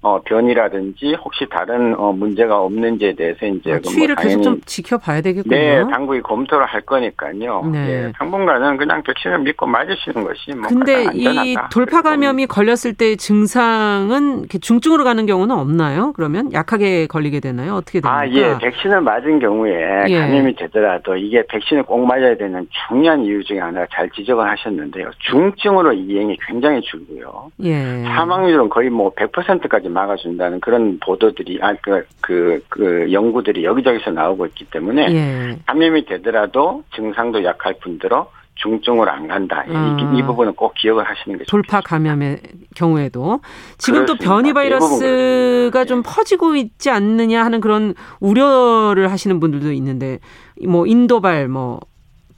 어, 0.02 0.22
변이라든지 0.24 1.16
혹시 1.24 1.48
다른 1.50 1.96
어, 1.98 2.12
문제가 2.12 2.60
없는지에 2.62 3.16
대해서 3.16 3.46
이제 3.46 3.74
아, 3.74 3.80
추이를 3.80 4.16
뭐 4.16 4.24
계속 4.24 4.42
좀 4.44 4.62
지켜봐야 4.66 5.22
되겠군요. 5.22 5.56
네, 5.56 5.84
당국이 5.92 6.22
검토를 6.22 6.66
할 6.66 6.82
거니까요. 6.82 7.64
네. 7.72 7.90
예, 7.90 8.12
당분간은 8.18 8.78
그냥 8.78 9.02
백신을 9.04 9.40
믿고 9.40 9.66
맞으시는 9.66 10.24
것이 10.24 10.52
뭐 10.52 10.68
근데 10.68 11.08
이 11.14 11.56
돌파 11.72 12.02
감염이 12.02 12.46
걸렸을 12.46 12.94
때 12.94 13.16
증상은 13.16 14.46
중증으로 14.62 15.04
가는 15.04 15.26
경우는 15.26 15.56
없나요? 15.56 16.14
그러면 16.14 16.54
약하게 16.54 17.08
걸리게 17.08 17.40
되나요? 17.40 17.74
어떻게 17.74 18.00
됩니까? 18.02 18.20
아, 18.20 18.28
예, 18.28 18.58
백신을 18.60 19.02
맞은 19.02 19.40
경우에 19.40 20.06
예. 20.08 20.20
감염이 20.20 20.56
되더라도 20.56 21.16
이게 21.16 21.44
백신을 21.48 21.84
꼭 21.84 22.06
맞아야 22.06 22.38
되는 22.38 22.68
중요한 22.88 23.24
이유 23.24 23.44
중에 23.44 23.60
하나가 23.60 23.88
잘 23.92 24.10
지적을 24.12 24.48
하셨는데요. 24.48 25.10
중증으로 25.32 25.94
이행이 25.94 26.38
굉장히 26.48 26.82
줄고요. 26.82 27.52
예. 27.64 28.04
사망률은 28.04 28.70
거의 28.70 28.90
뭐 28.90 29.12
100%까지 29.16 29.90
막아준다는 29.96 30.60
그런 30.60 31.00
보도들이 31.00 31.60
아그 31.62 32.06
그, 32.22 32.64
그 32.70 33.12
연구들이 33.12 33.64
여기저기서 33.64 34.12
나오고 34.12 34.46
있기 34.48 34.66
때문에 34.66 35.08
예. 35.10 35.60
감염이 35.66 36.06
되더라도 36.06 36.84
증상도 36.94 37.44
약할 37.44 37.76
뿐더러 37.82 38.30
중증으로 38.56 39.10
안 39.10 39.28
간다. 39.28 39.66
아. 39.68 39.98
이, 40.00 40.18
이, 40.18 40.24
부분은 40.24 40.54
꼭 40.54 40.74
기억을 40.76 41.04
하시는 41.04 41.38
게 41.38 41.44
돌파 41.46 41.82
좋겠습니다. 41.82 41.90
감염의 41.90 42.38
경우에도 42.76 43.40
지금 43.78 44.06
그렇습니다. 44.06 44.06
또 44.06 44.30
변이 44.30 44.54
바이러스가 44.54 45.86
좀 45.86 46.04
퍼지고 46.06 46.56
있지 46.56 46.90
않느냐 46.90 47.44
하는 47.44 47.60
그런 47.60 47.94
우려를 48.20 49.12
하시는 49.12 49.40
분들도 49.40 49.72
있는데 49.74 50.20
뭐 50.68 50.88
인도발 50.88 51.50
뭐 51.50 51.80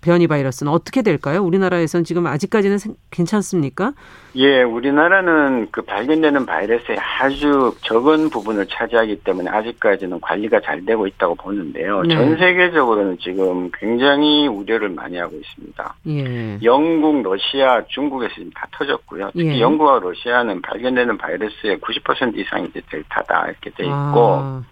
변이 0.02 0.28
바이러스는 0.28 0.72
어떻게 0.72 1.02
될까요? 1.02 1.44
우리나라에서는 1.44 2.04
지금 2.04 2.28
아직까지는 2.28 2.78
괜찮습니까? 3.12 3.94
예, 4.36 4.62
우리나라는 4.62 5.68
그 5.72 5.82
발견되는 5.82 6.46
바이러스의 6.46 6.98
아주 7.00 7.76
적은 7.82 8.30
부분을 8.30 8.68
차지하기 8.68 9.22
때문에 9.24 9.50
아직까지는 9.50 10.22
관리가 10.22 10.62
잘 10.62 10.86
되고 10.86 11.08
있다고 11.08 11.36
보는데요. 11.36 12.04
네. 12.04 12.16
전 12.16 12.38
세계적으로는 12.38 13.18
지금 13.20 13.72
굉장히 13.74 14.48
우려를 14.48 14.90
많이 14.90 15.18
하고 15.18 15.36
있습니다. 15.36 15.96
예. 16.08 16.60
영국, 16.64 17.24
러시아, 17.24 17.84
중국에서 17.88 18.36
지금 18.36 18.52
다 18.52 18.68
터졌고요. 18.72 19.32
특히 19.34 19.56
예. 19.56 19.60
영국과 19.60 20.00
러시아는 20.00 20.62
발견되는 20.62 21.18
바이러스의 21.18 21.80
90% 21.80 22.38
이상이 22.38 22.68
이제 22.68 22.82
델타다 22.90 23.48
이렇게 23.48 23.72
돼 23.72 23.84
있고 23.86 23.92
아. 23.94 24.64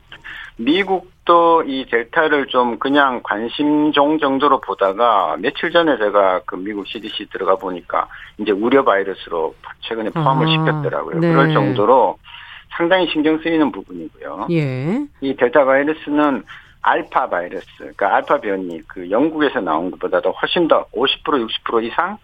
미국 0.57 1.14
도 1.25 1.55
이 1.67 1.85
델타를 1.89 2.47
좀 2.47 2.77
그냥 2.77 3.21
관심종 3.23 4.19
정도로 4.19 4.61
보다가 4.61 5.35
며칠 5.39 5.71
전에 5.71 5.97
제가 5.97 6.41
그 6.45 6.55
미국 6.55 6.87
CDC 6.87 7.29
들어가 7.31 7.55
보니까 7.55 8.07
이제 8.37 8.51
우려 8.51 8.83
바이러스로 8.83 9.55
최근에 9.81 10.11
포함을 10.11 10.47
아, 10.47 10.49
시켰더라고요. 10.51 11.19
네. 11.19 11.29
그럴 11.31 11.53
정도로 11.53 12.17
상당히 12.77 13.07
신경 13.11 13.39
쓰이는 13.39 13.71
부분이고요. 13.71 14.47
예. 14.51 15.05
이 15.21 15.35
델타 15.35 15.65
바이러스는 15.65 16.43
알파 16.81 17.27
바이러스, 17.29 17.65
그러니까 17.77 18.15
알파 18.15 18.39
변이 18.39 18.79
그 18.87 19.09
영국에서 19.09 19.59
나온 19.59 19.89
것보다도 19.91 20.31
훨씬 20.31 20.67
더 20.67 20.85
50% 20.93 21.47
60% 21.47 21.83
이상 21.83 22.17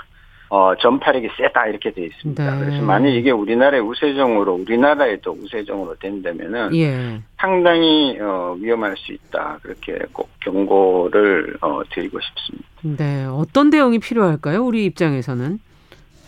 어, 0.53 0.75
전파력이 0.75 1.29
세다 1.37 1.67
이렇게 1.67 1.91
돼 1.91 2.03
있습니다. 2.07 2.43
네. 2.43 2.59
그래서 2.59 2.83
만약 2.83 3.07
이게 3.07 3.31
우리나라의 3.31 3.81
우세종으로 3.81 4.55
우리나라에도 4.55 5.31
우세종으로 5.31 5.95
된다면은 5.95 6.75
예. 6.75 7.21
상당히 7.37 8.17
어, 8.19 8.57
위험할 8.59 8.97
수 8.97 9.13
있다 9.13 9.59
그렇게 9.61 9.97
꼭 10.11 10.29
경고를 10.41 11.55
어, 11.61 11.81
드리고 11.89 12.19
싶습니다. 12.19 12.67
네, 12.81 13.25
어떤 13.31 13.69
대응이 13.69 13.99
필요할까요? 13.99 14.61
우리 14.65 14.83
입장에서는 14.83 15.59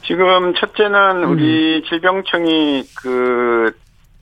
지금 0.06 0.54
첫째는 0.54 1.24
음. 1.24 1.32
우리 1.32 1.84
질병청이 1.90 2.84
그 3.02 3.74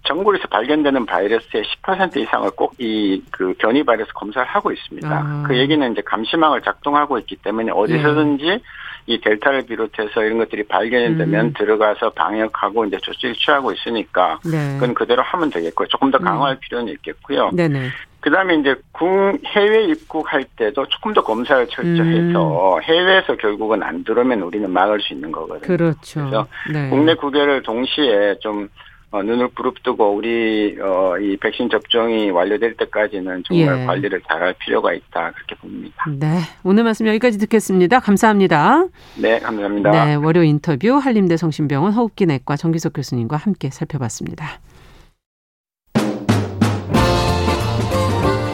전국에서 0.08 0.48
발견되는 0.48 1.06
바이러스의 1.06 1.64
10% 1.84 2.18
이상을 2.18 2.50
꼭 2.56 2.74
이 2.80 3.22
그 3.30 3.54
변이 3.60 3.84
바이러스 3.84 4.12
검사를 4.14 4.48
하고 4.48 4.72
있습니다. 4.72 5.08
아. 5.08 5.44
그 5.48 5.58
얘기는 5.58 5.92
이제 5.92 6.02
감시망을 6.02 6.62
작동하고 6.64 7.20
있기 7.20 7.36
때문에 7.36 7.72
어디서든지 7.72 8.46
예. 8.46 8.60
이 9.08 9.20
델타를 9.20 9.66
비롯해서 9.66 10.24
이런 10.24 10.38
것들이 10.38 10.64
발견이 10.64 11.18
되면 11.18 11.48
음. 11.48 11.54
들어가서 11.58 12.12
방역하고 12.12 12.86
이제 12.86 12.98
조치를 13.02 13.36
취하고 13.36 13.72
있으니까 13.72 14.40
네. 14.46 14.76
그건 14.76 14.94
그대로 14.94 15.22
하면 15.24 15.50
되겠고요. 15.50 15.88
조금 15.88 16.12
더 16.12 16.18
음. 16.20 16.24
강화할 16.24 16.56
음. 16.56 16.60
필요는 16.60 16.94
있겠고요. 16.94 17.52
네네. 17.54 17.90
그다음에 18.22 18.56
이제 18.56 18.76
국 18.92 19.08
해외 19.48 19.86
입국할 19.86 20.46
때도 20.56 20.86
조금 20.88 21.14
더 21.14 21.24
검사를 21.24 21.66
철저해서 21.68 22.76
음. 22.76 22.84
해외에서 22.84 23.36
결국은 23.36 23.82
안 23.82 24.04
들어오면 24.04 24.42
우리는 24.44 24.70
막을 24.70 25.02
수 25.02 25.14
있는 25.14 25.32
거거든요. 25.32 25.62
그렇죠. 25.62 26.20
그래서 26.20 26.48
네. 26.72 26.90
국내 26.90 27.16
국외를 27.16 27.64
동시에 27.64 28.36
좀 28.40 28.70
어, 29.12 29.22
눈을 29.22 29.50
부릅뜨고 29.50 30.16
우리 30.16 30.78
어, 30.82 31.18
이 31.20 31.36
백신 31.36 31.70
접종이 31.70 32.32
완료될 32.32 32.78
때까지는 32.78 33.44
정말 33.46 33.82
예. 33.82 33.86
관리를 33.86 34.22
잘할 34.26 34.56
필요가 34.58 34.94
있다 34.94 35.32
그렇게 35.32 35.56
봅니다. 35.56 36.06
네, 36.10 36.40
오늘 36.64 36.86
말씀 36.86 37.06
여기까지 37.08 37.38
듣겠습니다. 37.40 38.00
감사합니다. 38.00 38.86
네, 39.22 39.40
감사합니다. 39.40 40.06
네, 40.06 40.16
월요 40.16 40.44
인터뷰 40.44 40.94
한림대 40.94 41.36
성심병원 41.36 41.92
호흡기 41.92 42.26
내과 42.26 42.56
정기석 42.56 42.94
교수님과 42.94 43.36
함께 43.36 43.70
살펴봤습니다. 43.70 44.62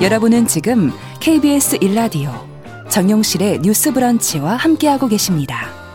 여러분은 0.02 0.48
지금 0.48 0.92
KBS 1.20 1.78
일라디오 1.82 2.32
정용실의 2.90 3.60
뉴스 3.60 3.94
브런치와 3.94 4.56
함께하고 4.56 5.08
계십니다. 5.08 5.87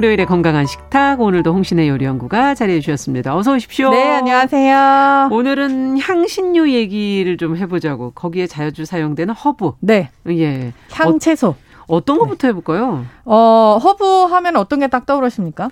월요일에 0.00 0.24
건강한 0.24 0.64
식탁 0.64 1.20
오늘도 1.20 1.52
홍신애 1.52 1.86
요리연구가 1.90 2.54
자리해 2.54 2.80
주셨습니다. 2.80 3.36
어서 3.36 3.52
오십시오. 3.52 3.90
네, 3.90 4.12
안녕하세요. 4.16 5.28
오늘은 5.30 5.98
향신료 6.00 6.70
얘기를 6.70 7.36
좀 7.36 7.54
해보자고. 7.58 8.12
거기에 8.12 8.46
자주 8.46 8.86
사용되는 8.86 9.34
허브. 9.34 9.72
네. 9.80 10.08
예. 10.30 10.72
향채소. 10.90 11.54
어떤 11.86 12.18
것부터 12.18 12.48
해볼까요? 12.48 13.04
어, 13.26 13.78
허브 13.82 14.04
하면 14.30 14.56
어떤 14.56 14.80
게 14.80 14.86
딱 14.86 15.04
떠오르십니까? 15.04 15.68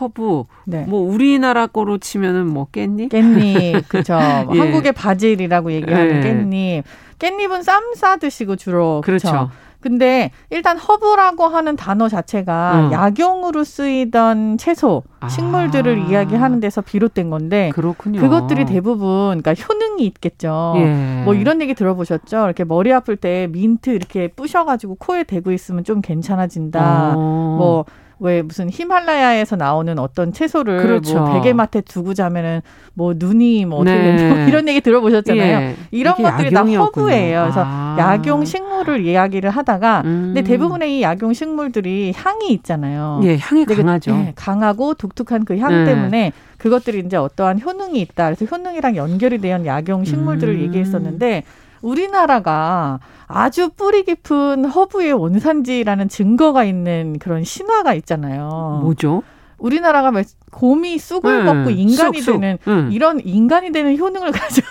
허브. 0.00 0.42
네. 0.64 0.84
뭐 0.88 1.00
우리나라 1.00 1.68
거로 1.68 1.98
치면은 1.98 2.48
뭐 2.48 2.66
깻잎? 2.72 3.10
깻잎. 3.10 3.86
그죠. 3.86 4.14
예. 4.54 4.58
한국의 4.58 4.90
바질이라고 4.90 5.70
얘기하는 5.70 6.16
예. 6.16 6.82
깻잎. 6.82 6.82
깻잎은 7.20 7.62
쌈 7.62 7.92
싸 7.94 8.16
드시고 8.16 8.56
주로 8.56 9.02
그렇죠. 9.04 9.28
그렇죠. 9.28 9.50
근데 9.80 10.30
일단 10.50 10.76
허브라고 10.76 11.44
하는 11.44 11.76
단어 11.76 12.08
자체가 12.08 12.88
음. 12.88 12.92
약용으로 12.92 13.62
쓰이던 13.64 14.58
채소, 14.58 15.04
아. 15.20 15.28
식물들을 15.28 16.02
아. 16.02 16.10
이야기하는 16.10 16.60
데서 16.60 16.80
비롯된 16.80 17.30
건데 17.30 17.70
그렇군요. 17.74 18.20
그것들이 18.20 18.64
대부분 18.64 19.40
그러니까 19.40 19.54
효능이 19.54 20.04
있겠죠. 20.06 20.74
예. 20.76 21.22
뭐 21.24 21.34
이런 21.34 21.62
얘기 21.62 21.74
들어보셨죠? 21.74 22.44
이렇게 22.44 22.64
머리 22.64 22.92
아플 22.92 23.16
때 23.16 23.48
민트 23.50 23.90
이렇게 23.90 24.28
부셔 24.28 24.64
가지고 24.64 24.96
코에 24.96 25.24
대고 25.24 25.52
있으면 25.52 25.84
좀 25.84 26.00
괜찮아진다. 26.00 27.14
어. 27.16 27.56
뭐 27.58 27.84
왜 28.20 28.42
무슨 28.42 28.68
히말라야에서 28.70 29.56
나오는 29.56 29.98
어떤 29.98 30.32
채소를 30.32 30.74
뭐 30.74 30.82
그렇죠. 30.82 31.18
뭐 31.18 31.34
베개맡에 31.34 31.82
두고 31.82 32.14
자면은 32.14 32.62
뭐 32.94 33.14
눈이 33.16 33.64
뭐 33.64 33.80
어떻게 33.80 33.96
네. 33.96 34.16
된다 34.16 34.34
뭐 34.34 34.44
이런 34.46 34.68
얘기 34.68 34.80
들어보셨잖아요. 34.80 35.58
예. 35.58 35.76
이런 35.90 36.16
것들이 36.16 36.50
다 36.50 36.62
허브예요. 36.62 37.42
그래서 37.42 37.62
아. 37.64 37.96
약용 37.98 38.44
식물을 38.44 39.04
이야기를 39.04 39.50
하다가 39.50 40.02
음. 40.04 40.32
근데 40.34 40.42
대부분의 40.42 40.98
이 40.98 41.02
약용 41.02 41.32
식물들이 41.32 42.12
향이 42.16 42.50
있잖아요. 42.50 43.20
예, 43.22 43.36
향이 43.38 43.64
강하죠. 43.64 44.12
네, 44.12 44.32
강하고 44.34 44.94
독특한 44.94 45.44
그향 45.44 45.70
네. 45.70 45.84
때문에 45.84 46.32
그것들이 46.58 47.02
이제 47.06 47.16
어떠한 47.16 47.60
효능이 47.60 48.00
있다. 48.00 48.26
그래서 48.26 48.44
효능이랑 48.44 48.96
연결이 48.96 49.38
된 49.38 49.64
약용 49.64 50.04
식물들을 50.04 50.54
음. 50.54 50.60
얘기했었는데 50.62 51.44
우리나라가 51.82 53.00
아주 53.26 53.70
뿌리 53.70 54.04
깊은 54.04 54.64
허브의 54.64 55.12
원산지라는 55.12 56.08
증거가 56.08 56.64
있는 56.64 57.18
그런 57.18 57.44
신화가 57.44 57.94
있잖아요. 57.94 58.80
뭐죠? 58.82 59.22
우리나라가 59.58 60.10
곰이 60.50 60.98
쑥을 60.98 61.44
네. 61.44 61.52
먹고 61.52 61.70
인간이 61.70 62.20
쑥, 62.20 62.40
되는 62.40 62.58
네. 62.64 62.88
이런 62.90 63.20
인간이 63.20 63.70
되는 63.70 63.98
효능을 63.98 64.32
가지고 64.32 64.66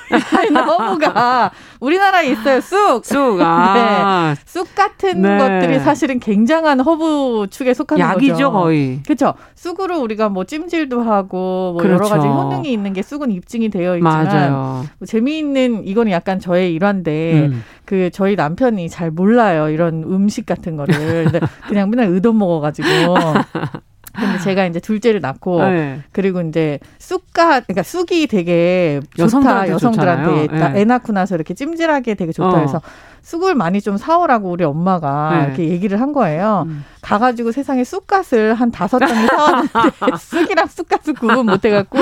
있는 0.48 0.64
허브가 0.64 1.52
우리나라에 1.80 2.32
있어요. 2.32 2.62
쑥. 2.62 3.06
쑥. 3.06 3.40
아. 3.42 4.34
네. 4.36 4.42
쑥 4.46 4.74
같은 4.74 5.22
네. 5.22 5.38
것들이 5.38 5.80
사실은 5.80 6.20
굉장한 6.20 6.80
허브 6.80 7.48
축에 7.50 7.74
속하는 7.74 8.02
약이죠, 8.02 8.34
거죠. 8.34 8.52
거의. 8.52 9.02
그렇죠. 9.04 9.34
쑥으로 9.56 10.00
우리가 10.02 10.30
뭐 10.30 10.46
찜질도 10.46 11.02
하고 11.02 11.74
뭐 11.74 11.78
그렇죠. 11.82 12.06
여러 12.06 12.08
가지 12.10 12.28
효능이 12.28 12.72
있는 12.72 12.94
게 12.94 13.02
쑥은 13.02 13.32
입증이 13.32 13.70
되어 13.70 13.96
있지만 13.98 14.26
맞아요. 14.26 14.86
뭐 14.98 15.06
재미있는 15.06 15.86
이거는 15.86 16.12
약간 16.12 16.40
저의 16.40 16.74
일환데 16.74 17.48
음. 17.52 17.64
그 17.86 18.10
저희 18.12 18.36
남편이 18.36 18.90
잘 18.90 19.12
몰라요. 19.12 19.70
이런 19.70 20.04
음식 20.04 20.46
같은 20.46 20.76
거를. 20.76 21.28
그냥 21.68 21.90
맨날 21.90 22.08
의도 22.08 22.34
먹어 22.34 22.60
가지고 22.60 22.88
근데 24.20 24.40
제가 24.40 24.66
이제 24.66 24.80
둘째를 24.80 25.22
낳고 25.22 25.64
네. 25.64 26.00
그리고 26.12 26.42
이제 26.42 26.80
쑥가 26.98 27.62
그러니까 27.62 27.84
쑥이 27.84 28.28
되게 28.28 29.00
좋다 29.16 29.24
여성들한테, 29.24 29.72
여성들한테 29.72 30.48
네. 30.48 30.80
애 30.82 30.86
낳고 30.86 31.14
나서 31.14 31.36
이렇게 31.36 31.54
찜질하게 31.54 32.16
되게 32.16 32.32
좋다 32.32 32.60
해서 32.60 32.78
어. 32.78 32.82
쑥을 33.28 33.56
많이 33.56 33.82
좀 33.82 33.98
사오라고 33.98 34.50
우리 34.50 34.64
엄마가 34.64 35.32
네. 35.36 35.46
이렇게 35.48 35.68
얘기를 35.68 36.00
한 36.00 36.14
거예요. 36.14 36.64
음. 36.66 36.86
가가지고 37.02 37.52
세상에 37.52 37.84
쑥갓을 37.84 38.54
한 38.54 38.72
다섯 38.72 39.00
장을 39.00 39.28
사왔는데 39.28 39.70
쑥이랑 40.20 40.68
쑥갓을 40.68 41.14
구분 41.14 41.46
못 41.46 41.64
해갖고 41.64 42.00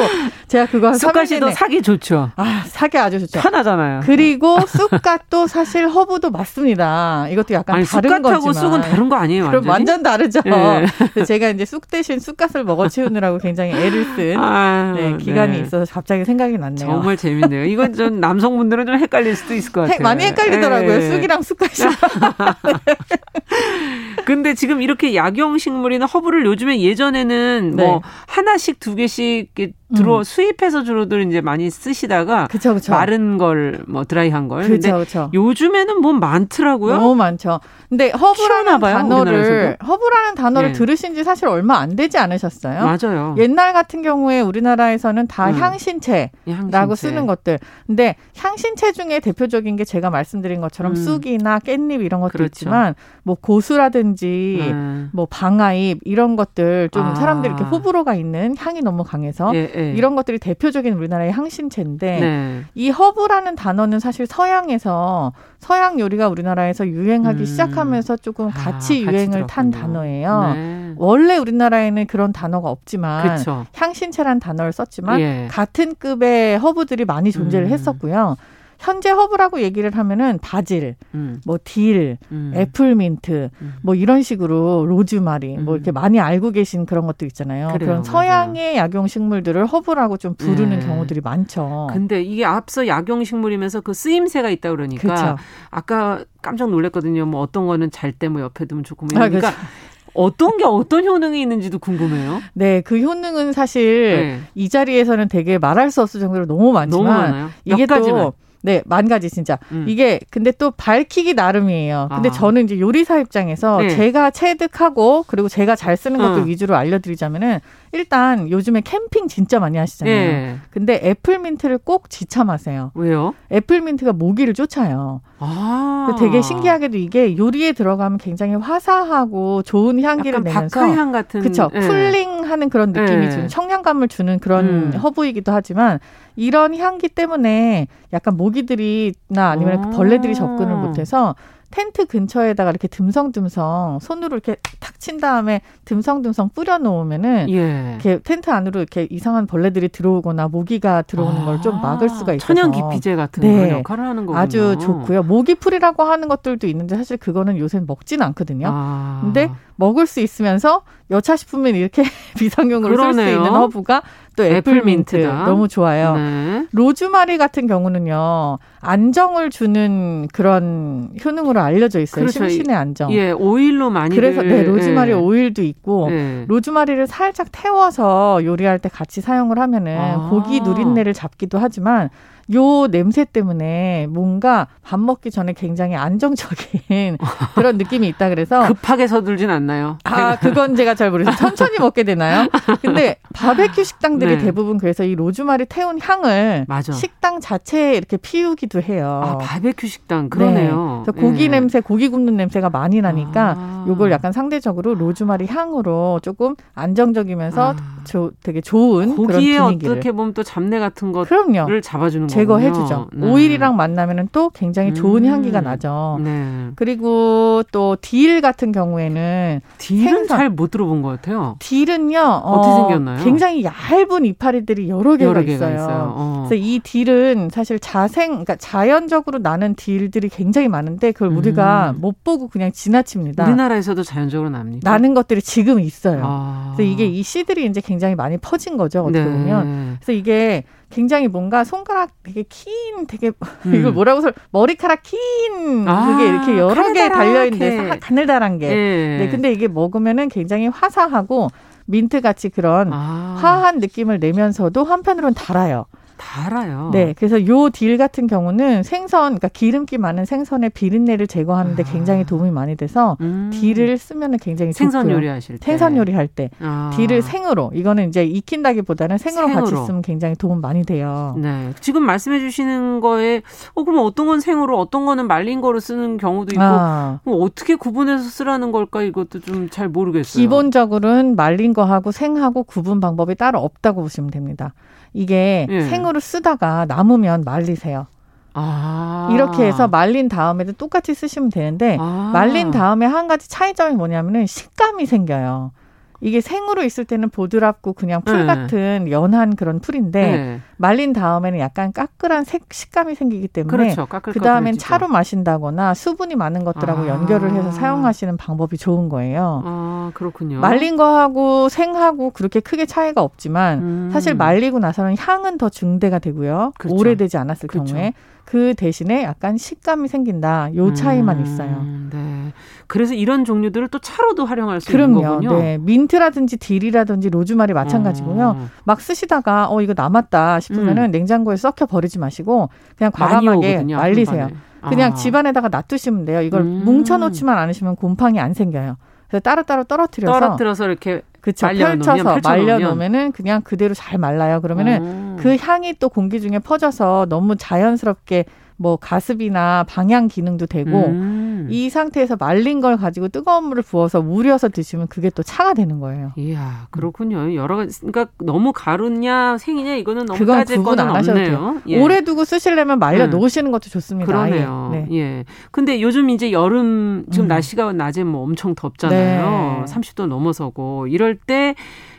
제가 0.47 0.65
그거 0.67 0.93
쑥갓이도 0.93 1.51
사기 1.51 1.81
좋죠. 1.81 2.31
아 2.35 2.63
사기 2.67 2.97
아주 2.97 3.19
좋죠. 3.19 3.39
편하잖아요. 3.39 4.01
그리고 4.03 4.59
쑥갓도 4.61 5.45
사실 5.47 5.87
허브도 5.87 6.31
맞습니다. 6.31 7.27
이것도 7.29 7.53
약간 7.53 7.77
아니, 7.77 7.85
다른 7.85 8.21
거지만 8.21 8.53
쑥은 8.53 8.81
다른 8.81 9.09
거 9.09 9.15
아니에요. 9.15 9.43
완전히? 9.43 9.61
그럼 9.61 9.71
완전 9.71 10.03
다르죠. 10.03 10.41
네. 10.43 11.23
제가 11.25 11.49
이제 11.49 11.65
쑥 11.65 11.87
대신 11.89 12.19
쑥갓을 12.19 12.63
먹어 12.63 12.87
치우느라고 12.87 13.37
굉장히 13.37 13.71
애를 13.71 14.05
쓴 14.15 14.37
아, 14.39 14.93
네, 14.95 15.17
기간이 15.17 15.57
네. 15.57 15.63
있어서 15.63 15.91
갑자기 15.91 16.25
생각이 16.25 16.57
났네요. 16.57 16.87
정말 16.87 17.17
재밌네요. 17.17 17.65
이건 17.65 17.93
좀 17.93 18.19
남성분들은 18.19 18.87
좀 18.87 18.97
헷갈릴 18.97 19.35
수도 19.35 19.53
있을 19.53 19.71
것 19.71 19.81
같아요. 19.81 19.99
많이 20.01 20.23
헷갈리더라고요. 20.25 21.14
네. 21.15 21.21
쑥이랑 21.21 21.41
쑥갓이. 21.41 21.75
근데 24.25 24.53
지금 24.53 24.81
이렇게 24.81 25.15
약용 25.15 25.57
식물이나 25.57 26.05
허브를 26.05 26.45
요즘에 26.45 26.81
예전에는 26.81 27.73
네. 27.75 27.85
뭐 27.85 28.01
하나씩 28.27 28.79
두 28.79 28.95
개씩 28.95 29.53
들어 29.95 30.19
음. 30.19 30.23
수입해서 30.23 30.83
주로들 30.83 31.27
이제 31.27 31.41
많이 31.41 31.69
쓰시다가 31.69 32.47
그쵸, 32.51 32.73
그쵸. 32.75 32.91
마른 32.91 33.37
걸 33.37 33.83
뭐 33.87 34.03
드라이한 34.03 34.47
걸. 34.47 34.67
그쵸, 34.67 34.97
그쵸. 34.99 35.29
요즘에는 35.33 36.01
뭐 36.01 36.13
많더라고요. 36.13 36.95
너무 36.97 37.15
많죠. 37.15 37.59
근데 37.89 38.09
허브라는 38.11 38.79
봐요, 38.79 38.95
단어를 38.97 39.33
우리나라에서도? 39.33 39.85
허브라는 39.85 40.35
단어를 40.35 40.69
네. 40.69 40.73
들으신 40.73 41.15
지 41.15 41.23
사실 41.23 41.47
얼마 41.47 41.77
안 41.79 41.95
되지 41.95 42.17
않으셨어요? 42.17 42.83
맞아요. 42.83 43.35
옛날 43.37 43.73
같은 43.73 44.01
경우에 44.01 44.41
우리나라에서는 44.41 45.27
다 45.27 45.49
음. 45.49 45.55
향신채라고 45.55 46.31
향신채. 46.51 46.95
쓰는 46.95 47.25
것들. 47.27 47.59
근데 47.87 48.15
향신채 48.37 48.91
중에 48.93 49.19
대표적인 49.19 49.75
게 49.75 49.85
제가 49.85 50.09
말씀드린 50.09 50.61
것처럼 50.61 50.93
음. 50.93 50.95
쑥이나 50.95 51.59
깻잎 51.59 52.01
이런 52.03 52.21
것도 52.21 52.31
그렇죠. 52.33 52.45
있지만 52.51 52.95
뭐 53.23 53.35
고수라든지 53.39 54.59
음. 54.61 55.09
뭐 55.13 55.27
방아잎 55.29 55.99
이런 56.03 56.35
것들 56.35 56.89
좀 56.91 57.03
아. 57.03 57.15
사람들이 57.15 57.53
이렇게 57.53 57.63
호불호가 57.69 58.15
있는 58.15 58.55
향이 58.57 58.81
너무 58.81 59.03
강해서 59.03 59.51
예, 59.55 59.71
예. 59.75 59.84
이런 59.93 60.15
것들이 60.15 60.39
대표적인 60.39 60.93
우리나라의 60.93 61.31
향신채인데 61.31 62.19
네. 62.19 62.61
이 62.73 62.89
허브라는 62.89 63.55
단어는 63.55 63.99
사실 63.99 64.25
서양에서 64.25 65.33
서양 65.59 65.99
요리가 65.99 66.27
우리나라에서 66.27 66.87
유행하기 66.87 67.41
음. 67.41 67.45
시작하면서 67.45 68.17
조금 68.17 68.49
같이 68.49 69.05
아, 69.07 69.11
유행을 69.11 69.41
같이 69.41 69.53
탄 69.53 69.71
단어예요. 69.71 70.53
네. 70.53 70.93
원래 70.97 71.37
우리나라에는 71.37 72.07
그런 72.07 72.31
단어가 72.31 72.69
없지만 72.69 73.37
그쵸. 73.37 73.65
향신채란 73.75 74.39
단어를 74.39 74.71
썼지만 74.71 75.19
예. 75.19 75.47
같은 75.49 75.95
급의 75.97 76.57
허브들이 76.57 77.05
많이 77.05 77.31
존재를 77.31 77.67
음. 77.67 77.71
했었고요. 77.71 78.37
현재 78.85 79.09
허브라고 79.09 79.61
얘기를 79.61 79.89
하면은 79.95 80.37
바질, 80.39 80.95
음. 81.15 81.41
뭐 81.43 81.57
딜, 81.63 82.17
음. 82.31 82.53
애플민트, 82.55 83.49
음. 83.61 83.73
뭐 83.81 83.95
이런 83.95 84.21
식으로 84.21 84.85
로즈마리, 84.85 85.57
뭐 85.57 85.75
이렇게 85.75 85.91
음. 85.91 85.93
많이 85.93 86.19
알고 86.19 86.51
계신 86.51 86.85
그런 86.85 87.07
것들 87.07 87.25
있잖아요. 87.29 87.69
그래요, 87.69 87.79
그런 87.79 88.03
서양의 88.03 88.75
맞아요. 88.75 88.77
약용 88.85 89.07
식물들을 89.07 89.65
허브라고 89.65 90.17
좀 90.17 90.35
부르는 90.35 90.79
네. 90.79 90.85
경우들이 90.85 91.21
많죠. 91.21 91.87
근데 91.91 92.21
이게 92.21 92.45
앞서 92.45 92.85
약용 92.85 93.23
식물이면서 93.23 93.81
그 93.81 93.95
쓰임새가 93.95 94.49
있다 94.51 94.69
그러니까 94.69 95.01
그렇죠. 95.01 95.35
아까 95.71 96.23
깜짝 96.43 96.69
놀랐거든요. 96.69 97.25
뭐 97.25 97.41
어떤 97.41 97.65
거는 97.65 97.89
잘 97.89 98.11
때 98.13 98.27
뭐 98.27 98.41
옆에 98.41 98.65
두면 98.65 98.83
좋고 98.83 99.07
뭐 99.07 99.17
이러니까 99.19 99.47
아, 99.47 99.51
그렇죠. 99.51 99.67
어떤 100.13 100.57
게 100.57 100.63
어떤 100.63 101.05
효능이 101.05 101.41
있는지도 101.41 101.79
궁금해요. 101.79 102.39
네, 102.53 102.81
그 102.81 102.97
효능은 103.01 103.51
사실 103.51 104.15
네. 104.15 104.39
이 104.53 104.69
자리에서는 104.69 105.27
되게 105.27 105.57
말할 105.57 105.89
수 105.91 106.01
없을 106.01 106.21
정도로 106.21 106.45
너무 106.45 106.71
많지만 106.71 107.03
너무 107.03 107.09
많아요. 107.21 107.49
이게 107.65 107.85
또 107.87 108.33
네, 108.65 108.81
만 108.85 109.07
가지 109.07 109.29
진짜. 109.29 109.59
음. 109.71 109.85
이게 109.87 110.19
근데 110.31 110.51
또 110.51 110.71
밝히기 110.71 111.35
나름이에요. 111.35 112.09
근데 112.11 112.29
아. 112.29 112.31
저는 112.31 112.63
이제 112.65 112.79
요리사 112.79 113.19
입장에서 113.19 113.77
네. 113.77 113.89
제가 113.89 114.31
체득하고 114.31 115.23
그리고 115.27 115.47
제가 115.47 115.75
잘 115.75 115.95
쓰는 115.95 116.17
것들 116.17 116.41
어. 116.41 116.45
위주로 116.45 116.75
알려드리자면은 116.75 117.59
일단 117.91 118.49
요즘에 118.49 118.81
캠핑 118.81 119.27
진짜 119.27 119.59
많이 119.59 119.77
하시잖아요. 119.77 120.15
네. 120.15 120.57
근데 120.71 120.99
애플민트를 121.03 121.77
꼭 121.77 122.09
지참하세요. 122.09 122.91
왜요? 122.95 123.35
애플민트가 123.51 124.13
모기를 124.13 124.55
쫓아요. 124.55 125.21
아. 125.39 126.15
되게 126.19 126.41
신기하게도 126.41 126.97
이게 126.97 127.37
요리에 127.37 127.73
들어가면 127.73 128.19
굉장히 128.19 128.55
화사하고 128.55 129.63
좋은 129.63 130.01
향기를 130.01 130.43
내면서 130.43 130.79
박하향 130.79 131.11
같은 131.11 131.41
그렇죠. 131.41 131.69
네. 131.73 131.87
쿨링하는 131.87 132.69
그런 132.69 132.91
느낌이 132.93 133.25
네. 133.25 133.29
주는 133.29 133.47
청량감을 133.47 134.07
주는 134.07 134.39
그런 134.39 134.65
음. 134.65 134.93
허브이기도 134.93 135.51
하지만 135.51 135.99
이런 136.35 136.75
향기 136.75 137.09
때문에 137.09 137.87
약간 138.13 138.37
모기들이나 138.37 139.49
아니면 139.49 139.89
벌레들이 139.91 140.35
접근을 140.35 140.75
못해서 140.75 141.35
텐트 141.75 142.05
근처에다가 142.05 142.69
이렇게 142.69 142.87
듬성듬성 142.87 143.99
손으로 144.01 144.37
이렇게 144.37 144.55
탁 144.79 144.95
친 145.05 145.19
다음에 145.19 145.61
듬성듬성 145.85 146.49
뿌려 146.55 146.79
놓으면은 146.79 147.47
예. 147.51 147.91
이렇게 147.91 148.17
텐트 148.23 148.49
안으로 148.49 148.79
이렇게 148.79 149.07
이상한 149.11 149.45
벌레들이 149.45 149.89
들어오거나 149.89 150.47
모기가 150.47 151.03
들어오는 151.03 151.41
아, 151.41 151.45
걸좀 151.45 151.79
막을 151.79 152.09
수가 152.09 152.33
있어서 152.33 152.51
천연 152.51 152.71
기피제 152.71 153.15
같은 153.15 153.41
네. 153.41 153.69
역할을 153.69 154.03
하는 154.03 154.25
거군요. 154.25 154.39
아주 154.39 154.77
좋고요. 154.81 155.21
모기풀이라고 155.21 156.01
하는 156.01 156.27
것들도 156.27 156.65
있는데 156.65 156.95
사실 156.95 157.17
그거는 157.17 157.59
요새는 157.59 157.85
먹지는 157.85 158.25
않거든요. 158.25 158.67
아. 158.71 159.19
근데 159.21 159.51
먹을 159.75 160.07
수 160.07 160.21
있으면서 160.21 160.81
여차 161.11 161.35
싶으면 161.35 161.75
이렇게 161.75 162.01
비상용으로 162.39 162.97
쓸 162.97 163.13
수 163.13 163.21
있는 163.21 163.45
허브가 163.45 164.01
또 164.35 164.43
애플민트 164.43 165.17
너무 165.17 165.67
좋아요. 165.67 166.15
네. 166.15 166.67
로즈마리 166.71 167.37
같은 167.37 167.67
경우는요 167.67 168.57
안정을 168.81 169.49
주는 169.49 170.27
그런 170.33 171.11
효능으로 171.23 171.59
알려져 171.65 171.99
있어요. 171.99 172.25
그렇죠. 172.25 172.47
심신의 172.47 172.75
안정. 172.75 173.11
예, 173.11 173.31
오일로 173.31 173.89
많이 173.89 174.15
그래서 174.15 174.41
네, 174.41 174.63
로즈마리 174.63 175.11
예. 175.11 175.13
오일도 175.13 175.61
있고 175.63 176.07
예. 176.11 176.45
로즈마리를 176.47 177.05
살짝 177.07 177.47
태워서 177.51 178.43
요리할 178.43 178.79
때 178.79 178.89
같이 178.89 179.21
사용을 179.21 179.59
하면은 179.59 179.97
아. 179.97 180.29
고기 180.29 180.61
누린내를 180.61 181.13
잡기도 181.13 181.57
하지만 181.57 182.09
요 182.53 182.87
냄새 182.87 183.25
때문에 183.25 184.07
뭔가 184.09 184.67
밥 184.83 184.99
먹기 184.99 185.31
전에 185.31 185.53
굉장히 185.53 185.95
안정적인 185.95 187.17
그런 187.55 187.77
느낌이 187.77 188.07
있다 188.09 188.29
그래서 188.29 188.67
급하게 188.67 189.07
서둘진 189.07 189.49
않나요? 189.49 189.97
아 190.03 190.35
그건 190.37 190.75
제가 190.75 190.93
잘 190.93 191.09
모르겠어요. 191.09 191.35
천천히 191.37 191.79
먹게 191.79 192.03
되나요? 192.03 192.47
근데 192.81 193.17
바베큐 193.33 193.83
식당들이 193.83 194.37
네. 194.37 194.43
대부분 194.43 194.77
그래서 194.77 195.03
이 195.03 195.15
로즈마리 195.15 195.65
태운 195.65 195.99
향을 195.99 196.65
맞아. 196.67 196.93
식당 196.93 197.39
자체에 197.39 197.95
이렇게 197.95 198.17
피우기도 198.17 198.81
해요. 198.81 199.21
아 199.23 199.37
바베큐 199.39 199.87
식당 199.87 200.29
그러네요. 200.29 201.03
네. 201.05 201.11
고기 201.19 201.49
네. 201.49 201.59
냄새, 201.59 201.79
고기 201.79 202.09
굽는 202.09 202.37
냄새가 202.37 202.69
많이 202.69 203.01
나니까 203.01 203.55
아. 203.57 203.85
요걸 203.87 204.11
약간 204.11 204.31
상대적으로 204.31 204.93
로즈마리 204.93 205.47
향으로 205.47 206.19
조금 206.21 206.55
안정적이면서 206.75 207.73
아. 207.73 207.94
조, 208.05 208.31
되게 208.43 208.61
좋은 208.61 209.15
고기에. 209.15 209.57
어떻게 209.59 210.11
보면 210.11 210.33
또 210.33 210.43
잡내 210.43 210.79
같은 210.79 211.11
것을 211.11 211.27
그럼요. 211.45 211.81
잡아주는 211.81 212.27
제거해 212.27 212.71
주죠. 212.71 213.07
네. 213.13 213.27
오일이랑 213.29 213.75
만나면은 213.75 214.29
또 214.31 214.49
굉장히 214.49 214.93
좋은 214.93 215.25
음. 215.25 215.29
향기가 215.31 215.61
나죠. 215.61 216.19
네. 216.23 216.69
그리고 216.75 217.63
또 217.71 217.95
딜 218.01 218.41
같은 218.41 218.71
경우에는 218.71 219.61
딜은 219.77 220.27
잘 220.27 220.49
못 220.49 220.69
들어본 220.71 221.01
것 221.01 221.09
같아요. 221.09 221.55
딜은요 221.59 222.19
어떻게 222.19 222.69
어, 222.69 222.75
생겼나요? 222.75 223.23
굉장히 223.23 223.63
얇은 223.63 224.25
이파리들이 224.25 224.89
여러 224.89 225.17
개가, 225.17 225.29
여러 225.31 225.41
개가 225.41 225.53
있어요. 225.69 225.75
있어요. 225.75 226.13
어. 226.15 226.45
그래서 226.47 226.63
이 226.63 226.79
딜은 226.83 227.49
사실 227.51 227.79
자생, 227.79 228.29
그러니까 228.29 228.55
자연적으로 228.57 229.39
나는 229.39 229.73
딜들이 229.75 230.29
굉장히 230.29 230.67
많은데 230.67 231.11
그걸 231.11 231.29
음. 231.29 231.37
우리가 231.37 231.95
못 231.97 232.23
보고 232.23 232.47
그냥 232.47 232.71
지나칩니다. 232.71 233.45
우리나라에서도 233.45 234.03
자연적으로 234.03 234.49
납니까? 234.49 234.89
나는 234.89 235.13
것들이 235.13 235.41
지금 235.41 235.79
있어요. 235.79 236.21
아. 236.23 236.73
그래서 236.75 236.91
이게 236.91 237.05
이 237.07 237.23
씨들이 237.23 237.65
이제 237.65 237.81
굉장히 237.81 237.94
많이 238.15 238.37
퍼진 238.37 238.77
거죠. 238.77 239.01
어떻게 239.01 239.23
네. 239.23 239.25
보면. 239.25 239.97
그래서 239.99 240.11
이게 240.11 240.63
굉장히 240.89 241.27
뭔가 241.27 241.63
손가락 241.63 242.11
되게 242.23 242.43
긴 242.47 243.07
되게 243.07 243.31
음. 243.65 243.75
이걸 243.75 243.91
뭐라고 243.91 244.21
설 244.21 244.33
머리카락 244.51 245.01
긴 245.03 245.87
아, 245.87 246.07
그게 246.07 246.29
이렇게 246.29 246.57
여러 246.57 246.93
개 246.93 247.09
달려 247.09 247.45
있는데 247.45 247.99
가늘다란 247.99 248.59
게. 248.59 248.67
예. 248.67 249.17
네, 249.19 249.29
근데 249.29 249.51
이게 249.51 249.67
먹으면은 249.67 250.29
굉장히 250.29 250.67
화사하고 250.67 251.49
민트 251.85 252.21
같이 252.21 252.49
그런 252.49 252.91
아. 252.93 253.37
화한 253.39 253.79
느낌을 253.79 254.19
내면서도 254.19 254.83
한편으로는 254.83 255.33
달아요. 255.33 255.85
달아요. 256.17 256.89
네, 256.93 257.13
그래서 257.17 257.45
요 257.47 257.69
딜 257.69 257.97
같은 257.97 258.27
경우는 258.27 258.83
생선, 258.83 259.23
그러니까 259.37 259.47
기름기 259.49 259.97
많은 259.97 260.25
생선의 260.25 260.69
비린내를 260.71 261.27
제거하는데 261.27 261.83
아. 261.83 261.91
굉장히 261.91 262.23
도움이 262.23 262.51
많이 262.51 262.75
돼서 262.75 263.17
음. 263.21 263.49
딜을 263.51 263.97
쓰면은 263.97 264.37
굉장히 264.39 264.71
생선 264.73 265.03
좋고요. 265.03 265.15
요리하실 265.15 265.57
때, 265.57 265.65
생선 265.65 265.97
요리할 265.97 266.27
때 266.27 266.49
아. 266.61 266.91
딜을 266.95 267.21
생으로 267.21 267.71
이거는 267.73 268.07
이제 268.09 268.23
익힌다기보다는 268.23 269.17
생으로, 269.17 269.47
생으로, 269.47 269.65
같이 269.65 269.85
쓰면 269.85 270.01
굉장히 270.03 270.35
도움 270.35 270.61
많이 270.61 270.83
돼요. 270.85 271.35
네, 271.37 271.71
지금 271.81 272.03
말씀해주시는 272.03 273.01
거에 273.01 273.41
어 273.73 273.83
그럼 273.83 274.05
어떤 274.05 274.27
건 274.27 274.39
생으로, 274.39 274.79
어떤 274.79 275.05
거는 275.05 275.27
말린 275.27 275.61
거로 275.61 275.79
쓰는 275.79 276.17
경우도 276.17 276.53
있고 276.53 276.63
아. 276.63 277.19
어떻게 277.25 277.75
구분해서 277.75 278.23
쓰라는 278.23 278.71
걸까 278.71 279.01
이것도 279.01 279.39
좀 279.41 279.65
잘 279.69 279.89
모르겠어요. 279.89 280.41
기본적으로는 280.41 281.35
말린 281.35 281.73
거하고 281.73 282.11
생하고 282.11 282.63
구분 282.63 282.99
방법이 282.99 283.35
따로 283.35 283.59
없다고 283.59 284.01
보시면 284.01 284.29
됩니다. 284.29 284.73
이게 285.15 285.65
예. 285.69 285.81
생으로 285.81 286.19
쓰다가 286.19 286.85
남으면 286.85 287.43
말리세요. 287.45 288.07
아. 288.53 289.29
이렇게 289.31 289.65
해서 289.65 289.87
말린 289.87 290.27
다음에도 290.27 290.73
똑같이 290.73 291.13
쓰시면 291.13 291.49
되는데 291.49 291.97
아. 291.99 292.31
말린 292.33 292.69
다음에 292.69 293.05
한 293.05 293.27
가지 293.27 293.49
차이점이 293.49 293.95
뭐냐면은 293.95 294.45
식감이 294.45 295.05
생겨요. 295.05 295.71
이게 296.19 296.41
생으로 296.41 296.83
있을 296.83 297.05
때는 297.05 297.29
보드랍고 297.29 297.93
그냥 297.93 298.21
풀 298.23 298.45
네. 298.45 298.45
같은 298.45 299.09
연한 299.09 299.55
그런 299.55 299.79
풀인데 299.79 300.21
네. 300.21 300.61
말린 300.77 301.13
다음에는 301.13 301.59
약간 301.59 301.93
까끌한 301.93 302.43
색, 302.43 302.65
식감이 302.71 303.15
생기기 303.15 303.47
때문에 303.47 303.93
그렇죠. 303.95 304.07
그 304.21 304.39
다음엔 304.39 304.77
차로 304.77 305.07
마신다거나 305.07 305.93
수분이 305.93 306.35
많은 306.35 306.63
것들하고 306.63 307.03
아. 307.03 307.07
연결을 307.07 307.51
해서 307.53 307.71
사용하시는 307.71 308.37
방법이 308.37 308.77
좋은 308.77 309.09
거예요. 309.09 309.61
아 309.65 310.11
그렇군요. 310.13 310.59
말린 310.59 310.97
거하고 310.97 311.69
생하고 311.69 312.31
그렇게 312.31 312.59
크게 312.59 312.85
차이가 312.85 313.21
없지만 313.21 313.79
음. 313.79 314.09
사실 314.11 314.35
말리고 314.35 314.79
나서는 314.79 315.15
향은 315.17 315.57
더 315.57 315.69
증대가 315.69 316.19
되고요. 316.19 316.73
그렇죠. 316.77 316.95
오래되지 316.95 317.37
않았을 317.37 317.67
그렇죠. 317.67 317.93
경우에 317.93 318.13
그 318.45 318.75
대신에 318.75 319.23
약간 319.23 319.57
식감이 319.57 320.07
생긴다. 320.07 320.75
요 320.75 320.93
차이만 320.93 321.39
음, 321.39 321.43
있어요. 321.43 321.83
네. 322.11 322.53
그래서 322.85 323.15
이런 323.15 323.43
종류들을 323.43 323.87
또 323.87 323.97
차로도 323.97 324.45
활용할 324.45 324.81
수 324.81 324.91
그럼요. 324.91 325.17
있는 325.17 325.29
거군요. 325.29 325.59
네. 325.59 325.77
민트라든지 325.79 326.57
딜이라든지 326.57 327.31
로즈마리 327.31 327.73
마찬가지고요. 327.73 328.55
어. 328.55 328.69
막 328.83 329.01
쓰시다가 329.01 329.67
어 329.71 329.81
이거 329.81 329.93
남았다 329.97 330.59
싶으면은 330.65 331.05
음. 331.05 331.11
냉장고에 331.11 331.55
썩혀 331.55 331.85
버리지 331.85 332.19
마시고 332.19 332.69
그냥 332.97 333.11
과감하게 333.11 333.83
말리세요. 333.83 334.49
그냥 334.87 335.11
아. 335.13 335.15
집안에다가 335.15 335.69
놔두시면 335.69 336.25
돼요. 336.25 336.41
이걸 336.41 336.61
음. 336.61 336.83
뭉쳐놓지만 336.85 337.57
않으시면 337.57 337.95
곰팡이 337.95 338.39
안 338.39 338.53
생겨요. 338.53 338.97
그래서 339.27 339.41
따로따로 339.41 339.85
떨어뜨려서 339.85 340.39
떨어뜨려서 340.39 340.85
이렇게 340.85 341.21
그쵸 341.41 341.67
펼쳐서 341.67 342.39
말려 342.43 342.79
놓으면은 342.79 343.31
그냥 343.31 343.61
그대로 343.61 343.93
잘 343.93 344.19
말라요. 344.19 344.61
그러면은 344.61 345.03
음. 345.03 345.37
그 345.39 345.57
향이 345.57 345.95
또 345.99 346.09
공기 346.09 346.39
중에 346.41 346.59
퍼져서 346.59 347.27
너무 347.29 347.55
자연스럽게 347.55 348.45
뭐 348.77 348.97
가습이나 348.97 349.85
방향 349.87 350.27
기능도 350.27 350.65
되고 350.65 351.07
음. 351.07 351.67
이 351.69 351.89
상태에서 351.89 352.35
말린 352.35 352.81
걸 352.81 352.97
가지고 352.97 353.29
뜨거운 353.29 353.65
물을 353.65 353.81
부어서 353.81 354.19
우려서 354.19 354.69
드시면 354.69 355.07
그게 355.07 355.29
또 355.29 355.43
차가 355.43 355.73
되는 355.73 355.99
거예요. 355.99 356.33
이야 356.35 356.87
그렇군요. 356.91 357.55
여러 357.55 357.77
가지 357.77 357.99
그러니까 358.01 358.27
너무 358.39 358.73
가루냐 358.73 359.57
생이냐 359.57 359.95
이거는 359.95 360.25
너무 360.25 360.37
그건 360.37 360.57
따질 360.59 360.77
구분 360.77 360.99
안 360.99 361.15
하셔도 361.15 361.39
돼요. 361.39 361.81
예. 361.87 362.01
오래 362.01 362.21
두고 362.21 362.45
쓰시려면 362.45 362.99
말려 362.99 363.25
음. 363.25 363.29
놓으시는 363.31 363.71
것도 363.71 363.89
좋습니다. 363.89 364.25
그러네요. 364.27 364.89
네. 364.91 365.07
예. 365.13 365.45
근데 365.71 366.01
요즘 366.01 366.29
이제 366.29 366.51
여름 366.51 367.25
지금 367.31 367.45
음. 367.45 367.47
날씨가 367.47 367.93
낮에 367.93 368.23
뭐 368.23 368.43
엄청 368.43 368.75
덥잖아요. 368.75 369.85
네. 369.85 369.93
30도 369.93 370.27
넘어서고 370.27 371.07
이럴 371.07 371.35
때 371.35 371.75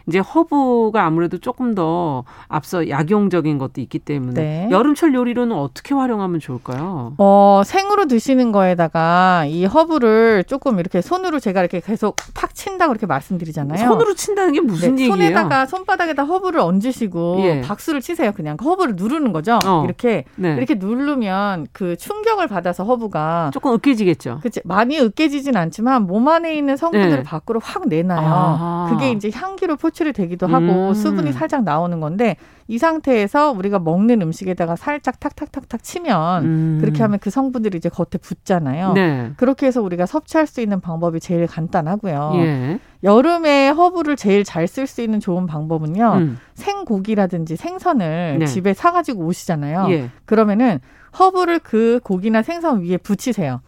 이제 0.06 0.20
허브가 0.20 1.04
아무래도 1.04 1.38
조금 1.38 1.74
더 1.74 2.24
앞서 2.48 2.88
약용적인 2.88 3.58
것도 3.58 3.80
있기 3.80 3.98
때문에 3.98 4.40
네. 4.40 4.68
여름철 4.70 5.14
요리로는 5.14 5.56
어떻게 5.56 5.94
활용하면 5.94 6.38
좋을까요? 6.38 7.14
어, 7.18 7.62
생으로 7.64 8.06
드시는 8.06 8.52
거에다가 8.52 9.46
이 9.46 9.64
허브를 9.64 10.44
조금 10.44 10.78
이렇게 10.78 11.00
손으로 11.00 11.40
제가 11.40 11.60
이렇게 11.60 11.80
계속 11.80 12.16
팍 12.34 12.54
친다고 12.54 12.92
이렇게 12.92 13.06
말씀드리잖아요. 13.06 13.84
손으로 13.84 14.14
친다는 14.14 14.52
게 14.52 14.60
무슨 14.60 14.94
네, 14.94 15.02
얘기예요? 15.02 15.12
손에다가 15.12 15.66
손바닥에다 15.66 16.22
허브를 16.22 16.60
얹으시고 16.60 17.38
예. 17.40 17.60
박수를 17.62 18.00
치세요. 18.00 18.30
그냥 18.32 18.56
허브를 18.62 18.94
누르는 18.96 19.32
거죠. 19.32 19.58
어. 19.66 19.84
이렇게 19.84 20.24
네. 20.36 20.54
이렇게 20.54 20.74
누르면 20.74 21.66
그 21.72 21.96
충격을 21.96 22.46
받아서 22.46 22.84
허브가 22.84 23.50
조금 23.52 23.72
으깨지겠죠. 23.74 24.38
그치 24.42 24.60
많이 24.64 24.98
으깨지진 24.98 25.56
않지만 25.56 26.06
몸 26.06 26.28
안에 26.28 26.54
있는 26.56 26.76
성분들을 26.76 27.16
네. 27.16 27.22
밖으로 27.24 27.60
확 27.60 27.88
내놔요. 27.88 28.20
아. 28.22 28.86
그게 28.90 29.10
이제 29.10 29.30
향기로 29.34 29.76
포 29.76 29.90
표출이 29.96 30.12
되기도 30.12 30.46
하고 30.46 30.88
음. 30.88 30.94
수분이 30.94 31.32
살짝 31.32 31.64
나오는 31.64 31.98
건데 32.00 32.36
이 32.68 32.78
상태에서 32.78 33.52
우리가 33.52 33.78
먹는 33.78 34.20
음식에다가 34.22 34.76
살짝 34.76 35.18
탁탁탁탁 35.18 35.82
치면 35.82 36.44
음. 36.44 36.78
그렇게 36.80 37.02
하면 37.02 37.18
그 37.18 37.30
성분들이 37.30 37.78
이제 37.78 37.88
겉에 37.88 38.18
붙잖아요. 38.20 38.92
네. 38.92 39.32
그렇게 39.36 39.66
해서 39.66 39.82
우리가 39.82 40.06
섭취할 40.06 40.46
수 40.46 40.60
있는 40.60 40.80
방법이 40.80 41.20
제일 41.20 41.46
간단하고요. 41.46 42.32
예. 42.34 42.78
여름에 43.02 43.70
허브를 43.70 44.16
제일 44.16 44.44
잘 44.44 44.66
쓸 44.66 44.86
수 44.86 45.00
있는 45.00 45.20
좋은 45.20 45.46
방법은요. 45.46 46.12
음. 46.16 46.38
생고기라든지 46.54 47.56
생선을 47.56 48.36
네. 48.40 48.46
집에 48.46 48.74
사가지고 48.74 49.24
오시잖아요. 49.24 49.86
예. 49.90 50.10
그러면은 50.24 50.80
허브를 51.18 51.60
그 51.60 52.00
고기나 52.02 52.42
생선 52.42 52.82
위에 52.82 52.96
붙이세요. 52.98 53.60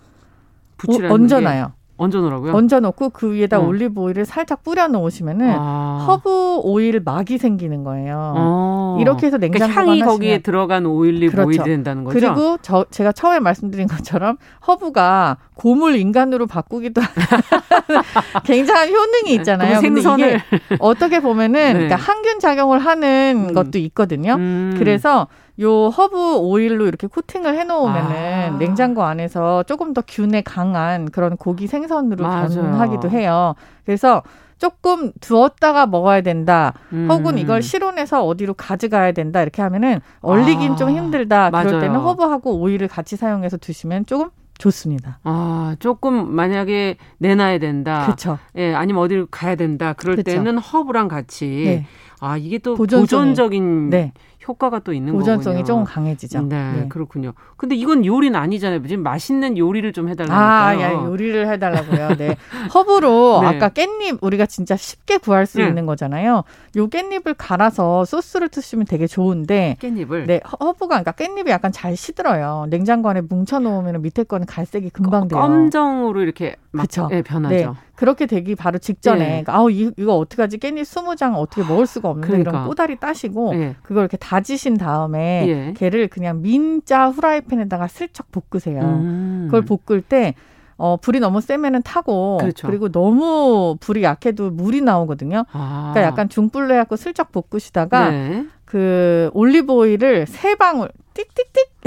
붙이라는 0.77 1.11
얹어놔요. 1.11 1.73
얹어놓으라고요? 1.99 2.55
얹어놓고 2.55 3.11
그 3.11 3.33
위에다 3.33 3.59
어. 3.59 3.67
올리브 3.67 4.01
오일을 4.01 4.25
살짝 4.25 4.63
뿌려 4.63 4.89
놓으시면은 4.89 5.55
아. 5.59 6.05
허브 6.07 6.61
오일 6.63 7.01
막이 7.01 7.39
생기는 7.39 7.85
거예요. 7.85 8.35
어. 8.37 8.99
이렇게 9.01 9.27
해서 9.27 9.37
냉장고에 9.37 9.69
그러니까 9.69 9.91
향이 9.91 10.01
거기에 10.03 10.39
들어간 10.39 10.85
그렇죠. 10.85 10.97
오일이 10.97 11.31
된다는 11.65 12.05
거죠. 12.05 12.19
그리고 12.19 12.57
저 12.63 12.87
제가 12.91 13.13
처음에 13.13 13.41
말씀드린 13.41 13.89
것처럼 13.89 14.37
허브가 14.67 15.39
곰을 15.55 15.97
인간으로 15.97 16.47
바꾸기도 16.47 17.01
굉장한 18.45 18.89
효능이 18.89 19.35
있잖아요. 19.37 19.81
근데 19.81 20.01
이게 20.01 20.43
어떻게 20.79 21.21
보면은 21.21 21.53
네. 21.59 21.73
그러니까 21.73 21.97
항균 21.97 22.39
작용을 22.39 22.79
하는 22.79 23.49
음. 23.49 23.55
것도 23.55 23.79
있거든요. 23.79 24.35
음. 24.35 24.77
그래서 24.79 25.27
요 25.61 25.89
허브 25.89 26.37
오일로 26.37 26.87
이렇게 26.87 27.07
코팅을 27.07 27.59
해놓으면은 27.59 28.55
아. 28.55 28.59
냉장고 28.59 29.03
안에서 29.03 29.65
조금 29.65 29.93
더 29.93 30.03
균에 30.07 30.41
강한 30.43 31.11
그런 31.11 31.37
고기 31.37 31.67
생선으로 31.67 32.23
맞아요. 32.25 32.49
변하기도 32.49 33.11
해요. 33.11 33.55
그래서 33.85 34.23
조금 34.59 35.13
두었다가 35.21 35.87
먹어야 35.87 36.21
된다. 36.21 36.75
음. 36.93 37.09
혹은 37.11 37.39
이걸 37.39 37.63
실온에서 37.63 38.25
어디로 38.25 38.55
가져가야 38.55 39.13
된다. 39.13 39.41
이렇게 39.43 39.63
하면은 39.63 40.01
얼리긴 40.21 40.73
아. 40.73 40.77
좀 40.77 40.91
힘들다. 40.91 41.51
그럴 41.51 41.65
맞아요. 41.65 41.81
때는 41.81 42.01
허브하고 42.01 42.59
오일을 42.61 42.89
같이 42.89 43.17
사용해서 43.17 43.57
드시면 43.57 44.07
조금 44.07 44.31
좋습니다. 44.59 45.21
아, 45.23 45.77
조금 45.79 46.33
만약에 46.35 46.97
내놔야 47.19 47.59
된다. 47.59 48.03
그렇죠. 48.05 48.39
예, 48.57 48.75
아니면 48.75 49.03
어디를 49.05 49.27
가야 49.31 49.55
된다. 49.55 49.93
그럴 49.93 50.17
그쵸. 50.17 50.33
때는 50.33 50.59
허브랑 50.59 51.07
같이 51.07 51.47
네. 51.65 51.87
아, 52.21 52.37
이게 52.37 52.59
또 52.59 52.75
보존적인 52.75 53.91
네. 53.91 54.13
효과가 54.47 54.79
또 54.81 54.93
있는. 54.93 55.13
보존성이 55.13 55.65
조금 55.65 55.85
강해지죠. 55.85 56.43
네, 56.43 56.73
네, 56.73 56.89
그렇군요. 56.89 57.33
근데 57.57 57.75
이건 57.75 58.07
요리는 58.07 58.39
아니잖아요. 58.39 58.83
지금 58.87 59.03
맛있는 59.03 59.59
요리를 59.59 59.93
좀 59.93 60.09
해달라고요. 60.09 60.39
아, 60.39 60.81
야, 60.81 60.93
요리를 60.93 61.49
해달라고요. 61.53 62.17
네. 62.17 62.37
허브로 62.75 63.41
네. 63.43 63.47
아까 63.47 63.69
깻잎 63.69 64.19
우리가 64.23 64.47
진짜 64.47 64.75
쉽게 64.77 65.19
구할 65.19 65.45
수 65.45 65.59
네. 65.59 65.69
있는 65.69 65.85
거잖아요. 65.85 66.45
요 66.77 66.89
깻잎을 66.89 67.35
갈아서 67.37 68.05
소스를 68.07 68.49
드시면 68.49 68.87
되게 68.87 69.07
좋은데 69.07 69.77
깻잎을 69.81 70.27
네, 70.27 70.41
허브가 70.61 71.03
그러니까 71.03 71.13
깻잎이 71.13 71.49
약간 71.49 71.71
잘 71.71 71.97
시들어요. 71.97 72.67
냉장고 72.71 73.11
안에 73.11 73.21
뭉쳐 73.21 73.59
놓으면 73.59 74.01
밑에 74.01 74.25
거는 74.25 74.47
갈색이 74.47 74.91
금방 74.91 75.29
돼요. 75.29 75.41
검정으로 75.41 76.23
이렇게 76.23 76.57
막 76.71 76.87
네, 77.11 77.23
변하죠. 77.23 77.77
네. 77.99 78.01
그렇게 78.01 78.27
되기 78.27 78.55
바로 78.55 78.79
직전에 78.79 79.19
네. 79.19 79.27
그러니까 79.43 79.57
아우 79.57 79.71
이 79.71 79.91
거 79.91 80.17
어떡하지 80.17 80.59
깻잎 80.59 80.85
스무 80.85 81.17
장 81.17 81.35
어떻게 81.35 81.63
먹을 81.63 81.87
수가 81.87 82.09
없는데 82.11 82.29
그러니까. 82.29 82.51
이런 82.53 82.67
꼬다리 82.69 82.97
따시고 82.97 83.55
네. 83.55 83.75
그걸 83.83 84.03
이렇게 84.03 84.17
다지신 84.17 84.77
다음에 84.77 85.45
예. 85.49 85.75
걔를 85.77 86.07
그냥 86.09 86.41
민자 86.43 87.09
후라이팬에다가 87.09 87.89
슬쩍 87.89 88.27
볶으세요. 88.31 88.81
음. 88.83 89.49
그걸 89.51 89.63
볶을 89.63 90.01
때 90.03 90.35
어, 90.77 90.97
불이 90.97 91.19
너무 91.19 91.41
세면은 91.41 91.83
타고 91.83 92.39
그렇죠. 92.41 92.69
그리고 92.69 92.89
너무 92.89 93.77
불이 93.81 94.05
약해도 94.05 94.51
물이 94.51 94.81
나오거든요. 94.83 95.45
아. 95.51 95.91
그러니까 95.93 96.03
약간 96.13 96.29
중불로 96.29 96.73
해갖고 96.75 96.95
슬쩍 96.95 97.33
볶으시다가 97.33 98.11
네. 98.11 98.47
그 98.65 99.29
올리브 99.35 99.73
오일을 99.73 100.27
세 100.29 100.55
방울 100.55 100.89
띡띡띡 101.15 101.78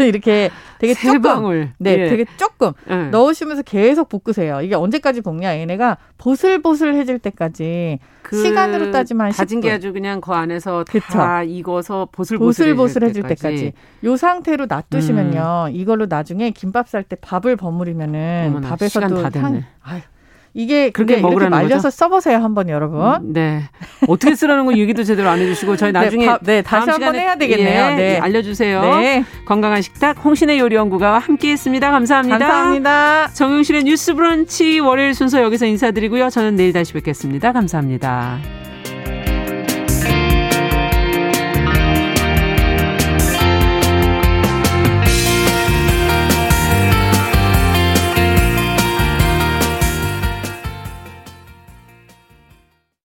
이렇게 0.00 0.50
되게 0.78 0.94
조금 0.94 1.22
방울. 1.22 1.70
네, 1.78 1.96
예. 1.98 2.08
되게 2.08 2.24
조금 2.36 2.72
예. 2.90 3.08
넣으시면서 3.10 3.62
계속 3.62 4.08
볶으세요. 4.08 4.60
이게 4.60 4.74
언제까지 4.74 5.20
볶냐? 5.22 5.56
얘네가 5.58 5.96
보슬보슬해질 6.18 7.18
때까지 7.20 7.98
그 8.22 8.42
시간으로 8.42 8.90
따지면 8.90 9.30
다진 9.30 9.60
10분. 9.60 9.62
게 9.62 9.72
아주 9.72 9.92
그냥 9.92 10.20
그 10.20 10.32
안에서 10.32 10.84
그쵸? 10.88 11.06
다 11.12 11.42
익어서 11.42 12.08
보슬보슬해질, 12.12 12.74
보슬보슬해질 12.76 13.22
때까지. 13.22 13.40
때까지. 13.42 13.72
요 14.04 14.16
상태로 14.16 14.66
놔두시면요. 14.66 15.66
음. 15.68 15.74
이걸로 15.74 16.06
나중에 16.06 16.50
김밥 16.50 16.88
쌀 16.88 17.02
때 17.04 17.16
밥을 17.16 17.56
버무리면은 17.56 18.46
어머나, 18.48 18.68
밥에서도 18.68 19.22
향 19.40 19.62
아유, 19.82 20.00
이게 20.56 20.90
그렇게 20.90 21.16
먹으라는 21.16 21.50
말려서 21.50 21.88
거죠? 21.88 21.90
써보세요 21.90 22.38
한번 22.38 22.68
여러분. 22.68 23.00
음, 23.00 23.32
네. 23.32 23.64
어떻게 24.06 24.36
쓰라는 24.36 24.64
거 24.66 24.76
얘기도 24.76 25.02
제대로 25.02 25.28
안 25.28 25.40
해주시고 25.40 25.76
저희 25.76 25.92
네, 25.92 25.98
나중에 26.00 26.26
네, 26.26 26.30
바, 26.30 26.38
네 26.42 26.62
다시 26.62 26.90
한번 26.90 27.16
해야 27.16 27.34
되겠네요. 27.34 27.92
예, 27.92 27.96
네. 27.96 28.18
알려주세요. 28.18 28.80
네. 28.82 29.24
건강한 29.46 29.82
식탁 29.82 30.24
홍신의 30.24 30.60
요리연구가 30.60 31.18
함께했습니다. 31.18 31.90
감사합니다. 31.90 32.38
감사합니다. 32.38 33.28
정용실의 33.32 33.82
뉴스브런치 33.84 34.78
월요일 34.78 35.12
순서 35.14 35.42
여기서 35.42 35.66
인사드리고요. 35.66 36.30
저는 36.30 36.54
내일 36.54 36.72
다시 36.72 36.92
뵙겠습니다. 36.92 37.52
감사합니다. 37.52 38.38